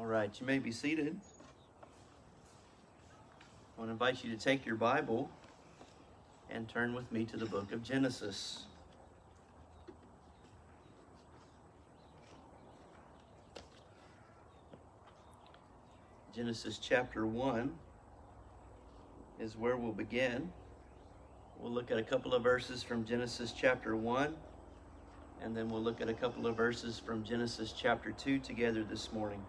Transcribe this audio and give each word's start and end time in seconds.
All 0.00 0.06
right, 0.06 0.34
you 0.40 0.46
may 0.46 0.58
be 0.58 0.72
seated. 0.72 1.14
I 3.76 3.78
want 3.78 3.90
to 3.90 3.92
invite 3.92 4.24
you 4.24 4.34
to 4.34 4.42
take 4.42 4.64
your 4.64 4.76
Bible 4.76 5.28
and 6.48 6.66
turn 6.66 6.94
with 6.94 7.12
me 7.12 7.26
to 7.26 7.36
the 7.36 7.44
book 7.44 7.70
of 7.70 7.82
Genesis. 7.82 8.62
Genesis 16.34 16.78
chapter 16.78 17.26
1 17.26 17.70
is 19.38 19.54
where 19.54 19.76
we'll 19.76 19.92
begin. 19.92 20.50
We'll 21.58 21.72
look 21.72 21.90
at 21.90 21.98
a 21.98 22.02
couple 22.02 22.32
of 22.32 22.42
verses 22.42 22.82
from 22.82 23.04
Genesis 23.04 23.52
chapter 23.52 23.94
1, 23.94 24.34
and 25.42 25.54
then 25.54 25.68
we'll 25.68 25.82
look 25.82 26.00
at 26.00 26.08
a 26.08 26.14
couple 26.14 26.46
of 26.46 26.56
verses 26.56 26.98
from 26.98 27.22
Genesis 27.22 27.74
chapter 27.78 28.12
2 28.12 28.38
together 28.38 28.82
this 28.82 29.12
morning. 29.12 29.44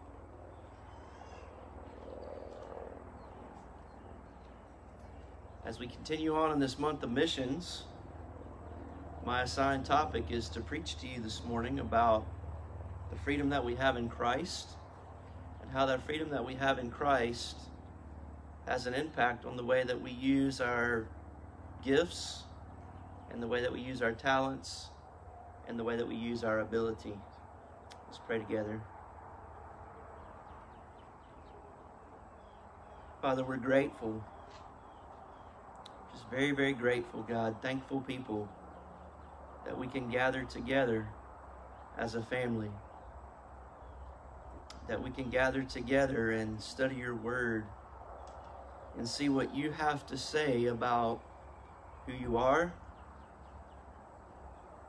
As 5.71 5.79
we 5.79 5.87
continue 5.87 6.35
on 6.35 6.51
in 6.51 6.59
this 6.59 6.77
month 6.77 7.01
of 7.01 7.11
missions, 7.11 7.83
my 9.25 9.43
assigned 9.43 9.85
topic 9.85 10.25
is 10.29 10.49
to 10.49 10.59
preach 10.59 10.97
to 10.99 11.07
you 11.07 11.21
this 11.21 11.45
morning 11.45 11.79
about 11.79 12.25
the 13.09 13.15
freedom 13.15 13.47
that 13.51 13.63
we 13.63 13.75
have 13.75 13.95
in 13.95 14.09
Christ 14.09 14.67
and 15.61 15.71
how 15.71 15.85
that 15.85 16.05
freedom 16.05 16.29
that 16.31 16.45
we 16.45 16.55
have 16.55 16.77
in 16.77 16.91
Christ 16.91 17.55
has 18.67 18.85
an 18.85 18.93
impact 18.93 19.45
on 19.45 19.55
the 19.55 19.63
way 19.63 19.85
that 19.85 20.01
we 20.01 20.11
use 20.11 20.59
our 20.59 21.05
gifts 21.85 22.43
and 23.31 23.41
the 23.41 23.47
way 23.47 23.61
that 23.61 23.71
we 23.71 23.79
use 23.79 24.01
our 24.01 24.11
talents 24.11 24.89
and 25.69 25.79
the 25.79 25.85
way 25.85 25.95
that 25.95 26.05
we 26.05 26.15
use 26.15 26.43
our 26.43 26.59
ability. 26.59 27.13
Let's 28.09 28.19
pray 28.27 28.39
together. 28.39 28.81
Father, 33.21 33.45
we're 33.45 33.55
grateful. 33.55 34.21
Very, 36.31 36.51
very 36.51 36.71
grateful, 36.71 37.23
God. 37.23 37.57
Thankful 37.61 37.99
people 37.99 38.47
that 39.65 39.77
we 39.77 39.87
can 39.87 40.09
gather 40.09 40.45
together 40.45 41.09
as 41.97 42.15
a 42.15 42.21
family. 42.21 42.71
That 44.87 45.03
we 45.03 45.09
can 45.11 45.29
gather 45.29 45.63
together 45.63 46.31
and 46.31 46.61
study 46.61 46.95
your 46.95 47.15
word 47.15 47.65
and 48.97 49.05
see 49.07 49.27
what 49.27 49.53
you 49.53 49.71
have 49.71 50.07
to 50.07 50.17
say 50.17 50.67
about 50.67 51.21
who 52.05 52.13
you 52.13 52.37
are, 52.37 52.71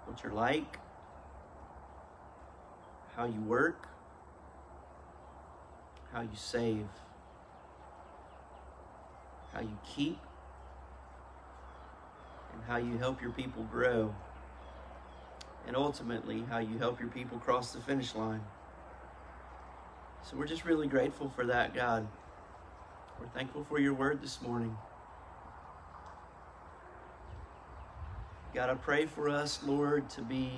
what 0.06 0.22
you're 0.22 0.32
like, 0.32 0.78
how 3.16 3.24
you 3.24 3.40
work, 3.40 3.88
how 6.12 6.20
you 6.20 6.36
save, 6.36 6.86
how 9.52 9.60
you 9.60 9.76
keep, 9.84 10.18
how 12.66 12.76
you 12.76 12.98
help 12.98 13.20
your 13.20 13.32
people 13.32 13.64
grow, 13.64 14.14
and 15.66 15.76
ultimately 15.76 16.44
how 16.48 16.58
you 16.58 16.78
help 16.78 17.00
your 17.00 17.08
people 17.08 17.38
cross 17.38 17.72
the 17.72 17.80
finish 17.80 18.14
line. 18.14 18.42
So 20.22 20.36
we're 20.36 20.46
just 20.46 20.64
really 20.64 20.86
grateful 20.86 21.28
for 21.30 21.44
that, 21.46 21.74
God. 21.74 22.06
We're 23.20 23.26
thankful 23.28 23.64
for 23.64 23.78
your 23.78 23.94
word 23.94 24.22
this 24.22 24.40
morning. 24.40 24.76
God, 28.54 28.68
I 28.68 28.74
pray 28.74 29.06
for 29.06 29.28
us, 29.28 29.62
Lord, 29.64 30.10
to 30.10 30.22
be 30.22 30.50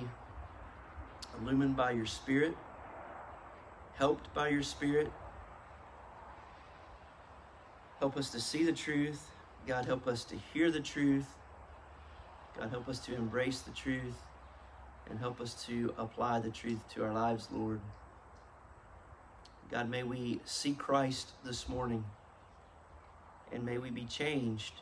illumined 1.39 1.75
by 1.75 1.91
your 1.91 2.05
Spirit, 2.05 2.55
helped 3.95 4.33
by 4.33 4.49
your 4.49 4.63
Spirit. 4.63 5.11
Help 7.99 8.17
us 8.17 8.29
to 8.31 8.41
see 8.41 8.63
the 8.63 8.73
truth. 8.73 9.31
God, 9.65 9.85
help 9.85 10.07
us 10.07 10.23
to 10.25 10.35
hear 10.53 10.69
the 10.69 10.79
truth. 10.81 11.27
God, 12.57 12.69
help 12.69 12.87
us 12.87 12.99
to 12.99 13.15
embrace 13.15 13.59
the 13.59 13.71
truth 13.71 14.17
and 15.09 15.19
help 15.19 15.41
us 15.41 15.65
to 15.65 15.93
apply 15.97 16.39
the 16.39 16.49
truth 16.49 16.79
to 16.93 17.03
our 17.03 17.13
lives, 17.13 17.47
Lord. 17.51 17.81
God, 19.69 19.89
may 19.89 20.03
we 20.03 20.39
see 20.45 20.73
Christ 20.73 21.31
this 21.43 21.67
morning 21.67 22.05
and 23.51 23.65
may 23.65 23.77
we 23.77 23.89
be 23.89 24.05
changed 24.05 24.73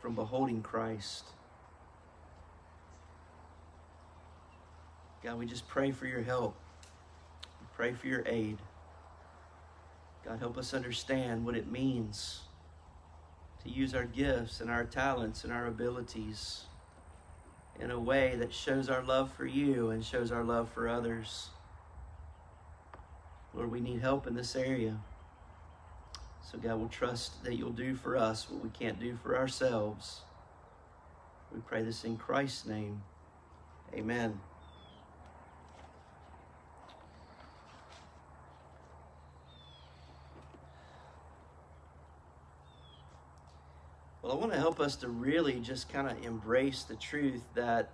from 0.00 0.14
beholding 0.14 0.62
Christ. 0.62 1.24
God, 5.22 5.38
we 5.38 5.46
just 5.46 5.66
pray 5.66 5.90
for 5.90 6.06
your 6.06 6.22
help. 6.22 6.54
We 7.60 7.66
pray 7.74 7.92
for 7.92 8.06
your 8.06 8.22
aid. 8.26 8.58
God, 10.24 10.38
help 10.38 10.56
us 10.56 10.74
understand 10.74 11.44
what 11.44 11.56
it 11.56 11.70
means 11.70 12.42
to 13.68 13.74
use 13.74 13.94
our 13.94 14.04
gifts 14.04 14.60
and 14.60 14.70
our 14.70 14.84
talents 14.84 15.44
and 15.44 15.52
our 15.52 15.66
abilities 15.66 16.64
in 17.80 17.90
a 17.90 17.98
way 17.98 18.34
that 18.36 18.52
shows 18.52 18.88
our 18.88 19.02
love 19.02 19.32
for 19.32 19.46
you 19.46 19.90
and 19.90 20.04
shows 20.04 20.32
our 20.32 20.42
love 20.42 20.68
for 20.70 20.88
others. 20.88 21.50
Lord, 23.54 23.70
we 23.70 23.80
need 23.80 24.00
help 24.00 24.26
in 24.26 24.34
this 24.34 24.56
area. 24.56 24.98
So, 26.50 26.58
God, 26.58 26.78
we'll 26.78 26.88
trust 26.88 27.44
that 27.44 27.56
you'll 27.56 27.70
do 27.70 27.94
for 27.94 28.16
us 28.16 28.48
what 28.48 28.62
we 28.62 28.70
can't 28.70 28.98
do 28.98 29.18
for 29.22 29.36
ourselves. 29.36 30.22
We 31.52 31.60
pray 31.60 31.82
this 31.82 32.04
in 32.04 32.16
Christ's 32.16 32.66
name. 32.66 33.02
Amen. 33.94 34.40
Well, 44.28 44.36
I 44.36 44.40
want 44.40 44.52
to 44.52 44.58
help 44.58 44.78
us 44.78 44.94
to 44.96 45.08
really 45.08 45.58
just 45.58 45.90
kind 45.90 46.06
of 46.06 46.22
embrace 46.22 46.82
the 46.82 46.96
truth 46.96 47.40
that 47.54 47.88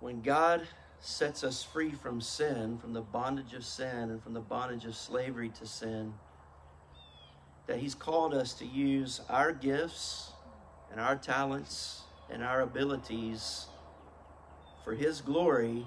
when 0.00 0.20
God 0.20 0.68
sets 1.00 1.42
us 1.42 1.62
free 1.62 1.92
from 1.92 2.20
sin, 2.20 2.76
from 2.76 2.92
the 2.92 3.00
bondage 3.00 3.54
of 3.54 3.64
sin, 3.64 4.10
and 4.10 4.22
from 4.22 4.34
the 4.34 4.42
bondage 4.42 4.84
of 4.84 4.94
slavery 4.94 5.48
to 5.58 5.66
sin, 5.66 6.12
that 7.66 7.78
He's 7.78 7.94
called 7.94 8.34
us 8.34 8.52
to 8.58 8.66
use 8.66 9.22
our 9.30 9.52
gifts 9.52 10.32
and 10.92 11.00
our 11.00 11.16
talents 11.16 12.02
and 12.28 12.42
our 12.42 12.60
abilities 12.60 13.68
for 14.84 14.94
His 14.94 15.22
glory 15.22 15.86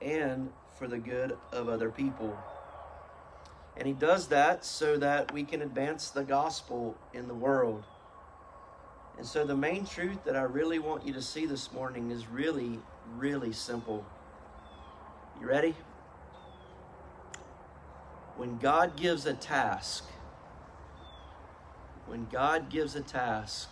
and 0.00 0.50
for 0.76 0.88
the 0.88 0.98
good 0.98 1.38
of 1.52 1.68
other 1.68 1.92
people. 1.92 2.36
And 3.76 3.86
He 3.86 3.92
does 3.92 4.26
that 4.30 4.64
so 4.64 4.96
that 4.96 5.32
we 5.32 5.44
can 5.44 5.62
advance 5.62 6.10
the 6.10 6.24
gospel 6.24 6.98
in 7.14 7.28
the 7.28 7.34
world. 7.34 7.84
And 9.18 9.26
so, 9.26 9.44
the 9.44 9.56
main 9.56 9.84
truth 9.84 10.24
that 10.24 10.36
I 10.36 10.42
really 10.42 10.78
want 10.78 11.06
you 11.06 11.12
to 11.12 11.22
see 11.22 11.46
this 11.46 11.72
morning 11.72 12.10
is 12.10 12.26
really, 12.26 12.80
really 13.16 13.52
simple. 13.52 14.04
You 15.40 15.46
ready? 15.46 15.76
When 18.36 18.58
God 18.58 18.96
gives 18.96 19.26
a 19.26 19.34
task, 19.34 20.04
when 22.06 22.26
God 22.32 22.70
gives 22.70 22.96
a 22.96 23.00
task, 23.00 23.68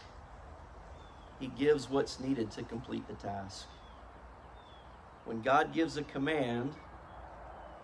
He 1.38 1.48
gives 1.48 1.88
what's 1.88 2.20
needed 2.20 2.50
to 2.52 2.62
complete 2.62 3.06
the 3.08 3.14
task. 3.14 3.66
When 5.24 5.42
God 5.42 5.72
gives 5.72 5.96
a 5.96 6.02
command, 6.02 6.74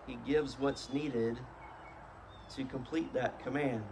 He 0.05 0.17
gives 0.27 0.59
what's 0.59 0.93
needed 0.93 1.37
to 2.55 2.63
complete 2.63 3.13
that 3.13 3.43
command. 3.43 3.83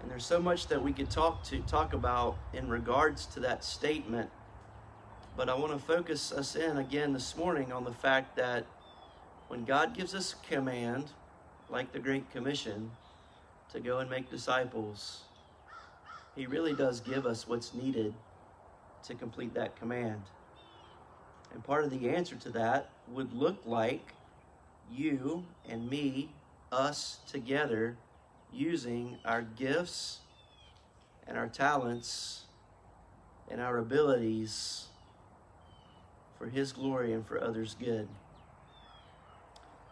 And 0.00 0.10
there's 0.10 0.24
so 0.24 0.40
much 0.40 0.68
that 0.68 0.82
we 0.82 0.92
could 0.92 1.10
talk 1.10 1.44
to 1.44 1.58
talk 1.60 1.92
about 1.92 2.38
in 2.52 2.68
regards 2.68 3.26
to 3.26 3.40
that 3.40 3.64
statement. 3.64 4.30
But 5.36 5.48
I 5.48 5.54
want 5.54 5.72
to 5.72 5.78
focus 5.78 6.32
us 6.32 6.56
in 6.56 6.78
again 6.78 7.12
this 7.12 7.36
morning 7.36 7.72
on 7.72 7.84
the 7.84 7.92
fact 7.92 8.36
that 8.36 8.66
when 9.48 9.64
God 9.64 9.94
gives 9.94 10.14
us 10.14 10.34
a 10.34 10.46
command, 10.46 11.06
like 11.68 11.92
the 11.92 11.98
Great 11.98 12.30
Commission, 12.30 12.90
to 13.72 13.80
go 13.80 13.98
and 13.98 14.10
make 14.10 14.30
disciples, 14.30 15.22
He 16.34 16.46
really 16.46 16.74
does 16.74 17.00
give 17.00 17.26
us 17.26 17.46
what's 17.46 17.74
needed 17.74 18.14
to 19.04 19.14
complete 19.14 19.54
that 19.54 19.76
command. 19.76 20.22
And 21.52 21.62
part 21.64 21.84
of 21.84 21.90
the 21.90 22.08
answer 22.08 22.36
to 22.36 22.50
that 22.50 22.90
would 23.08 23.32
look 23.32 23.58
like 23.66 24.14
you 24.90 25.44
and 25.68 25.88
me, 25.88 26.30
us 26.72 27.18
together 27.26 27.96
using 28.52 29.18
our 29.24 29.42
gifts 29.42 30.18
and 31.26 31.36
our 31.38 31.48
talents 31.48 32.44
and 33.50 33.60
our 33.60 33.78
abilities 33.78 34.86
for 36.38 36.48
His 36.48 36.72
glory 36.72 37.12
and 37.12 37.26
for 37.26 37.42
others' 37.42 37.76
good. 37.78 38.08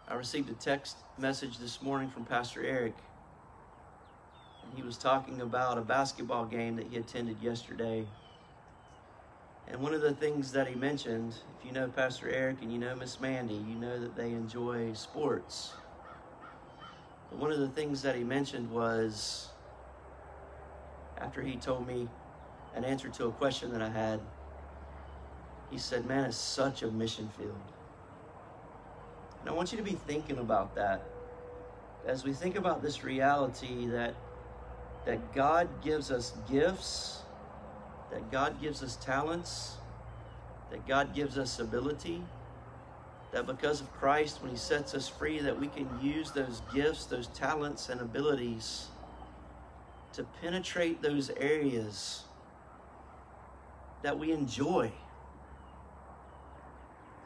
I 0.09 0.15
received 0.15 0.49
a 0.49 0.55
text 0.55 0.97
message 1.19 1.59
this 1.59 1.83
morning 1.83 2.09
from 2.09 2.25
Pastor 2.25 2.65
Eric. 2.65 2.95
And 4.65 4.75
he 4.75 4.83
was 4.83 4.97
talking 4.97 5.43
about 5.43 5.77
a 5.77 5.83
basketball 5.83 6.47
game 6.47 6.77
that 6.77 6.87
he 6.91 6.97
attended 6.97 7.37
yesterday. 7.43 8.07
And 9.71 9.83
one 9.83 9.93
of 9.93 10.01
the 10.01 10.15
things 10.15 10.51
that 10.53 10.67
he 10.67 10.75
mentioned, 10.75 11.35
if 11.59 11.67
you 11.67 11.73
know 11.73 11.89
Pastor 11.89 12.31
Eric 12.31 12.63
and 12.63 12.73
you 12.73 12.79
know 12.79 12.97
Miss 12.97 13.21
Mandy, 13.21 13.55
you 13.55 13.75
know 13.75 14.01
that 14.01 14.17
they 14.17 14.31
enjoy 14.31 14.95
sports. 14.95 15.75
But 17.31 17.39
one 17.39 17.53
of 17.53 17.59
the 17.59 17.69
things 17.69 18.03
that 18.03 18.17
he 18.17 18.25
mentioned 18.25 18.71
was 18.71 19.49
after 21.19 21.43
he 21.43 21.57
told 21.57 21.87
me 21.87 22.09
an 22.75 22.85
answer 22.85 23.09
to 23.09 23.27
a 23.27 23.33
question 23.33 23.73
that 23.73 23.83
I 23.83 23.89
had, 23.89 24.21
he 25.71 25.79
said, 25.79 26.07
Man, 26.07 26.25
it's 26.25 26.37
such 26.37 26.83
a 26.83 26.91
mission 26.91 27.29
field. 27.37 27.61
And 29.41 29.51
I 29.51 29.53
want 29.53 29.73
you 29.73 29.79
to 29.79 29.85
be 29.85 29.93
thinking 29.93 30.39
about 30.39 30.75
that 30.75 31.03
as 32.07 32.25
we 32.25 32.33
think 32.33 32.57
about 32.57 32.83
this 32.83 33.05
reality 33.05 33.87
that 33.89 34.15
that 35.05 35.33
God 35.33 35.69
gives 35.83 36.11
us 36.11 36.33
gifts 36.51 37.23
that 38.11 38.31
God 38.31 38.61
gives 38.61 38.83
us 38.83 38.97
talents, 38.97 39.77
that 40.71 40.87
God 40.87 41.15
gives 41.15 41.39
us 41.39 41.59
ability, 41.59 42.23
that 43.33 43.47
because 43.47 43.81
of 43.81 43.93
Christ, 43.93 44.43
when 44.43 44.51
He 44.51 44.57
sets 44.57 44.95
us 44.95 45.09
free, 45.09 45.39
that 45.41 45.59
we 45.59 45.69
can 45.69 45.89
use 46.01 46.31
those 46.31 46.63
gifts, 46.73 47.07
those 47.07 47.29
talents, 47.29 47.89
and 47.89 48.01
abilities 48.01 48.89
to 50.15 50.25
penetrate 50.41 51.03
those 51.03 51.31
areas 51.31 52.25
that 54.03 54.19
we 54.19 54.33
enjoy. 54.33 54.91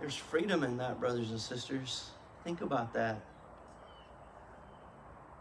There's 0.00 0.16
freedom 0.16 0.64
in 0.64 0.78
that, 0.78 0.98
brothers 0.98 1.30
and 1.30 1.40
sisters. 1.40 2.10
Think 2.42 2.60
about 2.60 2.92
that. 2.94 3.20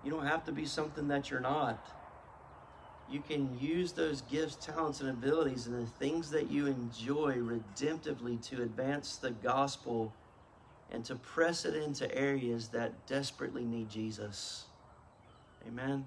You 0.04 0.12
don't 0.12 0.26
have 0.26 0.46
to 0.46 0.52
be 0.52 0.66
something 0.66 1.08
that 1.08 1.32
you're 1.32 1.40
not 1.40 1.84
you 3.12 3.20
can 3.20 3.58
use 3.60 3.92
those 3.92 4.22
gifts, 4.22 4.56
talents, 4.56 5.02
and 5.02 5.10
abilities 5.10 5.68
and 5.68 5.86
the 5.86 5.90
things 5.90 6.32
that 6.32 6.50
you 6.50 6.68
enjoy 6.68 7.36
redemptively 7.36 8.42
to 8.48 8.64
advance 8.64 9.18
the 9.18 9.32
gospel 9.32 10.14
and 10.92 11.06
to 11.06 11.16
press 11.16 11.66
it 11.66 11.76
into 11.76 12.14
areas 12.16 12.70
that 12.70 13.08
desperately 13.08 13.64
need 13.64 13.90
Jesus. 13.90 14.66
Amen. 15.68 16.06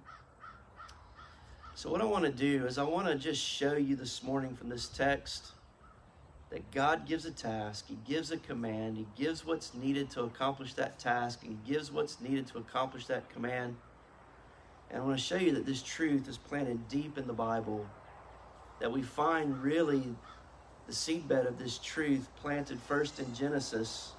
So, 1.74 1.90
what 1.90 2.00
I 2.00 2.04
want 2.04 2.24
to 2.24 2.30
do 2.30 2.66
is, 2.66 2.78
I 2.78 2.84
want 2.84 3.08
to 3.08 3.16
just 3.16 3.42
show 3.42 3.74
you 3.74 3.96
this 3.96 4.22
morning 4.22 4.54
from 4.54 4.68
this 4.68 4.86
text 4.88 5.52
that 6.50 6.70
God 6.70 7.06
gives 7.06 7.24
a 7.24 7.32
task, 7.32 7.86
He 7.88 7.98
gives 8.06 8.30
a 8.30 8.36
command, 8.36 8.96
He 8.96 9.06
gives 9.20 9.44
what's 9.44 9.74
needed 9.74 10.08
to 10.10 10.22
accomplish 10.22 10.74
that 10.74 11.00
task, 11.00 11.40
and 11.42 11.50
He 11.50 11.72
gives 11.72 11.90
what's 11.90 12.20
needed 12.20 12.46
to 12.48 12.58
accomplish 12.58 13.06
that 13.06 13.28
command. 13.28 13.76
And 14.90 15.02
I 15.02 15.04
want 15.04 15.18
to 15.18 15.24
show 15.24 15.36
you 15.36 15.50
that 15.52 15.66
this 15.66 15.82
truth 15.82 16.28
is 16.28 16.38
planted 16.38 16.88
deep 16.88 17.18
in 17.18 17.26
the 17.26 17.32
Bible, 17.32 17.84
that 18.78 18.92
we 18.92 19.02
find 19.02 19.60
really 19.60 20.14
the 20.86 20.92
seedbed 20.92 21.48
of 21.48 21.58
this 21.58 21.78
truth 21.78 22.28
planted 22.40 22.78
first 22.80 23.18
in 23.18 23.34
Genesis, 23.34 24.12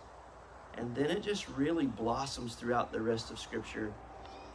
and 0.77 0.95
then 0.95 1.06
it 1.06 1.24
just 1.24 1.48
really 1.50 1.86
blossoms 1.86 2.56
throughout 2.56 2.92
the 2.92 3.01
rest 3.01 3.31
of 3.31 3.39
Scripture. 3.39 3.94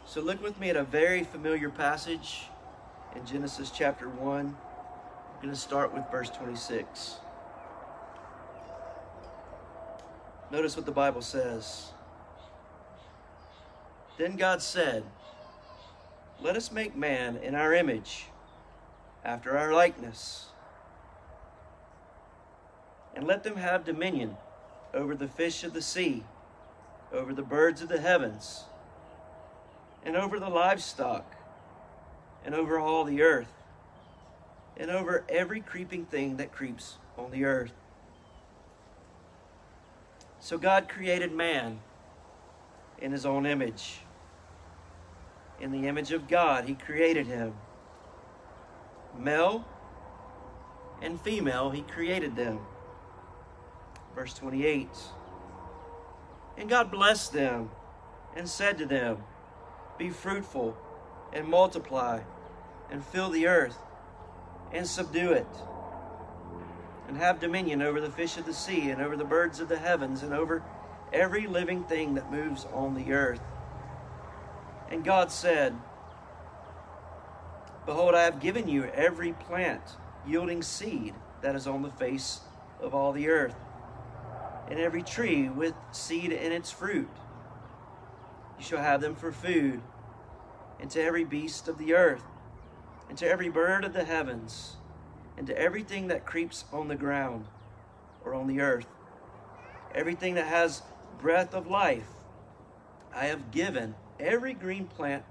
So 0.06 0.20
look 0.20 0.42
with 0.42 0.58
me 0.58 0.70
at 0.70 0.76
a 0.76 0.84
very 0.84 1.24
familiar 1.24 1.70
passage 1.70 2.44
in 3.16 3.24
Genesis 3.26 3.70
chapter 3.70 4.08
1. 4.08 4.40
I'm 4.40 5.42
going 5.42 5.54
to 5.54 5.60
start 5.60 5.94
with 5.94 6.04
verse 6.10 6.30
26. 6.30 7.16
Notice 10.50 10.76
what 10.76 10.86
the 10.86 10.92
Bible 10.92 11.22
says. 11.22 11.92
Then 14.18 14.36
God 14.36 14.60
said, 14.60 15.04
let 16.40 16.56
us 16.56 16.72
make 16.72 16.96
man 16.96 17.36
in 17.36 17.54
our 17.54 17.74
image, 17.74 18.26
after 19.24 19.58
our 19.58 19.72
likeness. 19.72 20.46
And 23.14 23.26
let 23.26 23.44
them 23.44 23.56
have 23.56 23.84
dominion 23.84 24.36
over 24.94 25.14
the 25.14 25.28
fish 25.28 25.64
of 25.64 25.72
the 25.72 25.82
sea, 25.82 26.24
over 27.12 27.32
the 27.32 27.42
birds 27.42 27.82
of 27.82 27.88
the 27.88 28.00
heavens, 28.00 28.64
and 30.04 30.16
over 30.16 30.38
the 30.38 30.48
livestock, 30.48 31.34
and 32.44 32.54
over 32.54 32.78
all 32.78 33.04
the 33.04 33.22
earth, 33.22 33.52
and 34.76 34.90
over 34.90 35.24
every 35.28 35.60
creeping 35.60 36.06
thing 36.06 36.36
that 36.38 36.52
creeps 36.52 36.96
on 37.16 37.30
the 37.30 37.44
earth. 37.44 37.72
So 40.40 40.56
God 40.56 40.88
created 40.88 41.32
man 41.32 41.80
in 42.98 43.12
his 43.12 43.26
own 43.26 43.46
image. 43.46 44.00
In 45.60 45.72
the 45.72 45.86
image 45.86 46.12
of 46.12 46.26
God, 46.26 46.64
He 46.64 46.74
created 46.74 47.26
him. 47.26 47.52
Male 49.18 49.64
and 51.02 51.20
female, 51.20 51.70
He 51.70 51.82
created 51.82 52.34
them. 52.34 52.60
Verse 54.14 54.34
28 54.34 54.88
And 56.56 56.68
God 56.68 56.90
blessed 56.90 57.32
them 57.32 57.70
and 58.36 58.48
said 58.48 58.78
to 58.78 58.86
them, 58.86 59.18
Be 59.98 60.10
fruitful 60.10 60.76
and 61.32 61.46
multiply 61.46 62.20
and 62.90 63.04
fill 63.04 63.30
the 63.30 63.46
earth 63.46 63.78
and 64.72 64.86
subdue 64.86 65.32
it 65.32 65.46
and 67.08 67.16
have 67.18 67.40
dominion 67.40 67.82
over 67.82 68.00
the 68.00 68.10
fish 68.10 68.36
of 68.36 68.46
the 68.46 68.54
sea 68.54 68.90
and 68.90 69.02
over 69.02 69.16
the 69.16 69.24
birds 69.24 69.58
of 69.58 69.68
the 69.68 69.78
heavens 69.78 70.22
and 70.22 70.32
over 70.32 70.62
every 71.12 71.48
living 71.48 71.82
thing 71.82 72.14
that 72.14 72.30
moves 72.30 72.66
on 72.72 72.94
the 72.94 73.12
earth. 73.12 73.40
And 74.90 75.04
God 75.04 75.32
said, 75.32 75.74
Behold, 77.84 78.14
I 78.14 78.22
have 78.22 78.40
given 78.40 78.68
you 78.68 78.84
every 78.94 79.32
plant 79.32 79.82
yielding 80.24 80.62
seed 80.62 81.14
that 81.42 81.56
is 81.56 81.66
on 81.66 81.82
the 81.82 81.90
face 81.90 82.40
of 82.80 82.94
all 82.94 83.12
the 83.12 83.28
earth, 83.28 83.56
and 84.70 84.78
every 84.78 85.02
tree 85.02 85.48
with 85.48 85.74
seed 85.90 86.32
in 86.32 86.52
its 86.52 86.70
fruit. 86.70 87.08
You 88.58 88.64
shall 88.64 88.82
have 88.82 89.00
them 89.00 89.16
for 89.16 89.32
food, 89.32 89.80
and 90.78 90.90
to 90.90 91.02
every 91.02 91.24
beast 91.24 91.66
of 91.66 91.76
the 91.76 91.94
earth, 91.94 92.22
and 93.08 93.18
to 93.18 93.28
every 93.28 93.48
bird 93.48 93.84
of 93.84 93.92
the 93.92 94.04
heavens, 94.04 94.76
and 95.36 95.46
to 95.48 95.58
everything 95.58 96.08
that 96.08 96.24
creeps 96.24 96.64
on 96.72 96.88
the 96.88 96.96
ground 96.96 97.46
or 98.24 98.34
on 98.34 98.46
the 98.46 98.60
earth. 98.60 98.86
Everything 99.94 100.34
that 100.34 100.46
has 100.46 100.82
breath 101.18 101.52
of 101.52 101.66
life, 101.66 102.06
I 103.12 103.24
have 103.24 103.50
given 103.50 103.96
every 104.20 104.54
green 104.54 104.86
plant 104.86 105.24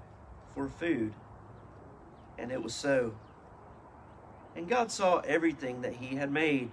for 0.54 0.68
food. 0.68 1.14
And 2.36 2.52
it 2.52 2.62
was 2.62 2.74
so. 2.74 3.14
And 4.54 4.68
God 4.68 4.90
saw 4.90 5.20
everything 5.20 5.82
that 5.82 5.94
he 5.94 6.16
had 6.16 6.30
made, 6.30 6.70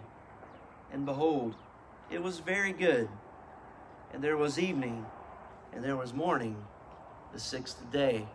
and 0.91 1.05
behold, 1.05 1.55
it 2.09 2.21
was 2.21 2.39
very 2.39 2.73
good. 2.73 3.09
And 4.13 4.23
there 4.23 4.37
was 4.37 4.57
evening, 4.57 5.05
and 5.73 5.83
there 5.83 5.97
was 5.97 6.13
morning, 6.13 6.55
the 7.33 7.39
sixth 7.39 7.91
day. 7.91 8.27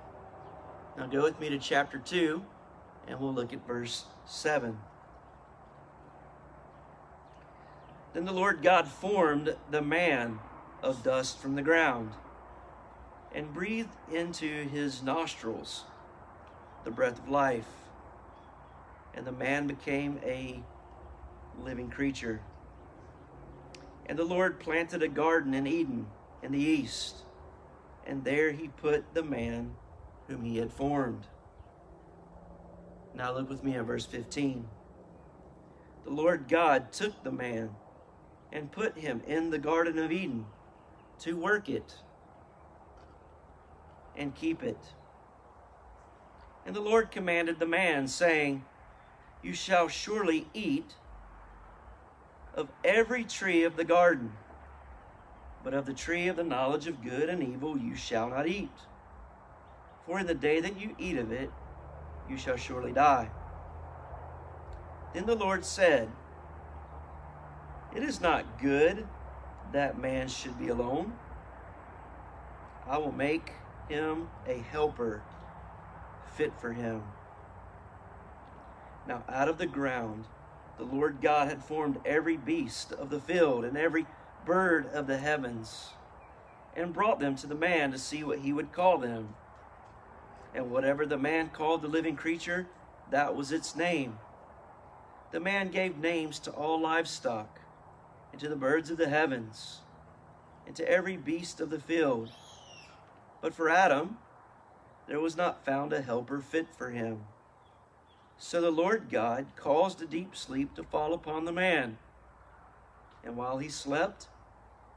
Now 0.97 1.07
go 1.07 1.23
with 1.23 1.41
me 1.41 1.49
to 1.49 1.59
chapter 1.59 1.99
2, 1.99 2.45
and 3.09 3.19
we'll 3.19 3.33
look 3.33 3.53
at 3.53 3.67
verse 3.67 4.05
7. 4.27 4.79
Then 8.13 8.27
the 8.27 8.33
Lord 8.33 8.63
God 8.63 8.87
formed 8.89 9.57
the 9.71 9.81
man 9.81 10.39
of 10.83 11.03
dust 11.03 11.39
from 11.39 11.55
the 11.55 11.63
ground 11.63 12.11
and 13.35 13.55
breathed 13.55 13.97
into 14.13 14.69
his 14.69 15.03
nostrils 15.03 15.85
the 16.85 16.91
breath 16.91 17.19
of 17.19 17.29
life. 17.29 17.69
And 19.15 19.27
the 19.27 19.33
man 19.33 19.67
became 19.67 20.21
a 20.25 20.63
living 21.63 21.89
creature. 21.89 22.41
And 24.07 24.19
the 24.19 24.25
Lord 24.25 24.59
planted 24.61 25.03
a 25.03 25.09
garden 25.09 25.55
in 25.55 25.67
Eden 25.67 26.07
in 26.43 26.53
the 26.53 26.59
east, 26.59 27.17
and 28.07 28.25
there 28.25 28.53
he 28.53 28.69
put 28.69 29.15
the 29.15 29.23
man 29.23 29.75
whom 30.29 30.45
he 30.45 30.59
had 30.59 30.73
formed. 30.73 31.27
Now 33.15 33.33
look 33.33 33.49
with 33.49 33.63
me 33.63 33.77
at 33.77 33.85
verse 33.85 34.07
15. 34.07 34.67
The 36.05 36.11
Lord 36.11 36.49
God 36.49 36.93
took 36.93 37.23
the 37.23 37.31
man 37.31 37.71
and 38.53 38.73
put 38.73 38.99
him 38.99 39.23
in 39.27 39.51
the 39.51 39.59
Garden 39.59 39.99
of 39.99 40.11
Eden 40.11 40.47
to 41.21 41.37
work 41.37 41.69
it 41.69 41.95
and 44.17 44.35
keep 44.35 44.63
it. 44.63 44.79
And 46.67 46.75
the 46.75 46.81
Lord 46.81 47.11
commanded 47.11 47.59
the 47.59 47.67
man, 47.67 48.09
saying, 48.09 48.65
You 49.43 49.55
shall 49.55 49.89
surely 49.89 50.47
eat 50.55 50.95
of 52.55 52.69
every 52.85 53.25
tree 53.25 53.65
of 53.65 53.77
the 53.77 53.85
garden, 53.85 54.33
but 55.65 55.75
of 55.75 55.87
the 55.87 55.95
tree 55.95 56.29
of 56.29 56.37
the 56.37 56.45
knowledge 56.45 56.87
of 56.87 57.03
good 57.03 57.29
and 57.29 57.43
evil 57.43 57.79
you 57.79 57.95
shall 57.95 58.29
not 58.29 58.47
eat. 58.47 58.71
For 60.07 60.19
in 60.19 60.27
the 60.27 60.35
day 60.35 60.61
that 60.61 60.79
you 60.79 60.95
eat 60.99 61.17
of 61.17 61.31
it, 61.31 61.51
you 62.29 62.37
shall 62.37 62.57
surely 62.57 62.93
die. 62.93 63.31
Then 65.15 65.27
the 65.27 65.35
Lord 65.35 65.65
said, 65.65 66.11
It 67.95 68.03
is 68.03 68.21
not 68.21 68.61
good 68.61 69.07
that 69.73 69.99
man 69.99 70.29
should 70.29 70.59
be 70.59 70.69
alone. 70.69 71.13
I 72.87 72.99
will 72.99 73.13
make 73.13 73.53
him 73.89 74.29
a 74.47 74.59
helper 74.71 75.23
fit 76.35 76.53
for 76.61 76.73
him. 76.73 77.03
Now, 79.07 79.25
out 79.29 79.49
of 79.49 79.59
the 79.59 79.67
ground, 79.67 80.25
the 80.83 80.97
Lord 80.97 81.21
God 81.21 81.49
had 81.49 81.63
formed 81.63 82.01
every 82.05 82.37
beast 82.37 82.93
of 82.93 83.11
the 83.11 83.21
field 83.21 83.65
and 83.65 83.77
every 83.77 84.07
bird 84.45 84.87
of 84.93 85.07
the 85.07 85.19
heavens, 85.19 85.91
and 86.75 86.93
brought 86.93 87.21
them 87.21 87.37
to 87.37 87.47
the 87.47 87.55
man 87.55 87.93
to 87.93 87.99
see 87.99 88.25
what 88.25 88.41
he 88.41 88.53
would 88.53 88.73
call 88.73 88.99
them. 88.99 89.35
And 90.55 90.71
whatever 90.71 91.07
the 91.07 91.19
man 91.19 91.51
called 91.51 91.83
the 91.83 91.89
living 91.89 92.17
creature, 92.17 92.67
that 93.11 93.37
was 93.37 93.53
its 93.53 93.77
name. 93.77 94.19
The 95.31 95.41
man 95.41 95.71
gave 95.71 95.97
names 95.97 96.39
to 96.41 96.51
all 96.51 96.81
livestock, 96.81 97.61
and 98.33 98.41
to 98.41 98.49
the 98.49 98.57
birds 98.57 98.91
of 98.91 98.97
the 98.97 99.09
heavens, 99.09 99.81
and 100.67 100.75
to 100.77 100.91
every 100.91 101.17
beast 101.17 101.61
of 101.61 101.71
the 101.71 101.79
field. 101.79 102.33
But 103.41 103.55
for 103.55 103.69
Adam, 103.69 104.19
there 105.07 105.21
was 105.21 105.37
not 105.37 105.65
found 105.65 105.93
a 105.93 106.03
helper 106.03 106.41
fit 106.41 106.67
for 106.77 106.91
him. 106.91 107.25
So 108.45 108.61
the 108.61 108.73
Lord 108.73 109.09
God 109.09 109.47
caused 109.55 110.03
a 110.03 110.05
deep 110.05 110.35
sleep 110.35 110.75
to 110.75 110.83
fall 110.83 111.15
upon 111.15 111.45
the 111.45 111.53
man. 111.53 111.97
And 113.25 113.37
while 113.37 113.59
he 113.59 113.69
slept, 113.69 114.27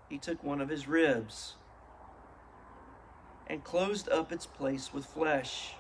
he 0.10 0.18
took 0.18 0.44
one 0.44 0.60
of 0.60 0.70
his 0.70 0.88
ribs 0.88 1.54
and 3.46 3.64
closed 3.64 4.10
up 4.10 4.32
its 4.32 4.48
place 4.48 4.92
with 4.92 5.06
flesh. 5.06 5.76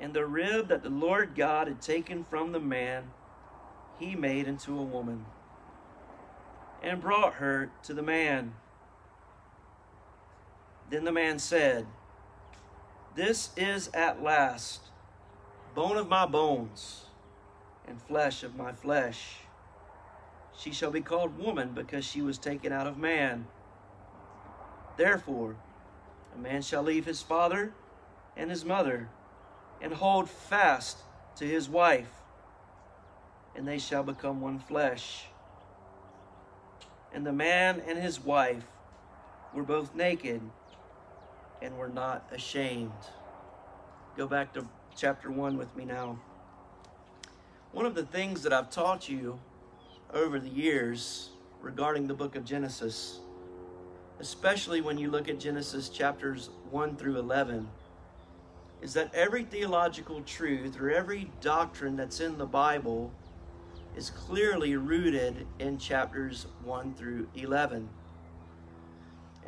And 0.00 0.14
the 0.14 0.24
rib 0.24 0.68
that 0.68 0.82
the 0.82 0.88
Lord 0.88 1.34
God 1.36 1.68
had 1.68 1.82
taken 1.82 2.24
from 2.24 2.52
the 2.52 2.58
man, 2.58 3.10
he 3.98 4.16
made 4.16 4.48
into 4.48 4.76
a 4.76 4.82
woman 4.82 5.26
and 6.82 6.98
brought 6.98 7.34
her 7.34 7.70
to 7.82 7.92
the 7.92 8.02
man. 8.02 8.54
Then 10.88 11.04
the 11.04 11.12
man 11.12 11.38
said, 11.38 11.86
this 13.18 13.50
is 13.56 13.90
at 13.94 14.22
last 14.22 14.80
bone 15.74 15.96
of 15.96 16.08
my 16.08 16.24
bones 16.24 17.06
and 17.88 18.00
flesh 18.00 18.44
of 18.44 18.54
my 18.54 18.70
flesh. 18.70 19.38
She 20.56 20.70
shall 20.70 20.92
be 20.92 21.00
called 21.00 21.36
woman 21.36 21.72
because 21.74 22.04
she 22.04 22.22
was 22.22 22.38
taken 22.38 22.72
out 22.72 22.86
of 22.86 22.96
man. 22.96 23.48
Therefore, 24.96 25.56
a 26.32 26.38
man 26.38 26.62
shall 26.62 26.84
leave 26.84 27.06
his 27.06 27.20
father 27.20 27.72
and 28.36 28.50
his 28.50 28.64
mother 28.64 29.08
and 29.80 29.92
hold 29.94 30.30
fast 30.30 30.98
to 31.38 31.44
his 31.44 31.68
wife, 31.68 32.22
and 33.56 33.66
they 33.66 33.80
shall 33.80 34.04
become 34.04 34.40
one 34.40 34.60
flesh. 34.60 35.24
And 37.12 37.26
the 37.26 37.32
man 37.32 37.82
and 37.84 37.98
his 37.98 38.20
wife 38.20 38.62
were 39.52 39.64
both 39.64 39.92
naked 39.96 40.40
and 41.62 41.76
we're 41.76 41.88
not 41.88 42.28
ashamed. 42.32 42.92
Go 44.16 44.26
back 44.26 44.52
to 44.54 44.66
chapter 44.96 45.30
1 45.30 45.56
with 45.56 45.74
me 45.76 45.84
now. 45.84 46.18
One 47.72 47.86
of 47.86 47.94
the 47.94 48.04
things 48.04 48.42
that 48.42 48.52
I've 48.52 48.70
taught 48.70 49.08
you 49.08 49.38
over 50.12 50.38
the 50.38 50.48
years 50.48 51.30
regarding 51.60 52.06
the 52.06 52.14
book 52.14 52.34
of 52.34 52.44
Genesis, 52.44 53.20
especially 54.20 54.80
when 54.80 54.98
you 54.98 55.10
look 55.10 55.28
at 55.28 55.38
Genesis 55.38 55.88
chapters 55.88 56.50
1 56.70 56.96
through 56.96 57.18
11, 57.18 57.68
is 58.80 58.94
that 58.94 59.12
every 59.14 59.44
theological 59.44 60.22
truth 60.22 60.80
or 60.80 60.90
every 60.90 61.30
doctrine 61.40 61.96
that's 61.96 62.20
in 62.20 62.38
the 62.38 62.46
Bible 62.46 63.12
is 63.96 64.10
clearly 64.10 64.76
rooted 64.76 65.46
in 65.58 65.78
chapters 65.78 66.46
1 66.62 66.94
through 66.94 67.28
11. 67.34 67.88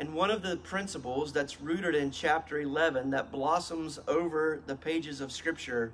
And 0.01 0.15
one 0.15 0.31
of 0.31 0.41
the 0.41 0.57
principles 0.57 1.31
that's 1.31 1.61
rooted 1.61 1.95
in 1.95 2.11
chapter 2.11 2.59
11 2.59 3.11
that 3.11 3.31
blossoms 3.31 3.99
over 4.09 4.63
the 4.65 4.75
pages 4.75 5.21
of 5.21 5.31
Scripture 5.31 5.93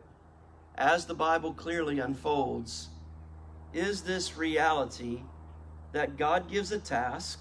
as 0.77 1.07
the 1.07 1.15
Bible 1.15 1.53
clearly 1.53 1.99
unfolds 1.99 2.91
is 3.75 4.03
this 4.03 4.37
reality 4.37 5.23
that 5.91 6.17
God 6.17 6.49
gives 6.49 6.71
a 6.71 6.79
task, 6.79 7.41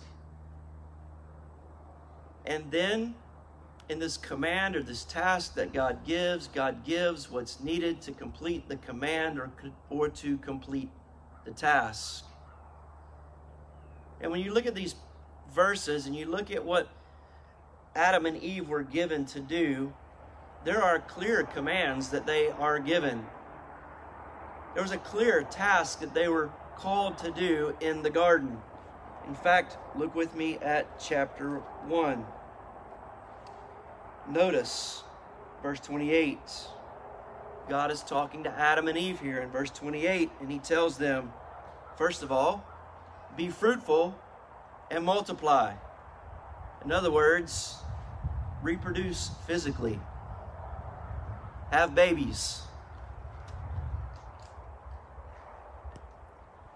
and 2.48 2.72
then 2.72 3.14
in 3.88 4.00
this 4.00 4.18
command 4.18 4.76
or 4.76 4.82
this 4.82 5.04
task 5.04 5.54
that 5.54 5.72
God 5.72 6.04
gives, 6.04 6.48
God 6.48 6.84
gives 6.84 7.30
what's 7.30 7.60
needed 7.60 8.02
to 8.02 8.12
complete 8.12 8.68
the 8.68 8.78
command 8.78 9.38
or, 9.38 9.52
or 9.92 10.10
to 10.10 10.40
complete 10.40 10.90
the 11.46 11.52
task. 11.52 12.26
And 14.20 14.32
when 14.32 14.42
you 14.42 14.52
look 14.52 14.66
at 14.66 14.74
these 14.74 14.96
verses 15.56 16.06
and 16.06 16.16
you 16.16 16.26
look 16.26 16.52
at 16.52 16.66
what 16.66 16.90
Adam 17.96 18.26
and 18.26 18.38
Eve 18.44 18.68
were 18.68 18.84
given 18.84 19.26
to 19.26 19.40
do, 19.40 19.94
there 20.66 20.84
are 20.84 21.00
clear 21.00 21.44
commands 21.44 22.10
that 22.10 22.26
they 22.26 22.50
are 22.50 22.78
given. 22.78 23.26
There 24.74 24.84
was 24.84 24.92
a 24.92 24.98
clear 24.98 25.44
task 25.44 26.02
that 26.02 26.14
they 26.14 26.28
were 26.28 26.52
called 26.76 27.18
to 27.20 27.32
do 27.32 27.76
in 27.80 28.04
the 28.04 28.10
garden. 28.10 28.58
In 29.28 29.34
fact, 29.34 29.78
look 29.96 30.14
with 30.14 30.36
me 30.36 30.58
at 30.62 31.00
chapter 31.00 31.60
1. 31.88 32.26
Notice 34.30 35.04
verse 35.64 35.80
28. 35.80 36.38
God 37.70 37.90
is 37.90 38.04
talking 38.04 38.44
to 38.44 38.50
Adam 38.50 38.88
and 38.88 38.98
Eve 38.98 39.22
here 39.22 39.42
in 39.42 39.50
verse 39.50 39.72
28, 39.72 40.30
and 40.42 40.52
he 40.52 40.60
tells 40.60 40.98
them, 40.98 41.32
first 41.98 42.22
of 42.22 42.32
all, 42.32 42.64
be 43.38 43.50
fruitful 43.50 44.20
and 44.92 45.04
multiply. 45.04 45.74
In 46.84 46.92
other 46.92 47.12
words, 47.12 47.78
reproduce 48.62 49.32
physically, 49.48 50.00
have 51.72 51.96
babies. 51.96 52.62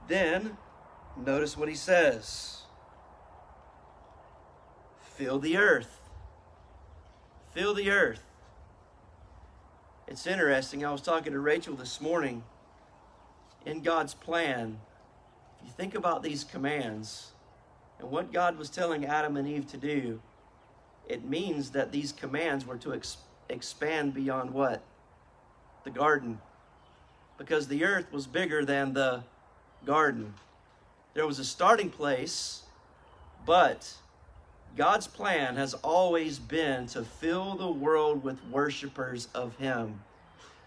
Then, 0.07 0.57
notice 1.15 1.55
what 1.55 1.69
he 1.69 1.75
says 1.75 2.63
fill 5.19 5.37
the 5.37 5.57
earth. 5.57 5.99
Fill 7.51 7.73
the 7.73 7.91
earth. 7.91 8.23
It's 10.07 10.25
interesting. 10.25 10.85
I 10.85 10.91
was 10.91 11.01
talking 11.01 11.33
to 11.33 11.39
Rachel 11.39 11.75
this 11.75 11.99
morning. 11.99 12.43
In 13.65 13.81
God's 13.81 14.13
plan, 14.13 14.79
if 15.59 15.67
you 15.67 15.73
think 15.75 15.93
about 15.93 16.23
these 16.23 16.45
commands, 16.45 17.33
and 18.00 18.10
what 18.10 18.32
God 18.32 18.58
was 18.58 18.70
telling 18.70 19.06
Adam 19.06 19.38
and 19.38 19.48
Eve 19.48 19.68
to 19.72 19.77
do, 19.77 20.22
it 21.08 21.25
means 21.25 21.72
that 21.72 21.91
these 21.91 22.12
commands 22.12 22.65
were 22.65 22.77
to 22.77 22.94
ex- 22.94 23.18
expand 23.50 24.13
beyond 24.13 24.51
what? 24.51 24.82
The 25.84 25.89
garden. 25.89 26.39
Because 27.38 27.68
the 27.68 27.84
earth 27.84 28.12
was 28.12 28.27
bigger 28.27 28.63
than 28.63 28.94
the 28.94 29.24
garden. 29.86 30.36
There 31.13 31.25
was 31.25 31.39
a 31.39 31.46
starting 31.46 31.89
place, 31.89 32.63
but 33.46 33.96
God's 34.77 35.08
plan 35.08 35.56
has 35.56 35.74
always 35.74 36.39
been 36.39 36.86
to 36.88 37.03
fill 37.03 37.56
the 37.56 37.72
world 37.72 38.24
with 38.24 38.44
worshipers 38.46 39.27
of 39.34 39.58
Him. 39.58 40.01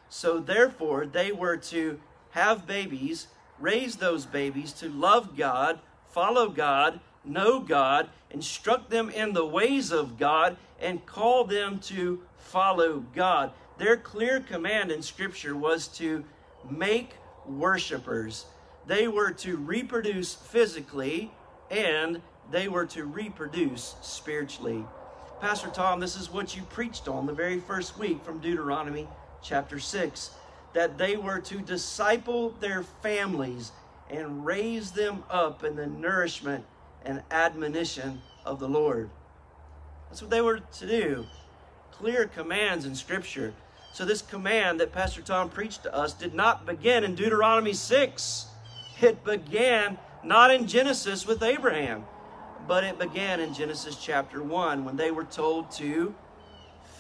So, 0.08 0.40
therefore, 0.40 1.06
they 1.06 1.32
were 1.32 1.56
to 1.56 2.00
have 2.32 2.66
babies, 2.66 3.28
raise 3.58 3.96
those 3.96 4.26
babies 4.26 4.72
to 4.74 4.88
love 4.88 5.36
God, 5.36 5.78
follow 6.10 6.48
God, 6.48 7.00
know 7.24 7.60
God, 7.60 8.08
instruct 8.30 8.90
them 8.90 9.10
in 9.10 9.32
the 9.32 9.46
ways 9.46 9.92
of 9.92 10.18
God, 10.18 10.56
and 10.80 11.04
call 11.06 11.44
them 11.44 11.78
to 11.80 12.22
follow 12.38 13.04
God. 13.14 13.52
Their 13.78 13.96
clear 13.96 14.40
command 14.40 14.90
in 14.90 15.02
Scripture 15.02 15.56
was 15.56 15.88
to 15.98 16.24
make 16.70 17.10
worshipers. 17.46 18.46
They 18.86 19.08
were 19.08 19.30
to 19.32 19.56
reproduce 19.56 20.34
physically 20.34 21.30
and 21.70 22.20
they 22.50 22.68
were 22.68 22.86
to 22.86 23.04
reproduce 23.04 23.94
spiritually. 24.02 24.84
Pastor 25.40 25.68
Tom, 25.68 26.00
this 26.00 26.16
is 26.16 26.30
what 26.30 26.56
you 26.56 26.62
preached 26.62 27.08
on 27.08 27.26
the 27.26 27.32
very 27.32 27.58
first 27.58 27.98
week 27.98 28.22
from 28.24 28.38
Deuteronomy 28.40 29.08
chapter 29.42 29.78
6 29.78 30.30
that 30.72 30.96
they 30.98 31.16
were 31.16 31.38
to 31.38 31.58
disciple 31.58 32.50
their 32.60 32.82
families 32.82 33.72
and 34.08 34.44
raise 34.44 34.92
them 34.92 35.22
up 35.30 35.64
in 35.64 35.76
the 35.76 35.86
nourishment 35.86 36.64
and 37.04 37.22
admonition 37.30 38.20
of 38.44 38.58
the 38.58 38.68
Lord. 38.68 39.10
That's 40.08 40.20
what 40.20 40.30
they 40.30 40.40
were 40.40 40.60
to 40.60 40.86
do. 40.86 41.26
Clear 41.90 42.26
commands 42.26 42.84
in 42.84 42.94
Scripture. 42.94 43.54
So, 43.92 44.04
this 44.04 44.22
command 44.22 44.80
that 44.80 44.92
Pastor 44.92 45.22
Tom 45.22 45.50
preached 45.50 45.82
to 45.82 45.94
us 45.94 46.14
did 46.14 46.34
not 46.34 46.64
begin 46.66 47.04
in 47.04 47.14
Deuteronomy 47.14 47.74
6. 47.74 48.46
It 49.00 49.24
began 49.24 49.98
not 50.24 50.50
in 50.50 50.66
Genesis 50.66 51.26
with 51.26 51.42
Abraham, 51.42 52.04
but 52.66 52.84
it 52.84 52.98
began 52.98 53.40
in 53.40 53.52
Genesis 53.52 53.96
chapter 53.96 54.42
1 54.42 54.84
when 54.84 54.96
they 54.96 55.10
were 55.10 55.24
told 55.24 55.70
to 55.72 56.14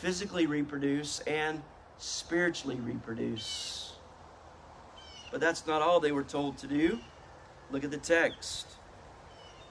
physically 0.00 0.46
reproduce 0.46 1.20
and 1.20 1.62
spiritually 1.98 2.76
reproduce. 2.76 3.94
But 5.30 5.40
that's 5.40 5.66
not 5.66 5.80
all 5.80 6.00
they 6.00 6.12
were 6.12 6.24
told 6.24 6.58
to 6.58 6.66
do. 6.66 6.98
Look 7.70 7.84
at 7.84 7.90
the 7.90 7.96
text 7.96 8.66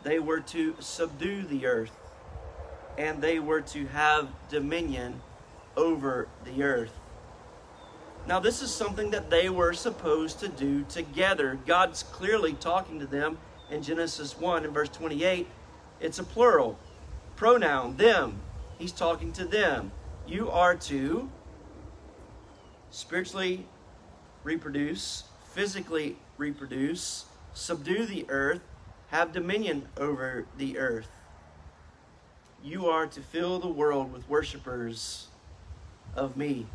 they 0.03 0.19
were 0.19 0.39
to 0.39 0.75
subdue 0.79 1.43
the 1.43 1.65
earth 1.65 1.91
and 2.97 3.21
they 3.21 3.39
were 3.39 3.61
to 3.61 3.87
have 3.87 4.27
dominion 4.49 5.21
over 5.77 6.27
the 6.43 6.63
earth. 6.63 6.91
Now, 8.27 8.39
this 8.39 8.61
is 8.61 8.71
something 8.71 9.11
that 9.11 9.29
they 9.29 9.49
were 9.49 9.73
supposed 9.73 10.39
to 10.41 10.47
do 10.47 10.83
together. 10.83 11.57
God's 11.65 12.03
clearly 12.03 12.53
talking 12.53 12.99
to 12.99 13.07
them 13.07 13.37
in 13.71 13.81
Genesis 13.81 14.37
1 14.37 14.65
and 14.65 14.73
verse 14.73 14.89
28. 14.89 15.47
It's 15.99 16.19
a 16.19 16.23
plural 16.23 16.77
pronoun, 17.35 17.97
them. 17.97 18.39
He's 18.77 18.91
talking 18.91 19.31
to 19.33 19.45
them. 19.45 19.91
You 20.27 20.51
are 20.51 20.75
to 20.75 21.29
spiritually 22.91 23.65
reproduce, 24.43 25.23
physically 25.45 26.17
reproduce, 26.37 27.25
subdue 27.53 28.05
the 28.05 28.25
earth, 28.29 28.61
have 29.11 29.31
dominion 29.33 29.87
over 29.97 30.45
the 30.57 30.77
earth. 30.77 31.09
You 32.63 32.87
are 32.87 33.07
to 33.07 33.21
fill 33.21 33.59
the 33.59 33.67
world 33.67 34.11
with 34.11 34.27
worshipers 34.29 35.27
of 36.15 36.37
me. 36.37 36.65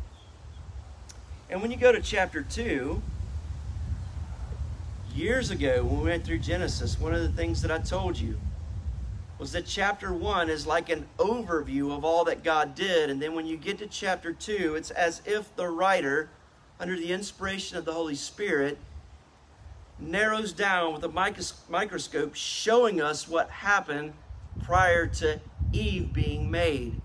And 1.49 1.61
when 1.61 1.71
you 1.71 1.77
go 1.77 1.91
to 1.91 2.01
chapter 2.01 2.41
2, 2.41 3.01
years 5.15 5.49
ago 5.49 5.83
when 5.83 5.99
we 5.99 6.09
went 6.11 6.23
through 6.23 6.37
Genesis, 6.37 6.99
one 6.99 7.11
of 7.13 7.21
the 7.21 7.29
things 7.29 7.63
that 7.63 7.71
I 7.71 7.79
told 7.79 8.19
you 8.19 8.37
was 9.39 9.51
that 9.53 9.65
chapter 9.65 10.13
1 10.13 10.47
is 10.49 10.67
like 10.67 10.89
an 10.89 11.07
overview 11.17 11.95
of 11.95 12.05
all 12.05 12.23
that 12.25 12.43
God 12.43 12.75
did. 12.75 13.09
And 13.09 13.19
then 13.19 13.33
when 13.33 13.47
you 13.47 13.57
get 13.57 13.79
to 13.79 13.87
chapter 13.87 14.31
2, 14.31 14.75
it's 14.75 14.91
as 14.91 15.21
if 15.25 15.55
the 15.55 15.67
writer, 15.67 16.29
under 16.79 16.95
the 16.95 17.11
inspiration 17.11 17.77
of 17.77 17.85
the 17.85 17.93
Holy 17.93 18.15
Spirit, 18.15 18.77
narrows 19.99 20.53
down 20.53 20.93
with 20.93 21.03
a 21.03 21.51
microscope, 21.69 22.35
showing 22.35 23.01
us 23.01 23.27
what 23.27 23.49
happened 23.49 24.13
prior 24.63 25.07
to 25.07 25.39
Eve 25.73 26.13
being 26.13 26.49
made. 26.51 27.01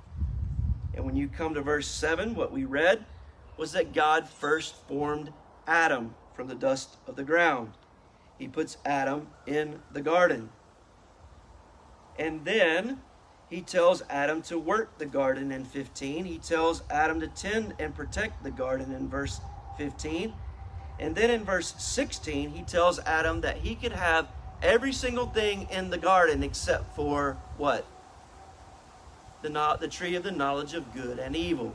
And 0.94 1.04
when 1.04 1.16
you 1.16 1.28
come 1.28 1.54
to 1.54 1.62
verse 1.62 1.88
7, 1.88 2.34
what 2.34 2.52
we 2.52 2.64
read 2.64 3.04
was 3.56 3.72
that 3.72 3.92
God 3.92 4.28
first 4.28 4.74
formed 4.86 5.32
Adam 5.66 6.14
from 6.34 6.48
the 6.48 6.54
dust 6.54 6.96
of 7.06 7.16
the 7.16 7.24
ground. 7.24 7.72
He 8.38 8.48
puts 8.48 8.76
Adam 8.84 9.28
in 9.46 9.80
the 9.92 10.02
garden. 10.02 10.50
And 12.18 12.44
then 12.44 13.00
he 13.48 13.62
tells 13.62 14.02
Adam 14.10 14.42
to 14.42 14.58
work 14.58 14.98
the 14.98 15.06
garden 15.06 15.52
in 15.52 15.64
15. 15.64 16.24
He 16.24 16.38
tells 16.38 16.82
Adam 16.90 17.20
to 17.20 17.28
tend 17.28 17.74
and 17.78 17.94
protect 17.94 18.42
the 18.42 18.50
garden 18.50 18.92
in 18.92 19.08
verse 19.08 19.40
15. 19.78 20.32
And 20.98 21.14
then 21.14 21.30
in 21.30 21.44
verse 21.44 21.74
16, 21.78 22.50
he 22.50 22.62
tells 22.62 22.98
Adam 23.00 23.40
that 23.40 23.58
he 23.58 23.74
could 23.74 23.92
have 23.92 24.28
every 24.62 24.92
single 24.92 25.26
thing 25.26 25.68
in 25.70 25.90
the 25.90 25.98
garden 25.98 26.42
except 26.42 26.94
for 26.94 27.36
what? 27.56 27.86
The, 29.42 29.76
the 29.80 29.88
tree 29.88 30.14
of 30.14 30.22
the 30.22 30.30
knowledge 30.30 30.74
of 30.74 30.94
good 30.94 31.18
and 31.18 31.34
evil. 31.34 31.74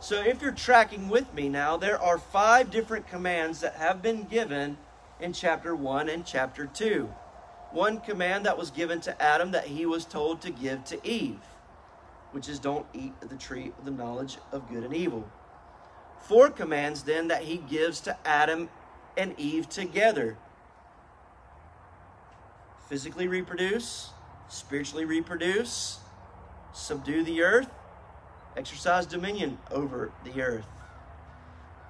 So 0.00 0.20
if 0.20 0.42
you're 0.42 0.52
tracking 0.52 1.08
with 1.08 1.32
me 1.34 1.48
now, 1.48 1.76
there 1.76 2.00
are 2.00 2.18
five 2.18 2.70
different 2.70 3.08
commands 3.08 3.60
that 3.60 3.74
have 3.74 4.02
been 4.02 4.24
given 4.24 4.76
in 5.20 5.32
chapter 5.32 5.74
1 5.74 6.08
and 6.08 6.24
chapter 6.24 6.66
2 6.66 7.08
one 7.70 8.00
command 8.00 8.46
that 8.46 8.56
was 8.56 8.70
given 8.70 9.00
to 9.00 9.22
Adam 9.22 9.50
that 9.50 9.66
he 9.66 9.84
was 9.84 10.04
told 10.04 10.40
to 10.40 10.50
give 10.50 10.84
to 10.84 11.06
Eve, 11.06 11.40
which 12.32 12.48
is 12.48 12.58
don't 12.58 12.86
eat 12.94 13.12
the 13.20 13.36
tree 13.36 13.72
of 13.78 13.84
the 13.84 13.90
knowledge 13.90 14.38
of 14.52 14.68
good 14.70 14.84
and 14.84 14.94
evil. 14.94 15.28
Four 16.20 16.50
commands 16.50 17.04
then 17.04 17.28
that 17.28 17.42
he 17.42 17.56
gives 17.56 18.00
to 18.02 18.16
Adam 18.26 18.68
and 19.16 19.38
Eve 19.38 19.68
together 19.68 20.36
physically 22.88 23.28
reproduce, 23.28 24.10
spiritually 24.48 25.04
reproduce, 25.04 25.98
subdue 26.72 27.22
the 27.22 27.42
earth, 27.42 27.68
exercise 28.56 29.04
dominion 29.04 29.58
over 29.70 30.10
the 30.24 30.40
earth. 30.42 30.66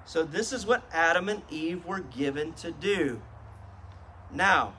So, 0.05 0.23
this 0.23 0.51
is 0.51 0.65
what 0.65 0.83
Adam 0.91 1.29
and 1.29 1.43
Eve 1.49 1.85
were 1.85 1.99
given 1.99 2.53
to 2.53 2.71
do. 2.71 3.21
Now, 4.33 4.73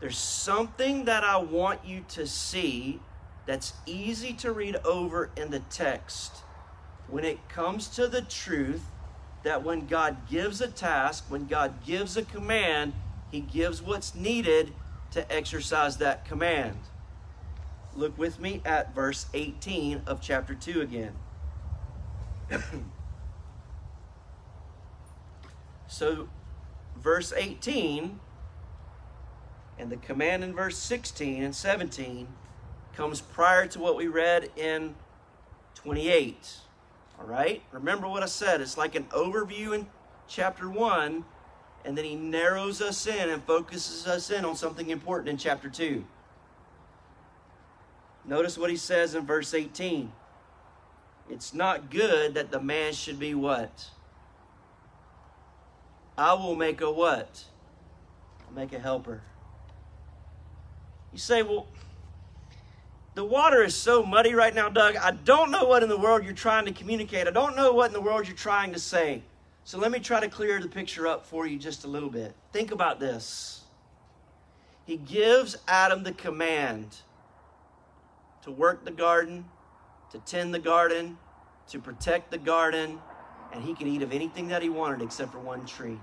there's 0.00 0.18
something 0.18 1.04
that 1.04 1.24
I 1.24 1.38
want 1.38 1.84
you 1.84 2.04
to 2.08 2.26
see 2.26 3.00
that's 3.46 3.74
easy 3.86 4.32
to 4.34 4.52
read 4.52 4.76
over 4.84 5.30
in 5.36 5.50
the 5.50 5.60
text 5.60 6.42
when 7.08 7.24
it 7.24 7.48
comes 7.48 7.88
to 7.88 8.06
the 8.06 8.22
truth 8.22 8.84
that 9.42 9.62
when 9.62 9.86
God 9.86 10.28
gives 10.28 10.60
a 10.60 10.68
task, 10.68 11.24
when 11.28 11.46
God 11.46 11.84
gives 11.84 12.16
a 12.16 12.22
command, 12.22 12.92
He 13.30 13.40
gives 13.40 13.80
what's 13.80 14.14
needed 14.14 14.72
to 15.12 15.32
exercise 15.32 15.98
that 15.98 16.24
command. 16.24 16.78
Look 17.94 18.18
with 18.18 18.40
me 18.40 18.60
at 18.64 18.94
verse 18.94 19.26
18 19.32 20.02
of 20.06 20.20
chapter 20.20 20.54
2 20.54 20.80
again. 20.80 21.12
so, 25.86 26.28
verse 26.96 27.32
18 27.34 28.20
and 29.78 29.90
the 29.90 29.96
command 29.96 30.42
in 30.42 30.54
verse 30.54 30.78
16 30.78 31.42
and 31.42 31.54
17 31.54 32.28
comes 32.94 33.20
prior 33.20 33.66
to 33.68 33.78
what 33.78 33.96
we 33.96 34.08
read 34.08 34.50
in 34.56 34.94
28. 35.74 36.60
All 37.18 37.26
right? 37.26 37.62
Remember 37.72 38.08
what 38.08 38.22
I 38.22 38.26
said. 38.26 38.60
It's 38.60 38.76
like 38.76 38.94
an 38.94 39.04
overview 39.04 39.74
in 39.74 39.86
chapter 40.28 40.68
1, 40.68 41.24
and 41.84 41.96
then 41.96 42.04
he 42.04 42.16
narrows 42.16 42.80
us 42.80 43.06
in 43.06 43.30
and 43.30 43.42
focuses 43.44 44.06
us 44.06 44.30
in 44.30 44.44
on 44.44 44.56
something 44.56 44.90
important 44.90 45.28
in 45.28 45.36
chapter 45.36 45.68
2. 45.68 46.04
Notice 48.24 48.58
what 48.58 48.70
he 48.70 48.76
says 48.76 49.14
in 49.14 49.24
verse 49.24 49.54
18. 49.54 50.12
It's 51.30 51.54
not 51.54 51.90
good 51.90 52.34
that 52.34 52.50
the 52.50 52.60
man 52.60 52.92
should 52.92 53.18
be 53.18 53.34
what? 53.34 53.86
I 56.18 56.34
will 56.34 56.56
make 56.56 56.80
a 56.80 56.90
what? 56.90 57.44
I'll 58.46 58.54
make 58.54 58.72
a 58.72 58.78
helper. 58.78 59.22
You 61.12 61.18
say, 61.18 61.42
well, 61.42 61.66
the 63.16 63.24
water 63.24 63.64
is 63.64 63.74
so 63.74 64.04
muddy 64.04 64.34
right 64.34 64.54
now, 64.54 64.68
Doug. 64.68 64.94
I 64.96 65.10
don't 65.10 65.50
know 65.50 65.64
what 65.64 65.82
in 65.82 65.88
the 65.88 65.96
world 65.96 66.22
you're 66.22 66.34
trying 66.34 66.66
to 66.66 66.72
communicate. 66.72 67.26
I 67.26 67.30
don't 67.30 67.56
know 67.56 67.72
what 67.72 67.86
in 67.86 67.94
the 67.94 68.00
world 68.00 68.28
you're 68.28 68.36
trying 68.36 68.74
to 68.74 68.78
say. 68.78 69.22
So 69.64 69.78
let 69.78 69.90
me 69.90 70.00
try 70.00 70.20
to 70.20 70.28
clear 70.28 70.60
the 70.60 70.68
picture 70.68 71.06
up 71.06 71.24
for 71.24 71.46
you 71.46 71.58
just 71.58 71.84
a 71.84 71.88
little 71.88 72.10
bit. 72.10 72.34
Think 72.52 72.72
about 72.72 73.00
this. 73.00 73.64
He 74.84 74.98
gives 74.98 75.56
Adam 75.66 76.02
the 76.02 76.12
command 76.12 76.98
to 78.42 78.50
work 78.50 78.84
the 78.84 78.90
garden, 78.90 79.46
to 80.12 80.18
tend 80.18 80.52
the 80.52 80.58
garden, 80.58 81.16
to 81.70 81.78
protect 81.78 82.30
the 82.30 82.38
garden, 82.38 82.98
and 83.50 83.64
he 83.64 83.74
could 83.74 83.86
eat 83.86 84.02
of 84.02 84.12
anything 84.12 84.48
that 84.48 84.60
he 84.60 84.68
wanted 84.68 85.00
except 85.00 85.32
for 85.32 85.40
one 85.40 85.64
tree. 85.64 85.98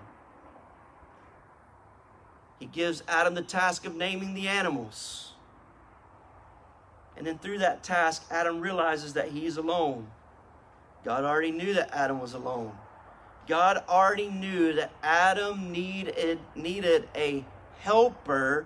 He 2.60 2.66
gives 2.66 3.04
Adam 3.08 3.36
the 3.36 3.44
task 3.44 3.86
of 3.86 3.96
naming 3.96 4.34
the 4.34 4.48
animals. 4.48 5.33
And 7.18 7.28
then 7.28 7.38
through 7.38 7.60
that 7.60 7.84
task, 7.84 8.26
Adam 8.32 8.60
realizes 8.60 9.14
that 9.14 9.30
he's 9.30 9.58
alone. 9.58 10.08
God 11.04 11.24
already 11.24 11.52
knew 11.52 11.74
that 11.74 11.94
Adam 11.94 12.20
was 12.20 12.34
alone. 12.34 12.72
God 13.48 13.84
already 13.90 14.30
knew 14.30 14.74
that 14.74 14.92
Adam 15.04 15.72
needed, 15.72 16.40
needed 16.56 17.10
a 17.14 17.44
helper, 17.82 18.66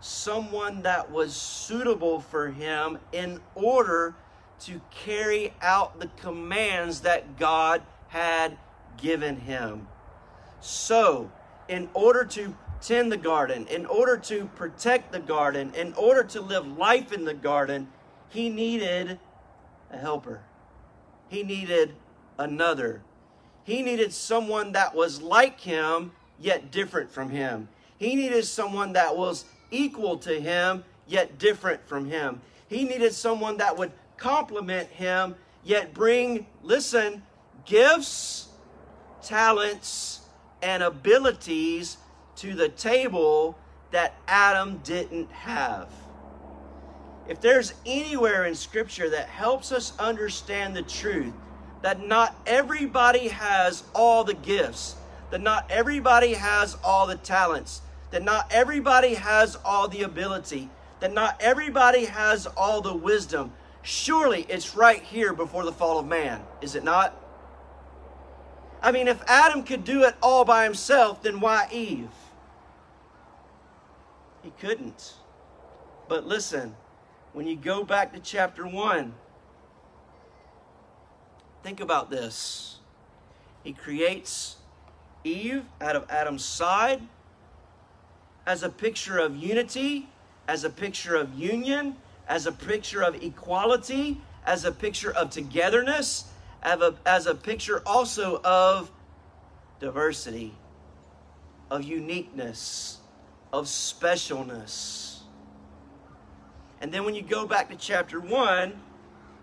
someone 0.00 0.82
that 0.82 1.10
was 1.10 1.34
suitable 1.34 2.20
for 2.20 2.50
him 2.50 2.98
in 3.12 3.40
order 3.54 4.14
to 4.60 4.80
carry 4.90 5.52
out 5.60 5.98
the 5.98 6.08
commands 6.16 7.00
that 7.00 7.38
God 7.38 7.82
had 8.08 8.56
given 8.96 9.36
him. 9.40 9.88
So, 10.60 11.30
in 11.68 11.88
order 11.94 12.24
to 12.24 12.54
tend 12.84 13.10
the 13.10 13.16
garden, 13.16 13.66
in 13.68 13.86
order 13.86 14.16
to 14.18 14.44
protect 14.54 15.10
the 15.10 15.18
garden, 15.18 15.72
in 15.74 15.94
order 15.94 16.22
to 16.22 16.40
live 16.40 16.66
life 16.66 17.12
in 17.12 17.24
the 17.24 17.34
garden, 17.34 17.88
he 18.28 18.50
needed 18.50 19.18
a 19.90 19.96
helper. 19.96 20.42
He 21.28 21.42
needed 21.42 21.94
another. 22.38 23.02
He 23.64 23.80
needed 23.80 24.12
someone 24.12 24.72
that 24.72 24.94
was 24.94 25.22
like 25.22 25.60
him, 25.60 26.12
yet 26.38 26.70
different 26.70 27.10
from 27.10 27.30
him. 27.30 27.68
He 27.96 28.14
needed 28.14 28.44
someone 28.44 28.92
that 28.92 29.16
was 29.16 29.46
equal 29.70 30.18
to 30.18 30.38
him, 30.38 30.84
yet 31.06 31.38
different 31.38 31.86
from 31.88 32.10
him. 32.10 32.42
He 32.68 32.84
needed 32.84 33.14
someone 33.14 33.56
that 33.58 33.78
would 33.78 33.92
complement 34.18 34.88
him, 34.90 35.36
yet 35.62 35.94
bring, 35.94 36.46
listen, 36.62 37.22
gifts, 37.64 38.48
talents, 39.22 40.20
and 40.60 40.82
abilities 40.82 41.96
to 42.36 42.54
the 42.54 42.68
table 42.68 43.58
that 43.90 44.14
Adam 44.26 44.80
didn't 44.84 45.30
have. 45.30 45.88
If 47.28 47.40
there's 47.40 47.74
anywhere 47.86 48.44
in 48.44 48.54
Scripture 48.54 49.08
that 49.10 49.28
helps 49.28 49.72
us 49.72 49.96
understand 49.98 50.76
the 50.76 50.82
truth 50.82 51.32
that 51.82 52.06
not 52.06 52.34
everybody 52.46 53.28
has 53.28 53.84
all 53.94 54.24
the 54.24 54.34
gifts, 54.34 54.96
that 55.30 55.42
not 55.42 55.70
everybody 55.70 56.32
has 56.32 56.76
all 56.82 57.06
the 57.06 57.16
talents, 57.16 57.82
that 58.10 58.22
not 58.22 58.50
everybody 58.50 59.14
has 59.14 59.56
all 59.64 59.86
the 59.88 60.02
ability, 60.02 60.70
that 61.00 61.12
not 61.12 61.36
everybody 61.40 62.06
has 62.06 62.46
all 62.56 62.80
the 62.80 62.94
wisdom, 62.94 63.52
surely 63.82 64.46
it's 64.48 64.74
right 64.74 65.02
here 65.02 65.34
before 65.34 65.64
the 65.64 65.72
fall 65.72 65.98
of 65.98 66.06
man, 66.06 66.42
is 66.62 66.74
it 66.74 66.84
not? 66.84 67.14
I 68.82 68.90
mean, 68.92 69.08
if 69.08 69.22
Adam 69.26 69.62
could 69.62 69.84
do 69.84 70.04
it 70.04 70.14
all 70.22 70.44
by 70.44 70.64
himself, 70.64 71.22
then 71.22 71.40
why 71.40 71.68
Eve? 71.70 72.08
He 74.44 74.52
couldn't. 74.60 75.14
But 76.06 76.26
listen, 76.26 76.76
when 77.32 77.46
you 77.46 77.56
go 77.56 77.82
back 77.82 78.12
to 78.12 78.20
chapter 78.20 78.66
1, 78.68 79.14
think 81.62 81.80
about 81.80 82.10
this. 82.10 82.76
He 83.64 83.72
creates 83.72 84.56
Eve 85.24 85.64
out 85.80 85.96
of 85.96 86.04
Adam's 86.10 86.44
side 86.44 87.00
as 88.46 88.62
a 88.62 88.68
picture 88.68 89.18
of 89.18 89.34
unity, 89.34 90.10
as 90.46 90.62
a 90.62 90.70
picture 90.70 91.16
of 91.16 91.32
union, 91.32 91.96
as 92.28 92.46
a 92.46 92.52
picture 92.52 93.02
of 93.02 93.22
equality, 93.22 94.20
as 94.44 94.66
a 94.66 94.72
picture 94.72 95.10
of 95.10 95.30
togetherness, 95.30 96.26
as 96.62 96.80
a, 96.82 96.94
as 97.06 97.26
a 97.26 97.34
picture 97.34 97.82
also 97.86 98.42
of 98.44 98.90
diversity, 99.80 100.52
of 101.70 101.82
uniqueness, 101.82 102.98
of 103.54 103.66
specialness. 103.66 105.20
And 106.80 106.92
then 106.92 107.04
when 107.04 107.14
you 107.14 107.22
go 107.22 107.46
back 107.46 107.70
to 107.70 107.76
chapter 107.76 108.18
1, 108.18 108.72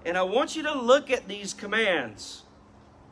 and 0.03 0.17
I 0.17 0.23
want 0.23 0.53
you 0.53 0.63
to 0.63 0.73
look 0.73 1.09
at 1.09 1.29
these 1.29 1.53
commands. 1.53 2.43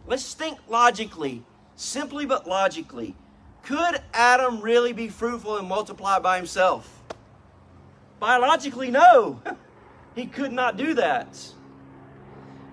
Let's 0.06 0.34
think 0.34 0.60
logically, 0.68 1.44
simply 1.78 2.26
but 2.26 2.48
logically. 2.48 3.16
Could 3.64 4.02
Adam 4.14 4.60
really 4.60 4.92
be 4.92 5.08
fruitful 5.08 5.56
and 5.56 5.70
multiply 5.70 6.20
by 6.20 6.36
himself? 6.36 7.02
Biologically, 8.20 8.92
no. 8.92 9.42
he 10.16 10.26
could 10.26 10.52
not 10.52 10.76
do 10.76 10.96
that. 10.96 11.40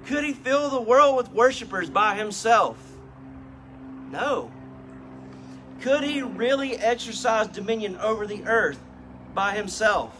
Could 0.04 0.24
he 0.24 0.32
fill 0.32 0.68
the 0.68 0.80
world 0.80 1.16
with 1.16 1.30
worshipers 1.30 1.90
by 1.90 2.16
himself? 2.16 2.76
No. 4.10 4.50
Could 5.80 6.04
he 6.04 6.22
really 6.22 6.76
exercise 6.76 7.48
dominion 7.48 7.96
over 7.98 8.26
the 8.26 8.44
earth 8.44 8.80
by 9.34 9.54
himself? 9.54 10.14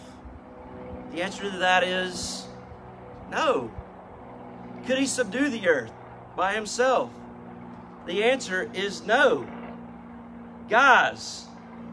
The 1.13 1.23
answer 1.23 1.51
to 1.51 1.59
that 1.59 1.83
is 1.83 2.47
no. 3.31 3.71
Could 4.87 4.99
he 4.99 5.07
subdue 5.07 5.49
the 5.49 5.69
earth 5.69 5.93
by 6.37 6.55
himself? 6.55 7.11
The 8.07 8.23
answer 8.23 8.71
is 8.75 9.05
no. 9.05 9.47
Guys, 10.69 11.47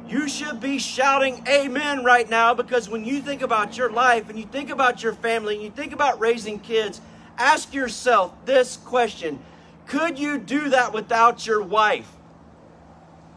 you 0.08 0.28
should 0.28 0.60
be 0.60 0.78
shouting 0.78 1.44
amen 1.48 2.04
right 2.04 2.30
now 2.30 2.54
because 2.54 2.90
when 2.90 3.06
you 3.06 3.22
think 3.22 3.42
about 3.42 3.78
your 3.78 3.90
life 3.90 4.30
and 4.30 4.38
you 4.38 4.46
think 4.46 4.70
about 4.70 5.02
your 5.02 5.14
family 5.14 5.56
and 5.56 5.64
you 5.64 5.72
think 5.72 5.94
about 5.94 6.20
raising 6.20 6.60
kids, 6.60 7.00
ask 7.38 7.74
yourself 7.74 8.34
this 8.46 8.78
question 8.78 9.40
Could 9.88 10.20
you 10.20 10.38
do 10.38 10.70
that 10.70 10.94
without 10.94 11.48
your 11.48 11.64
wife? 11.64 12.12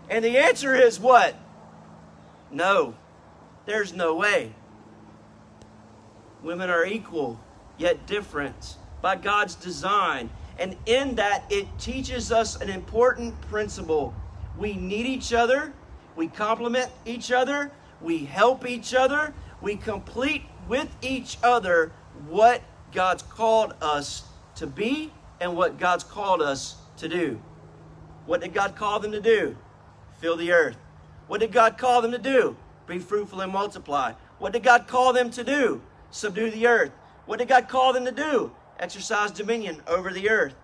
And 0.08 0.24
the 0.24 0.38
answer 0.38 0.74
is 0.74 1.00
what? 1.00 1.34
No, 2.50 2.94
there's 3.64 3.92
no 3.92 4.14
way. 4.14 4.52
Women 6.42 6.70
are 6.70 6.86
equal, 6.86 7.40
yet 7.76 8.06
different 8.06 8.76
by 9.02 9.16
God's 9.16 9.54
design. 9.56 10.30
And 10.58 10.76
in 10.86 11.16
that, 11.16 11.44
it 11.50 11.66
teaches 11.78 12.30
us 12.30 12.60
an 12.60 12.70
important 12.70 13.40
principle. 13.42 14.14
We 14.56 14.74
need 14.74 15.06
each 15.06 15.32
other, 15.32 15.72
we 16.14 16.28
complement 16.28 16.90
each 17.04 17.30
other, 17.30 17.70
we 18.00 18.24
help 18.24 18.66
each 18.66 18.94
other, 18.94 19.34
we 19.60 19.76
complete 19.76 20.42
with 20.68 20.88
each 21.02 21.36
other 21.42 21.92
what 22.28 22.62
God's 22.92 23.22
called 23.22 23.74
us 23.82 24.24
to 24.56 24.66
be 24.66 25.12
and 25.40 25.56
what 25.56 25.78
God's 25.78 26.04
called 26.04 26.40
us 26.40 26.76
to 26.98 27.08
do. 27.08 27.40
What 28.24 28.40
did 28.40 28.54
God 28.54 28.74
call 28.76 29.00
them 29.00 29.12
to 29.12 29.20
do? 29.20 29.56
Fill 30.26 30.36
the 30.36 30.50
earth. 30.50 30.76
What 31.28 31.38
did 31.38 31.52
God 31.52 31.78
call 31.78 32.02
them 32.02 32.10
to 32.10 32.18
do? 32.18 32.56
Be 32.88 32.98
fruitful 32.98 33.42
and 33.42 33.52
multiply. 33.52 34.14
What 34.40 34.52
did 34.52 34.64
God 34.64 34.88
call 34.88 35.12
them 35.12 35.30
to 35.30 35.44
do? 35.44 35.82
Subdue 36.10 36.50
the 36.50 36.66
earth. 36.66 36.90
What 37.26 37.38
did 37.38 37.46
God 37.46 37.68
call 37.68 37.92
them 37.92 38.04
to 38.06 38.10
do? 38.10 38.50
Exercise 38.80 39.30
dominion 39.30 39.84
over 39.86 40.12
the 40.12 40.28
earth. 40.28 40.56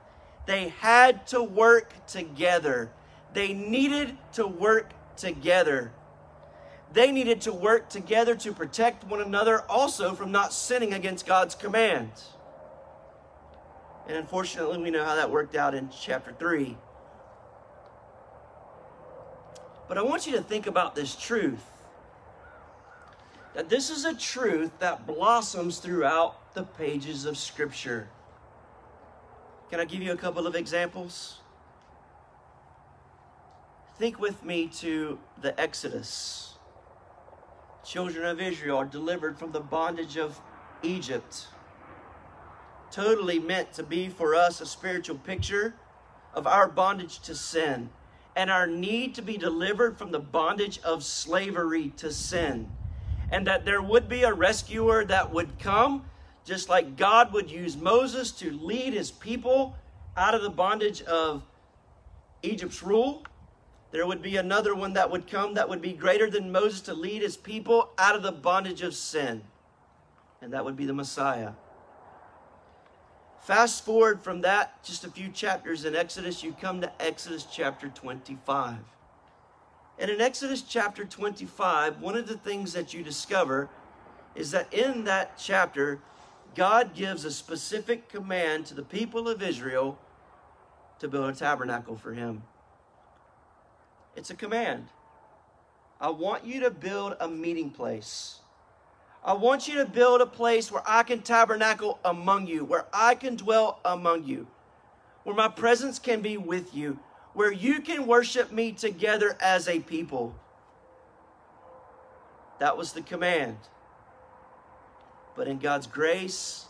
They 0.47 0.71
had 0.81 1.29
to 1.29 1.45
work 1.45 1.95
together. 2.09 2.91
They 3.35 3.53
needed 3.53 4.19
to 4.33 4.49
work 4.49 4.95
together. 5.17 5.93
They 6.93 7.13
needed 7.13 7.43
to 7.43 7.53
work 7.53 7.89
together 7.89 8.35
to 8.35 8.53
protect 8.53 9.05
one 9.05 9.21
another 9.21 9.63
also 9.71 10.17
from 10.17 10.33
not 10.33 10.53
sinning 10.53 10.93
against 10.93 11.25
God's 11.25 11.55
commands. 11.55 12.31
And 14.09 14.17
unfortunately, 14.17 14.79
we 14.79 14.91
know 14.91 15.05
how 15.05 15.15
that 15.15 15.31
worked 15.31 15.55
out 15.55 15.73
in 15.73 15.89
chapter 15.89 16.35
3. 16.37 16.77
But 19.93 19.99
I 19.99 20.05
want 20.05 20.27
you 20.27 20.33
to 20.33 20.43
think 20.43 20.67
about 20.67 20.95
this 20.95 21.15
truth 21.15 21.63
that 23.53 23.69
this 23.69 23.91
is 23.91 24.07
a 24.07 24.15
truth 24.15 24.71
that 24.79 25.07
blossoms 25.07 25.81
throughout 25.81 26.55
the 26.55 26.63
pages 26.63 27.27
of 27.27 27.37
Scripture. 27.37 28.09
Can 29.69 29.81
I 29.81 29.85
give 29.85 30.01
you 30.01 30.13
a 30.13 30.17
couple 30.17 30.47
of 30.47 30.55
examples? 30.55 31.41
Think 33.99 34.19
with 34.19 34.43
me 34.43 34.67
to 34.79 35.19
the 35.43 35.61
Exodus. 35.61 36.55
Children 37.85 38.25
of 38.25 38.41
Israel 38.41 38.79
are 38.79 38.87
delivered 38.87 39.39
from 39.39 39.53
the 39.53 39.61
bondage 39.61 40.17
of 40.17 40.41
Egypt. 40.83 41.49
Totally 42.91 43.39
meant 43.39 43.75
to 43.75 43.83
be 43.83 44.09
for 44.09 44.35
us 44.35 44.63
a 44.63 44.65
spiritual 44.65 45.19
picture 45.19 45.75
of 46.33 46.47
our 46.47 46.67
bondage 46.67 47.19
to 47.25 47.35
sin 47.35 47.91
and 48.35 48.51
our 48.51 48.67
need 48.67 49.15
to 49.15 49.23
be 49.23 49.37
delivered 49.37 49.99
from 49.99 50.11
the 50.11 50.19
bondage 50.19 50.81
of 50.81 51.05
slavery 51.05 51.93
to 51.97 52.13
sin. 52.13 52.69
And 53.31 53.47
that 53.47 53.65
there 53.65 53.83
would 53.83 54.09
be 54.09 54.23
a 54.23 54.33
rescuer 54.33 55.05
that 55.05 55.33
would 55.33 55.59
come, 55.59 56.05
just 56.45 56.69
like 56.69 56.97
God 56.97 57.33
would 57.33 57.51
use 57.51 57.77
Moses 57.77 58.31
to 58.33 58.51
lead 58.51 58.93
his 58.93 59.11
people 59.11 59.77
out 60.17 60.35
of 60.35 60.43
the 60.43 60.51
bondage 60.51 61.03
of 61.03 61.43
Egypt's 62.43 62.83
rule. 62.83 63.25
There 63.91 64.07
would 64.07 64.23
be 64.23 64.37
another 64.37 64.75
one 64.75 64.95
that 64.95 65.11
would 65.11 65.27
come 65.31 65.55
that 65.55 65.69
would 65.69 65.83
be 65.83 65.93
greater 65.93 66.31
than 66.31 66.51
Moses 66.51 66.81
to 66.83 66.95
lead 66.95 67.23
his 67.23 67.37
people 67.37 67.91
out 67.99 68.17
of 68.17 68.23
the 68.23 68.33
bondage 68.33 68.83
of 68.83 68.95
sin. 68.95 69.43
And 70.41 70.53
that 70.53 70.65
would 70.65 70.77
be 70.77 70.87
the 70.87 70.95
Messiah. 70.95 71.53
Fast 73.43 73.85
forward 73.85 74.23
from 74.23 74.43
that, 74.43 74.85
just 74.85 75.05
a 75.05 75.11
few 75.11 75.29
chapters 75.29 75.85
in 75.85 75.97
Exodus, 75.97 76.45
you 76.45 76.53
come 76.53 76.81
to 76.81 77.03
Exodus 77.03 77.45
chapter 77.45 77.89
25. 77.89 78.77
And 79.99 80.11
in 80.11 80.21
Exodus 80.21 80.63
chapter 80.63 81.05
25, 81.05 82.01
one 82.01 82.17
of 82.17 82.29
the 82.29 82.37
things 82.37 82.73
that 82.73 82.95
you 82.95 83.03
discover 83.03 83.69
is 84.37 84.53
that 84.53 84.73
in 84.73 85.05
that 85.05 85.37
chapter, 85.37 85.99
God 86.55 86.95
gives 86.95 87.25
a 87.25 87.33
specific 87.33 88.09
command 88.09 88.67
to 88.67 88.75
the 88.75 88.83
people 88.85 89.29
of 89.29 89.43
Israel 89.43 89.99
to 91.01 91.09
build 91.09 91.29
a 91.29 91.33
tabernacle 91.33 91.97
for 91.97 92.13
Him. 92.13 92.45
It's 94.15 94.31
a 94.31 94.37
command. 94.37 94.87
I 96.01 96.11
want 96.11 96.45
you 96.47 96.61
to 96.61 96.71
build 96.71 97.17
a 97.19 97.27
meeting 97.27 97.71
place. 97.71 98.39
I 99.25 99.35
want 99.35 99.69
you 99.69 99.77
to 99.77 99.85
build 99.85 100.21
a 100.21 100.27
place 100.27 100.73
where 100.73 100.83
I 100.85 101.05
can 101.05 101.23
tabernacle 101.23 102.01
among 102.05 102.49
you, 102.49 102.65
where 102.65 102.87
I 102.93 103.15
can 103.15 103.37
dwell 103.37 103.79
among 103.85 104.25
you, 104.25 104.49
where 105.23 105.37
my 105.37 105.49
presence 105.49 106.01
can 106.01 106.23
be 106.23 106.37
with 106.37 106.75
you, 106.75 106.99
where 107.33 107.53
you 107.53 107.81
can 107.81 108.07
worship 108.07 108.51
me 108.51 108.73
together 108.73 109.37
as 109.41 109.69
a 109.69 109.79
people. 109.79 110.35
That 112.59 112.77
was 112.77 112.93
the 112.93 113.03
command. 113.03 113.59
But 115.37 115.47
in 115.47 115.59
God's 115.59 115.87
grace 115.87 116.67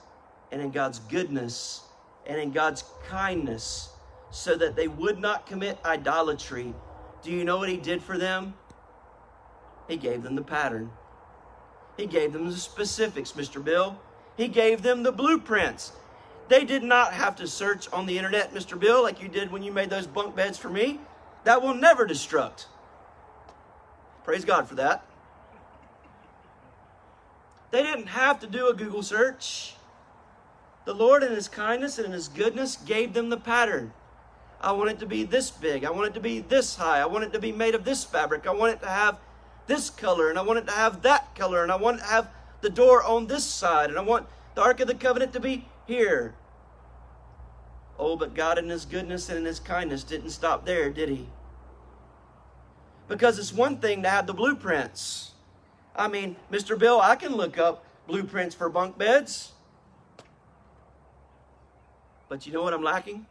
and 0.51 0.61
in 0.61 0.71
God's 0.71 0.99
goodness 0.99 1.81
and 2.27 2.39
in 2.39 2.53
God's 2.53 2.85
kindness, 3.09 3.89
so 4.31 4.57
that 4.57 4.77
they 4.77 4.89
would 4.89 5.19
not 5.19 5.47
commit 5.47 5.79
idolatry, 5.85 6.75
do 7.23 7.31
you 7.31 7.45
know 7.45 7.59
what 7.59 7.69
He 7.69 7.77
did 7.79 8.03
for 8.03 8.19
them? 8.19 8.55
He 9.89 9.97
gave 9.97 10.23
them 10.23 10.37
the 10.37 10.43
pattern. 10.43 10.91
He 12.03 12.09
gave 12.09 12.33
them 12.33 12.51
the 12.51 12.57
specifics, 12.57 13.31
Mr. 13.31 13.63
Bill. 13.63 13.97
He 14.37 14.49
gave 14.49 14.83
them 14.83 15.05
the 15.05 15.13
blueprints. 15.13 15.93
They 16.49 16.65
did 16.65 16.83
not 16.83 17.13
have 17.13 17.37
to 17.37 17.47
search 17.47 17.87
on 17.93 18.07
the 18.07 18.19
internet, 18.19 18.53
Mr. 18.53 18.79
Bill, 18.79 19.05
like 19.05 19.23
you 19.23 19.29
did 19.29 19.53
when 19.53 19.63
you 19.63 19.71
made 19.71 19.89
those 19.89 20.09
bunk 20.09 20.35
beds 20.35 20.59
for 20.59 20.69
me. 20.69 20.99
That 21.45 21.63
will 21.63 21.75
never 21.75 22.05
destruct. 22.05 22.67
Praise 24.25 24.45
God 24.45 24.69
for 24.69 24.75
that. 24.75 25.07
They 27.71 27.85
didn't 27.85 28.09
have 28.09 28.41
to 28.41 28.49
do 28.49 28.67
a 28.67 28.75
Google 28.75 29.05
search. 29.05 29.75
The 30.87 30.95
Lord, 30.95 31.23
in 31.23 31.31
His 31.31 31.47
kindness 31.47 31.99
and 31.99 32.07
in 32.07 32.13
His 32.13 32.27
goodness, 32.27 32.75
gave 32.75 33.13
them 33.13 33.31
the 33.31 33.37
pattern. 33.37 33.93
I 34.61 34.73
want 34.73 34.91
it 34.91 34.99
to 34.99 35.07
be 35.07 35.23
this 35.23 35.53
big. 35.53 35.85
I 35.85 35.91
want 35.91 36.09
it 36.09 36.15
to 36.15 36.21
be 36.21 36.41
this 36.41 36.75
high. 36.75 37.01
I 37.01 37.07
want 37.07 37.23
it 37.23 37.33
to 37.33 37.39
be 37.39 37.53
made 37.53 37.77
of 37.77 37.85
this 37.85 38.03
fabric. 38.03 38.49
I 38.49 38.53
want 38.53 38.73
it 38.73 38.81
to 38.81 38.89
have 38.89 39.21
this 39.67 39.91
color 39.91 40.31
and 40.31 40.39
I 40.39 40.43
want 40.43 40.59
it 40.59 40.67
to 40.67 40.73
have 40.73 41.03
that 41.03 41.35
color 41.35 41.63
and 41.63 41.73
I 41.73 41.77
want 41.77 41.99
to 41.99 42.05
have 42.05 42.29
the 42.61 42.71
door 42.71 43.03
on 43.03 43.27
this 43.27 43.45
side 43.45 43.91
and 43.91 43.99
I 43.99 44.03
want 44.03 44.27
the 44.55 44.63
Ark 44.63 44.81
of 44.81 44.89
the 44.89 44.95
Covenant 44.95 45.33
to 45.33 45.41
be 45.41 45.67
here. 45.87 46.35
Oh, 47.99 48.17
but 48.17 48.35
God 48.35 48.59
in 48.59 48.69
His 48.69 48.85
goodness 48.85 49.29
and 49.29 49.39
in 49.39 49.45
His 49.45 49.61
kindness 49.61 50.05
didn't 50.05 50.31
stop 50.31 50.65
there, 50.65 50.91
did 50.91 51.09
He? 51.09 51.29
Because 53.09 53.39
it's 53.39 53.53
one 53.53 53.79
thing 53.79 54.03
to 54.03 54.09
have 54.09 54.27
the 54.27 54.35
blueprints. 54.35 55.33
I 55.95 56.09
mean, 56.09 56.37
Mr. 56.51 56.79
Bill, 56.79 57.01
I 57.01 57.17
can 57.17 57.35
look 57.35 57.59
up 57.59 57.85
blueprints 58.07 58.55
for 58.55 58.69
bunk 58.69 58.97
beds. 58.97 59.53
But 62.29 62.47
you 62.47 62.53
know 62.53 62.63
what 62.63 62.73
I'm 62.73 62.83
lacking? 62.83 63.27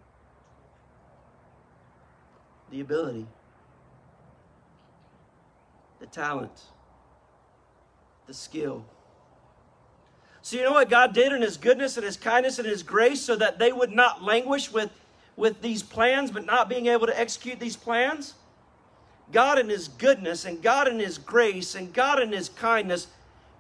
The 2.70 2.82
ability, 2.82 3.28
talent, 6.12 6.52
the 8.28 8.34
skill. 8.34 8.86
So, 10.42 10.58
you 10.58 10.64
know 10.64 10.72
what 10.72 10.90
God 10.90 11.14
did 11.14 11.32
in 11.32 11.42
His 11.42 11.58
goodness 11.58 11.98
and 11.98 12.06
His 12.06 12.18
kindness 12.18 12.58
and 12.58 12.68
His 12.68 12.84
grace 12.84 13.22
so 13.22 13.36
that 13.36 13.60
they 13.60 13.72
would 13.72 13.92
not 13.92 14.24
languish 14.24 14.72
with, 14.72 14.90
with 15.36 15.62
these 15.62 15.84
plans 15.84 16.32
but 16.32 16.46
not 16.46 16.68
being 16.68 16.88
able 16.88 17.08
to 17.08 17.20
execute 17.20 17.60
these 17.60 17.76
plans? 17.76 18.34
God 19.32 19.60
in 19.60 19.70
His 19.70 19.88
goodness 19.88 20.46
and 20.46 20.62
God 20.62 20.88
in 20.88 21.00
His 21.00 21.18
grace 21.18 21.76
and 21.76 21.94
God 21.94 22.22
in 22.22 22.32
His 22.32 22.50
kindness 22.50 23.08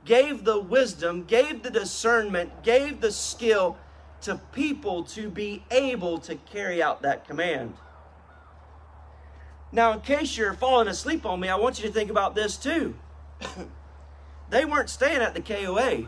gave 0.05 0.43
the 0.43 0.59
wisdom, 0.59 1.23
gave 1.25 1.61
the 1.61 1.69
discernment, 1.69 2.63
gave 2.63 3.01
the 3.01 3.11
skill 3.11 3.77
to 4.21 4.39
people 4.51 5.03
to 5.03 5.29
be 5.29 5.63
able 5.71 6.17
to 6.19 6.35
carry 6.35 6.81
out 6.81 7.01
that 7.03 7.27
command. 7.27 7.73
Now, 9.71 9.93
in 9.93 10.01
case 10.01 10.37
you're 10.37 10.53
falling 10.53 10.87
asleep 10.87 11.25
on 11.25 11.39
me, 11.39 11.47
I 11.47 11.55
want 11.55 11.79
you 11.79 11.87
to 11.87 11.93
think 11.93 12.09
about 12.09 12.35
this 12.35 12.57
too. 12.57 12.95
they 14.49 14.65
weren't 14.65 14.89
staying 14.89 15.21
at 15.21 15.33
the 15.33 15.41
KOA. 15.41 16.07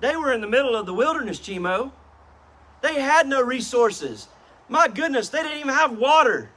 They 0.00 0.16
were 0.16 0.32
in 0.32 0.40
the 0.40 0.48
middle 0.48 0.74
of 0.74 0.86
the 0.86 0.94
wilderness, 0.94 1.38
Chimo. 1.38 1.92
They 2.82 3.00
had 3.00 3.28
no 3.28 3.42
resources. 3.42 4.28
My 4.68 4.88
goodness, 4.88 5.28
they 5.28 5.42
didn't 5.42 5.58
even 5.58 5.74
have 5.74 5.98
water. 5.98 6.50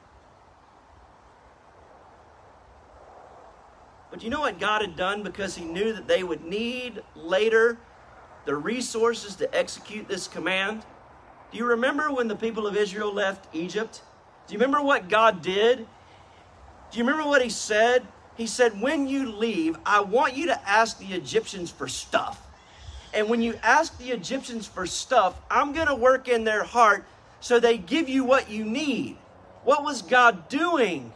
But 4.10 4.24
you 4.24 4.30
know 4.30 4.42
what 4.42 4.60
God 4.60 4.82
had 4.82 4.96
done 4.96 5.24
because 5.24 5.56
He 5.56 5.66
knew 5.66 5.92
that 5.94 6.08
they 6.08 6.24
would 6.24 6.44
need 6.44 7.02
later 7.16 7.78
the 8.46 8.56
resources 8.56 9.36
to 9.38 9.56
execute 9.56 10.08
this 10.08 10.28
command? 10.28 10.84
Do 11.52 11.58
you 11.58 11.66
remember 11.66 12.12
when 12.12 12.28
the 12.28 12.36
people 12.36 12.68
of 12.68 12.76
Israel 12.76 13.14
left 13.14 13.54
Egypt? 13.56 14.02
Do 14.48 14.54
you 14.54 14.60
remember 14.60 14.82
what 14.82 15.10
God 15.10 15.42
did? 15.42 15.80
Do 16.92 16.98
you 16.98 17.04
remember 17.04 17.28
what 17.28 17.42
He 17.42 17.50
said? 17.50 18.06
He 18.36 18.48
said, 18.48 18.82
When 18.82 19.08
you 19.08 19.32
leave, 19.32 19.78
I 19.86 20.02
want 20.02 20.36
you 20.36 20.48
to 20.48 20.70
ask 20.70 21.00
the 21.00 21.14
Egyptians 21.14 21.72
for 21.72 21.88
stuff. 21.88 22.40
And 23.14 23.30
when 23.30 23.42
you 23.42 23.60
ask 23.62 23.98
the 24.00 24.12
Egyptians 24.12 24.66
for 24.66 24.88
stuff, 24.88 25.40
I'm 25.50 25.72
going 25.74 25.88
to 25.88 25.96
work 25.96 26.28
in 26.28 26.44
their 26.44 26.64
heart 26.64 27.06
so 27.40 27.60
they 27.60 27.78
give 27.78 28.10
you 28.10 28.24
what 28.24 28.50
you 28.50 28.66
need. 28.66 29.18
What 29.64 29.84
was 29.84 30.02
God 30.02 30.50
doing? 30.50 31.14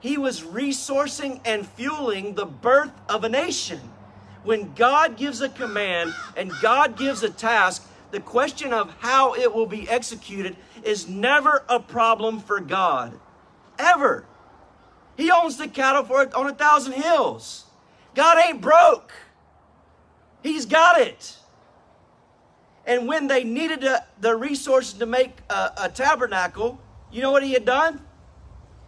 He 0.00 0.18
was 0.18 0.40
resourcing 0.40 1.40
and 1.44 1.66
fueling 1.66 2.34
the 2.34 2.46
birth 2.46 2.92
of 3.08 3.24
a 3.24 3.28
nation. 3.28 3.80
When 4.42 4.72
God 4.74 5.16
gives 5.16 5.40
a 5.40 5.50
command 5.50 6.14
and 6.36 6.50
God 6.62 6.96
gives 6.96 7.22
a 7.22 7.30
task, 7.30 7.86
the 8.10 8.20
question 8.20 8.72
of 8.72 8.94
how 9.00 9.34
it 9.34 9.54
will 9.54 9.66
be 9.66 9.88
executed 9.88 10.56
is 10.82 11.08
never 11.08 11.64
a 11.68 11.80
problem 11.80 12.40
for 12.40 12.60
God. 12.60 13.18
Ever. 13.78 14.26
He 15.16 15.30
owns 15.30 15.56
the 15.56 15.68
cattle 15.68 16.04
for 16.04 16.28
on 16.36 16.46
a 16.46 16.54
thousand 16.54 16.94
hills. 16.94 17.66
God 18.14 18.38
ain't 18.38 18.60
broke. 18.60 19.12
He's 20.42 20.66
got 20.66 21.00
it. 21.00 21.36
And 22.86 23.06
when 23.06 23.28
they 23.28 23.44
needed 23.44 23.86
the 24.20 24.36
resources 24.36 24.94
to 24.94 25.06
make 25.06 25.36
a, 25.50 25.72
a 25.82 25.88
tabernacle, 25.88 26.80
you 27.12 27.22
know 27.22 27.30
what 27.30 27.42
he 27.42 27.52
had 27.52 27.64
done? 27.64 28.00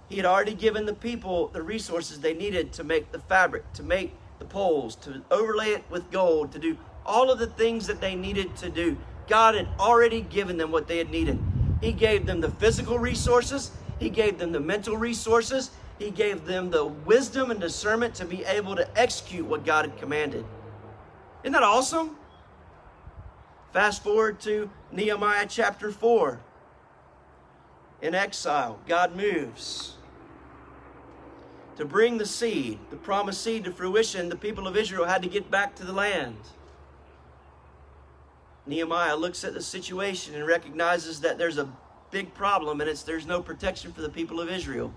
He 0.09 0.17
had 0.17 0.27
already 0.27 0.55
given 0.55 0.87
the 0.87 0.95
people 0.95 1.49
the 1.49 1.63
resources 1.63 2.21
they 2.21 2.35
needed 2.35 2.73
to 2.75 2.85
make 2.85 3.13
the 3.13 3.19
fabric, 3.19 3.71
to 3.75 3.83
make 3.83 4.15
the 4.39 4.45
poles, 4.45 4.97
to 4.97 5.23
overlay 5.31 5.69
it 5.69 5.85
with 5.91 6.11
gold, 6.11 6.53
to 6.53 6.59
do 6.59 6.77
all 7.07 7.31
of 7.31 7.39
the 7.39 7.47
things 7.47 7.87
that 7.87 8.01
they 8.01 8.15
needed 8.15 8.57
to 8.57 8.71
do. 8.71 8.97
God 9.29 9.55
had 9.55 9.69
already 9.79 10.21
given 10.21 10.57
them 10.57 10.71
what 10.71 10.87
they 10.87 10.99
had 10.99 11.11
needed. 11.11 11.39
He 11.81 11.93
gave 11.93 12.27
them 12.27 12.41
the 12.41 12.51
physical 12.51 12.99
resources, 12.99 13.71
He 13.99 14.11
gave 14.11 14.39
them 14.39 14.53
the 14.53 14.61
mental 14.61 14.97
resources, 14.97 15.71
He 15.99 16.11
gave 16.11 16.45
them 16.45 16.71
the 16.71 16.85
wisdom 16.85 17.51
and 17.51 17.61
discernment 17.61 18.15
to 18.17 18.25
be 18.25 18.45
able 18.45 18.77
to 18.77 18.99
execute 18.99 19.47
what 19.47 19.65
God 19.65 19.87
had 19.87 19.99
commanded. 19.99 20.45
Isn't 21.43 21.53
that 21.53 21.63
awesome? 21.63 22.17
Fast 23.73 24.03
forward 24.03 24.39
to 24.41 24.71
Nehemiah 24.93 25.47
chapter 25.49 25.91
4. 25.91 26.41
In 28.03 28.15
exile, 28.15 28.79
God 28.87 29.17
moves 29.17 29.95
to 31.77 31.85
bring 31.85 32.19
the 32.19 32.27
seed, 32.27 32.79
the 32.91 32.97
promised 32.97 33.43
seed 33.43 33.65
to 33.65 33.73
fruition. 33.73 34.29
The 34.29 34.37
people 34.37 34.67
of 34.69 34.77
Israel 34.77 35.07
had 35.07 35.23
to 35.23 35.29
get 35.29 35.51
back 35.51 35.75
to 35.77 35.85
the 35.85 35.93
land. 35.93 36.37
Nehemiah 38.67 39.17
looks 39.17 39.45
at 39.45 39.55
the 39.55 39.63
situation 39.63 40.35
and 40.35 40.47
recognizes 40.47 41.21
that 41.21 41.39
there's 41.39 41.59
a 41.59 41.69
big 42.11 42.33
problem 42.35 42.81
and 42.81 42.89
it's 42.89 43.03
there's 43.03 43.27
no 43.27 43.43
protection 43.43 43.93
for 43.93 44.03
the 44.03 44.09
people 44.09 44.41
of 44.41 44.49
Israel. 44.49 44.93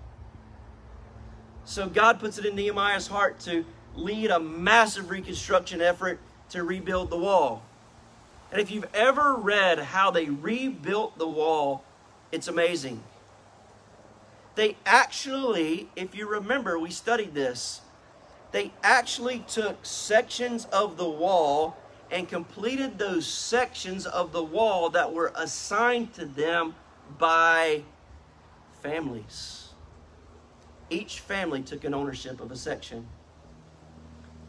So 1.64 1.88
God 1.88 2.20
puts 2.20 2.38
it 2.38 2.46
in 2.46 2.54
Nehemiah's 2.54 3.08
heart 3.08 3.40
to 3.40 3.64
lead 3.96 4.30
a 4.30 4.38
massive 4.38 5.10
reconstruction 5.10 5.80
effort 5.80 6.20
to 6.50 6.62
rebuild 6.62 7.10
the 7.10 7.18
wall. 7.18 7.62
And 8.52 8.60
if 8.60 8.70
you've 8.70 8.88
ever 8.94 9.34
read 9.34 9.80
how 9.80 10.12
they 10.12 10.26
rebuilt 10.26 11.18
the 11.18 11.26
wall, 11.26 11.84
it's 12.30 12.46
amazing. 12.46 13.02
They 14.54 14.76
actually, 14.86 15.88
if 15.96 16.14
you 16.14 16.28
remember, 16.28 16.78
we 16.78 16.90
studied 16.90 17.34
this, 17.34 17.80
they 18.52 18.72
actually 18.82 19.40
took 19.40 19.84
sections 19.84 20.66
of 20.66 20.96
the 20.96 21.08
wall 21.08 21.76
and 22.10 22.28
completed 22.28 22.98
those 22.98 23.26
sections 23.26 24.06
of 24.06 24.32
the 24.32 24.42
wall 24.42 24.90
that 24.90 25.12
were 25.12 25.32
assigned 25.34 26.14
to 26.14 26.24
them 26.24 26.74
by 27.18 27.82
families. 28.82 29.70
Each 30.88 31.20
family 31.20 31.62
took 31.62 31.84
an 31.84 31.94
ownership 31.94 32.40
of 32.40 32.50
a 32.50 32.56
section. 32.56 33.06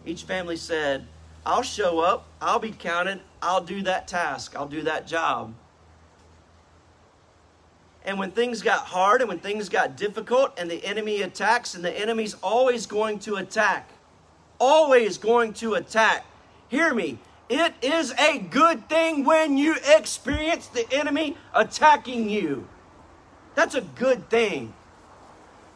Each 0.06 0.24
family 0.24 0.56
said, 0.56 1.08
I'll 1.46 1.64
show 1.64 2.00
up, 2.00 2.28
I'll 2.42 2.60
be 2.60 2.72
counted, 2.72 3.22
I'll 3.42 3.64
do 3.64 3.82
that 3.84 4.08
task, 4.08 4.56
I'll 4.56 4.68
do 4.68 4.84
that 4.84 5.08
job. 5.08 5.54
And 8.06 8.18
when 8.18 8.32
things 8.32 8.62
got 8.62 8.80
hard 8.80 9.20
and 9.20 9.28
when 9.28 9.40
things 9.40 9.68
got 9.68 9.98
difficult 9.98 10.58
and 10.58 10.72
the 10.72 10.84
enemy 10.86 11.24
attacks, 11.24 11.76
and 11.76 11.84
the 11.84 11.92
enemy's 11.92 12.36
always 12.36 12.86
going 12.86 13.20
to 13.20 13.36
attack, 13.36 13.90
always 14.60 15.18
going 15.18 15.54
to 15.54 15.74
attack. 15.74 16.26
Hear 16.70 16.94
me. 16.94 17.20
It 17.50 17.74
is 17.82 18.14
a 18.14 18.40
good 18.40 18.90
thing 18.90 19.24
when 19.24 19.58
you 19.58 19.76
experience 19.86 20.68
the 20.68 20.86
enemy 20.92 21.38
attacking 21.54 22.30
you. 22.30 22.68
That's 23.56 23.76
a 23.76 23.82
good 23.82 24.30
thing 24.30 24.74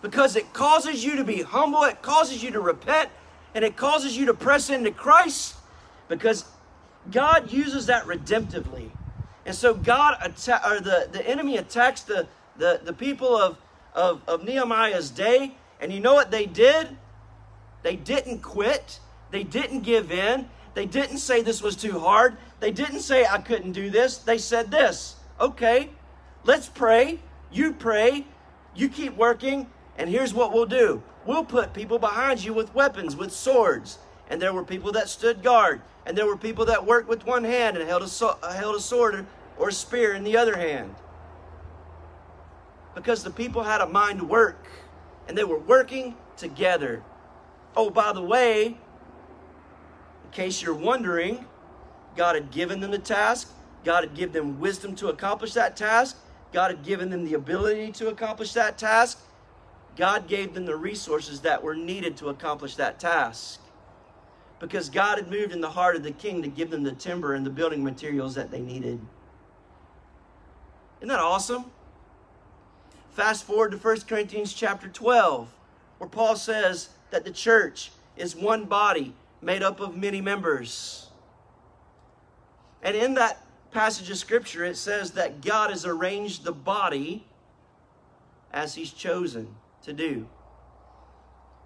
because 0.01 0.36
it 0.36 0.51
causes 0.53 1.03
you 1.05 1.15
to 1.15 1.23
be 1.23 1.41
humble, 1.41 1.84
it 1.84 2.01
causes 2.01 2.43
you 2.43 2.51
to 2.51 2.60
repent, 2.60 3.10
and 3.53 3.63
it 3.63 3.75
causes 3.75 4.17
you 4.17 4.25
to 4.25 4.34
press 4.34 4.69
into 4.69 4.91
Christ 4.91 5.55
because 6.07 6.45
God 7.10 7.51
uses 7.51 7.86
that 7.86 8.05
redemptively. 8.05 8.89
And 9.45 9.55
so 9.55 9.73
God 9.73 10.17
atta- 10.21 10.62
or 10.69 10.79
the, 10.79 11.10
the 11.12 11.27
enemy 11.27 11.57
attacks 11.57 12.01
the, 12.01 12.27
the, 12.57 12.81
the 12.84 12.93
people 12.93 13.36
of, 13.36 13.57
of, 13.93 14.21
of 14.27 14.43
Nehemiah's 14.43 15.10
day. 15.10 15.55
And 15.79 15.91
you 15.91 15.99
know 15.99 16.13
what 16.13 16.29
they 16.29 16.45
did? 16.45 16.95
They 17.81 17.95
didn't 17.95 18.39
quit. 18.39 18.99
They 19.31 19.43
didn't 19.43 19.81
give 19.81 20.12
in. 20.12 20.47
They 20.73 20.86
didn't 20.86 21.17
say 21.17 21.41
this 21.41 21.62
was 21.62 21.75
too 21.75 21.99
hard. 21.99 22.38
They 22.60 22.71
didn't 22.71 23.01
say 23.01 23.25
I 23.25 23.39
couldn't 23.39 23.73
do 23.73 23.89
this. 23.89 24.17
They 24.17 24.38
said 24.38 24.71
this 24.71 25.15
okay, 25.39 25.89
let's 26.43 26.69
pray. 26.69 27.19
You 27.51 27.73
pray. 27.73 28.25
You 28.75 28.88
keep 28.88 29.17
working. 29.17 29.69
And 29.97 30.10
here's 30.10 30.34
what 30.34 30.53
we'll 30.53 30.65
do 30.65 31.03
we'll 31.25 31.45
put 31.45 31.73
people 31.73 31.99
behind 31.99 32.43
you 32.43 32.53
with 32.53 32.73
weapons, 32.73 33.15
with 33.15 33.31
swords. 33.31 33.99
And 34.29 34.41
there 34.41 34.53
were 34.53 34.63
people 34.63 34.93
that 34.93 35.10
stood 35.10 35.43
guard. 35.43 35.81
And 36.05 36.17
there 36.17 36.25
were 36.25 36.38
people 36.38 36.65
that 36.65 36.86
worked 36.86 37.10
with 37.10 37.25
one 37.25 37.43
hand 37.43 37.77
and 37.77 37.88
held 37.88 38.01
a, 38.01 38.25
uh, 38.25 38.53
held 38.53 38.75
a 38.75 38.79
sword 38.79 39.25
or 39.60 39.69
a 39.69 39.73
spear 39.73 40.13
in 40.13 40.23
the 40.23 40.38
other 40.38 40.57
hand. 40.57 40.95
Because 42.95 43.23
the 43.23 43.29
people 43.29 43.63
had 43.63 43.81
a 43.81 43.88
mind 43.88 44.19
to 44.19 44.25
work 44.25 44.65
and 45.27 45.38
they 45.38 45.43
were 45.43 45.60
working 45.60 46.15
together. 46.38 47.03
Oh, 47.75 47.89
by 47.89 48.13
the 48.13 48.21
way, 48.21 48.77
in 50.32 50.36
case 50.36 50.62
you're 50.62 50.74
wondering, 50.74 51.46
God 52.15 52.36
had 52.36 52.52
given 52.52 52.80
them 52.80 52.91
the 52.91 53.00
task. 53.00 53.52
God 53.84 54.06
had 54.06 54.15
given 54.15 54.32
them 54.32 54.60
wisdom 54.62 54.96
to 54.96 55.10
accomplish 55.10 55.54
that 55.56 55.76
task. 55.76 56.15
God 56.54 56.72
had 56.72 56.86
given 56.86 57.10
them 57.10 57.26
the 57.26 57.34
ability 57.34 57.91
to 57.94 58.08
accomplish 58.08 58.54
that 58.54 58.78
task. 58.78 59.20
God 59.98 60.30
gave 60.30 60.54
them 60.54 60.65
the 60.65 60.76
resources 60.78 61.41
that 61.41 61.62
were 61.62 61.76
needed 61.76 62.15
to 62.17 62.30
accomplish 62.30 62.76
that 62.76 62.98
task 62.98 63.60
because 64.60 64.89
God 64.89 65.17
had 65.17 65.30
moved 65.30 65.52
in 65.52 65.60
the 65.60 65.72
heart 65.72 65.98
of 65.98 66.04
the 66.04 66.12
king 66.12 66.41
to 66.44 66.48
give 66.48 66.70
them 66.70 66.84
the 66.84 66.94
timber 66.94 67.34
and 67.34 67.46
the 67.46 67.50
building 67.50 67.84
materials 67.84 68.34
that 68.36 68.52
they 68.52 68.62
needed. 68.62 69.02
Isn't 71.00 71.10
that 71.10 71.20
awesome? 71.20 71.65
Fast 73.12 73.44
forward 73.44 73.72
to 73.72 73.78
1 73.78 74.02
Corinthians 74.02 74.54
chapter 74.54 74.88
12, 74.88 75.50
where 75.98 76.10
Paul 76.10 76.38
says 76.38 76.89
that 77.10 77.26
the 77.26 77.32
church 77.32 77.91
is 78.15 78.34
one 78.34 78.63
body 78.63 79.13
made 79.41 79.63
up 79.63 79.80
of 79.80 79.95
many 79.95 80.21
members. 80.21 81.10
And 82.82 82.95
in 82.95 83.15
that 83.15 83.45
passage 83.71 84.10
of 84.10 84.17
scripture, 84.17 84.63
it 84.65 84.77
says 84.77 85.12
that 85.12 85.41
God 85.41 85.69
has 85.69 85.86
arranged 85.86 86.43
the 86.43 86.51
body 86.51 87.25
as 88.51 88.75
he's 88.75 88.91
chosen 88.91 89.56
to 89.84 89.93
do. 89.93 90.27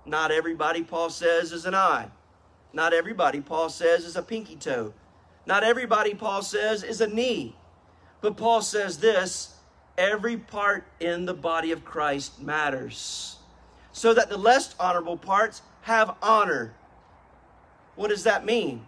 Not 0.06 0.32
everybody, 0.32 0.84
Paul 0.84 1.10
says, 1.10 1.52
is 1.52 1.66
an 1.66 1.74
eye. 1.74 2.10
Not 2.74 2.94
everybody, 2.94 3.42
Paul 3.42 3.70
says, 3.70 4.06
is 4.06 4.16
a 4.16 4.22
pinky 4.22 4.56
toe. 4.56 4.94
Not 5.46 5.64
everybody, 5.64 6.14
Paul 6.14 6.42
says, 6.42 6.84
is 6.84 7.02
a 7.02 7.08
knee. 7.08 7.56
But 8.22 8.38
Paul 8.38 8.62
says 8.62 8.98
this 8.98 9.56
every 9.98 10.38
part 10.38 10.86
in 11.00 11.26
the 11.26 11.34
body 11.34 11.72
of 11.72 11.86
Christ 11.86 12.42
matters, 12.42 13.38
so 13.92 14.14
that 14.14 14.30
the 14.30 14.38
less 14.38 14.76
honorable 14.80 15.18
parts 15.18 15.62
have 15.84 16.16
honor. 16.22 16.74
What 17.96 18.10
does 18.10 18.24
that 18.24 18.46
mean? 18.46 18.86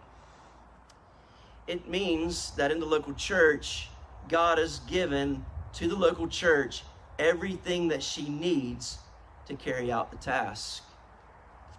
It 1.67 1.88
means 1.88 2.52
that 2.52 2.72
in 2.72 2.80
the 2.80 2.86
local 2.86 3.13
church, 3.13 3.89
God 4.30 4.58
has 4.58 4.80
given 4.80 5.46
to 5.74 5.88
the 5.88 5.96
local 5.96 6.28
church 6.28 6.84
everything 7.20 7.89
that 7.89 8.04
she 8.04 8.30
needs 8.30 9.00
to 9.48 9.56
carry 9.56 9.91
out 9.91 10.12
the 10.12 10.17
task. 10.17 10.84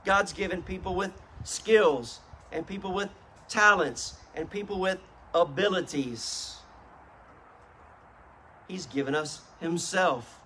God's 0.05 0.33
given 0.33 0.63
people 0.63 0.95
with 0.95 1.13
skills 1.45 2.21
and 2.53 2.67
people 2.67 2.93
with 2.93 3.11
talents 3.49 4.15
and 4.35 4.51
people 4.51 4.79
with 4.79 4.99
abilities. 5.35 6.57
He's 8.67 8.87
given 8.87 9.15
us 9.15 9.41
Himself. 9.61 10.39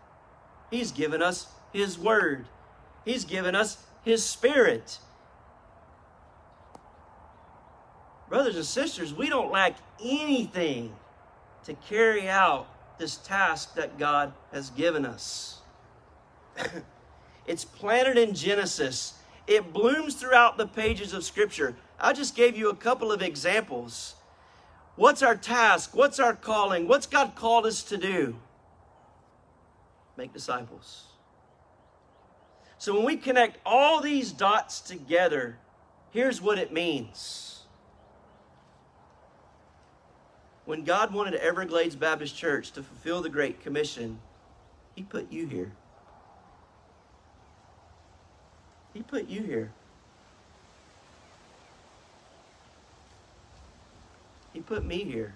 He's 0.70 0.92
given 0.92 1.22
us 1.22 1.46
His 1.72 1.98
Word. 1.98 2.46
He's 3.04 3.24
given 3.24 3.54
us 3.54 3.78
His 4.04 4.24
Spirit. 4.24 4.98
Brothers 8.32 8.56
and 8.56 8.64
sisters, 8.64 9.12
we 9.12 9.28
don't 9.28 9.52
lack 9.52 9.76
anything 10.02 10.96
to 11.64 11.74
carry 11.74 12.30
out 12.30 12.66
this 12.98 13.18
task 13.18 13.74
that 13.74 13.98
God 13.98 14.32
has 14.54 14.70
given 14.70 15.04
us. 15.04 15.60
it's 17.46 17.66
planted 17.66 18.16
in 18.16 18.34
Genesis, 18.34 19.18
it 19.46 19.74
blooms 19.74 20.14
throughout 20.14 20.56
the 20.56 20.66
pages 20.66 21.12
of 21.12 21.24
Scripture. 21.24 21.76
I 22.00 22.14
just 22.14 22.34
gave 22.34 22.56
you 22.56 22.70
a 22.70 22.74
couple 22.74 23.12
of 23.12 23.20
examples. 23.20 24.14
What's 24.96 25.22
our 25.22 25.36
task? 25.36 25.94
What's 25.94 26.18
our 26.18 26.34
calling? 26.34 26.88
What's 26.88 27.06
God 27.06 27.34
called 27.34 27.66
us 27.66 27.82
to 27.82 27.98
do? 27.98 28.38
Make 30.16 30.32
disciples. 30.32 31.04
So 32.78 32.94
when 32.94 33.04
we 33.04 33.18
connect 33.18 33.58
all 33.66 34.00
these 34.00 34.32
dots 34.32 34.80
together, 34.80 35.58
here's 36.12 36.40
what 36.40 36.56
it 36.56 36.72
means. 36.72 37.51
When 40.64 40.84
God 40.84 41.12
wanted 41.12 41.34
Everglades 41.34 41.96
Baptist 41.96 42.36
Church 42.36 42.70
to 42.72 42.82
fulfill 42.82 43.20
the 43.20 43.28
Great 43.28 43.60
Commission, 43.62 44.20
He 44.94 45.02
put 45.02 45.30
you 45.32 45.46
here. 45.46 45.72
He 48.94 49.02
put 49.02 49.28
you 49.28 49.42
here. 49.42 49.72
He 54.52 54.60
put 54.60 54.84
me 54.84 55.02
here. 55.04 55.34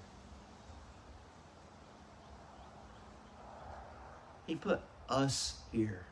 He 4.47 4.55
put 4.55 4.81
us 5.09 5.55
here. 5.73 6.05